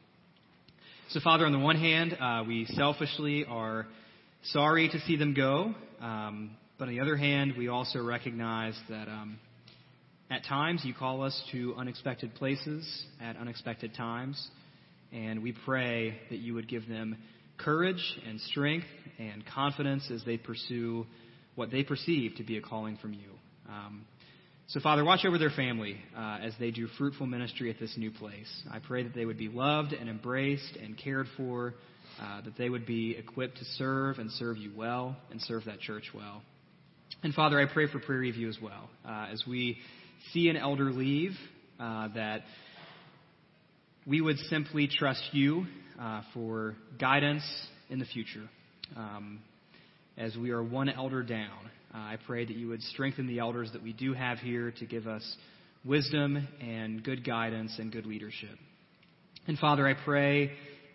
So, 1.09 1.19
Father, 1.19 1.45
on 1.45 1.51
the 1.51 1.59
one 1.59 1.75
hand, 1.75 2.17
uh, 2.21 2.45
we 2.47 2.67
selfishly 2.67 3.45
are 3.47 3.89
sorry 4.45 4.89
to 4.89 5.01
see 5.01 5.17
them 5.17 5.35
go. 5.35 5.75
Um, 6.01 6.53
but 6.79 6.87
on 6.87 6.95
the 6.95 7.01
other 7.01 7.17
hand, 7.17 7.55
we 7.59 7.67
also 7.67 8.01
recognize 8.01 8.79
that 8.89 9.09
um, 9.09 9.41
at 10.31 10.45
times 10.45 10.83
you 10.85 10.95
call 10.95 11.21
us 11.21 11.43
to 11.51 11.75
unexpected 11.77 12.33
places 12.37 13.05
at 13.21 13.37
unexpected 13.37 13.93
times. 13.97 14.41
And 15.13 15.43
we 15.43 15.53
pray 15.65 16.17
that 16.31 16.39
you 16.39 16.55
would 16.55 16.69
give 16.69 16.89
them 16.89 17.17
courage 17.59 18.21
and 18.25 18.41
strength 18.41 18.87
and 19.19 19.45
confidence 19.45 20.13
as 20.15 20.23
they 20.25 20.37
pursue 20.37 21.07
what 21.57 21.73
they 21.73 21.83
perceive 21.83 22.37
to 22.37 22.45
be 22.45 22.57
a 22.57 22.61
calling 22.61 22.99
from 22.99 23.15
you. 23.15 23.31
Um, 23.69 24.05
so, 24.73 24.81
Father, 24.81 25.05
watch 25.05 25.27
over 25.27 25.37
their 25.37 25.51
family 25.51 25.99
uh, 26.17 26.39
as 26.41 26.55
they 26.59 26.71
do 26.71 26.89
fruitful 26.97 27.27
ministry 27.27 27.69
at 27.69 27.79
this 27.79 27.93
new 27.99 28.11
place. 28.11 28.49
I 28.71 28.79
pray 28.79 29.03
that 29.03 29.15
they 29.15 29.27
would 29.27 29.37
be 29.37 29.49
loved 29.49 29.93
and 29.93 30.09
embraced 30.09 30.77
and 30.83 30.97
cared 30.97 31.27
for, 31.37 31.75
uh, 32.19 32.41
that 32.41 32.57
they 32.57 32.71
would 32.71 32.87
be 32.87 33.15
equipped 33.15 33.59
to 33.59 33.67
serve 33.77 34.19
and 34.19 34.31
serve 34.31 34.57
you 34.57 34.73
well 34.75 35.15
and 35.31 35.43
serve 35.43 35.67
that 35.67 35.81
church 35.81 36.05
well. 36.15 36.41
And, 37.23 37.35
Father, 37.35 37.61
I 37.61 37.71
pray 37.71 37.87
for 37.87 37.99
Prairie 37.99 38.31
View 38.31 38.49
as 38.49 38.57
well. 38.63 38.89
Uh, 39.07 39.27
as 39.31 39.45
we 39.47 39.77
see 40.33 40.49
an 40.49 40.57
elder 40.57 40.91
leave, 40.91 41.33
uh, 41.79 42.09
that 42.15 42.41
we 44.07 44.23
would 44.23 44.39
simply 44.39 44.89
trust 44.89 45.23
you 45.33 45.67
uh, 46.01 46.23
for 46.33 46.77
guidance 46.99 47.45
in 47.91 47.99
the 47.99 48.07
future. 48.07 48.49
Um, 48.97 49.41
as 50.17 50.35
we 50.35 50.51
are 50.51 50.63
one 50.63 50.89
elder 50.89 51.23
down, 51.23 51.71
uh, 51.95 51.99
I 51.99 52.17
pray 52.27 52.45
that 52.45 52.57
you 52.57 52.69
would 52.69 52.83
strengthen 52.83 53.27
the 53.27 53.39
elders 53.39 53.71
that 53.73 53.83
we 53.83 53.93
do 53.93 54.15
have 54.15 54.39
here 54.39 54.73
to 54.79 54.87
give 54.87 55.07
us 55.07 55.37
wisdom 55.85 56.49
and 56.61 57.03
good 57.03 57.25
guidance 57.25 57.77
and 57.79 57.93
good 57.93 58.07
leadership. 58.07 58.57
And 59.47 59.59
Father, 59.59 59.87
I 59.87 59.95
pray 59.95 60.53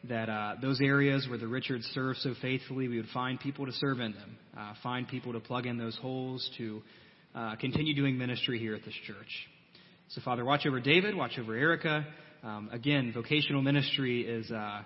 that 0.10 0.30
uh, 0.30 0.56
those 0.62 0.80
areas 0.82 1.28
where 1.28 1.38
the 1.38 1.48
Richards 1.48 1.86
serve 1.94 2.16
so 2.18 2.34
faithfully, 2.42 2.88
we 2.88 2.98
would 2.98 3.10
find 3.14 3.40
people 3.40 3.66
to 3.66 3.74
serve 3.74 4.00
in 4.00 4.14
them, 4.14 4.38
uh, 4.58 4.74
find 4.82 5.08
people 5.08 5.34
to 5.34 5.40
plug 5.40 5.66
in 5.66 5.78
those 5.78 5.98
holes, 5.98 6.50
to 6.58 6.82
uh, 7.36 7.56
continue 7.58 7.94
doing 7.94 8.18
ministry 8.18 8.58
here 8.58 8.74
at 8.74 8.86
this 8.86 8.94
church. 9.06 9.48
So, 10.10 10.22
Father, 10.22 10.46
watch 10.46 10.66
over 10.66 10.80
David, 10.80 11.16
watch 11.16 11.38
over 11.38 11.54
Erica. 11.56 12.06
Um, 12.44 12.70
again, 12.72 13.12
vocational 13.14 13.62
ministry 13.62 14.22
is, 14.22 14.50
uh, 14.50 14.84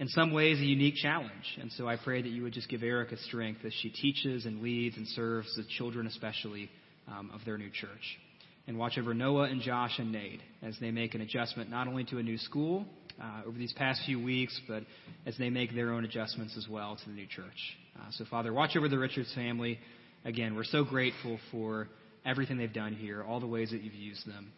in 0.00 0.08
some 0.08 0.32
ways, 0.32 0.58
a 0.58 0.64
unique 0.64 0.94
challenge. 0.96 1.58
And 1.60 1.70
so 1.72 1.86
I 1.86 1.96
pray 1.96 2.22
that 2.22 2.28
you 2.28 2.42
would 2.42 2.54
just 2.54 2.70
give 2.70 2.82
Erica 2.82 3.18
strength 3.18 3.60
as 3.66 3.72
she 3.82 3.90
teaches 3.90 4.46
and 4.46 4.62
leads 4.62 4.96
and 4.96 5.06
serves 5.08 5.54
the 5.56 5.64
children, 5.76 6.06
especially 6.06 6.70
um, 7.06 7.30
of 7.34 7.40
their 7.44 7.58
new 7.58 7.68
church. 7.70 8.18
And 8.66 8.78
watch 8.78 8.96
over 8.98 9.12
Noah 9.12 9.44
and 9.44 9.60
Josh 9.60 9.98
and 9.98 10.10
Nate 10.10 10.40
as 10.62 10.74
they 10.80 10.90
make 10.90 11.14
an 11.14 11.20
adjustment 11.20 11.68
not 11.68 11.86
only 11.86 12.04
to 12.04 12.16
a 12.16 12.22
new 12.22 12.38
school 12.38 12.86
uh, 13.20 13.42
over 13.46 13.58
these 13.58 13.74
past 13.74 14.00
few 14.06 14.22
weeks, 14.22 14.58
but 14.66 14.84
as 15.26 15.36
they 15.36 15.50
make 15.50 15.74
their 15.74 15.92
own 15.92 16.06
adjustments 16.06 16.56
as 16.56 16.66
well 16.66 16.96
to 16.96 17.06
the 17.06 17.14
new 17.14 17.26
church. 17.26 17.46
Uh, 17.94 18.06
so, 18.12 18.24
Father, 18.30 18.54
watch 18.54 18.76
over 18.76 18.88
the 18.88 18.98
Richards 18.98 19.30
family. 19.34 19.78
Again, 20.24 20.56
we're 20.56 20.64
so 20.64 20.82
grateful 20.82 21.38
for 21.50 21.88
everything 22.24 22.56
they've 22.56 22.72
done 22.72 22.94
here, 22.94 23.22
all 23.22 23.38
the 23.38 23.46
ways 23.46 23.70
that 23.72 23.82
you've 23.82 23.92
used 23.92 24.26
them. 24.26 24.50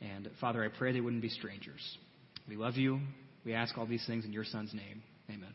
And, 0.00 0.30
Father, 0.40 0.64
I 0.64 0.68
pray 0.68 0.92
they 0.92 1.02
wouldn't 1.02 1.22
be 1.22 1.28
strangers. 1.28 1.98
We 2.48 2.56
love 2.56 2.76
you. 2.76 3.00
We 3.46 3.54
ask 3.54 3.78
all 3.78 3.86
these 3.86 4.04
things 4.06 4.24
in 4.24 4.32
your 4.32 4.44
Son's 4.44 4.74
name. 4.74 5.02
Amen. 5.30 5.54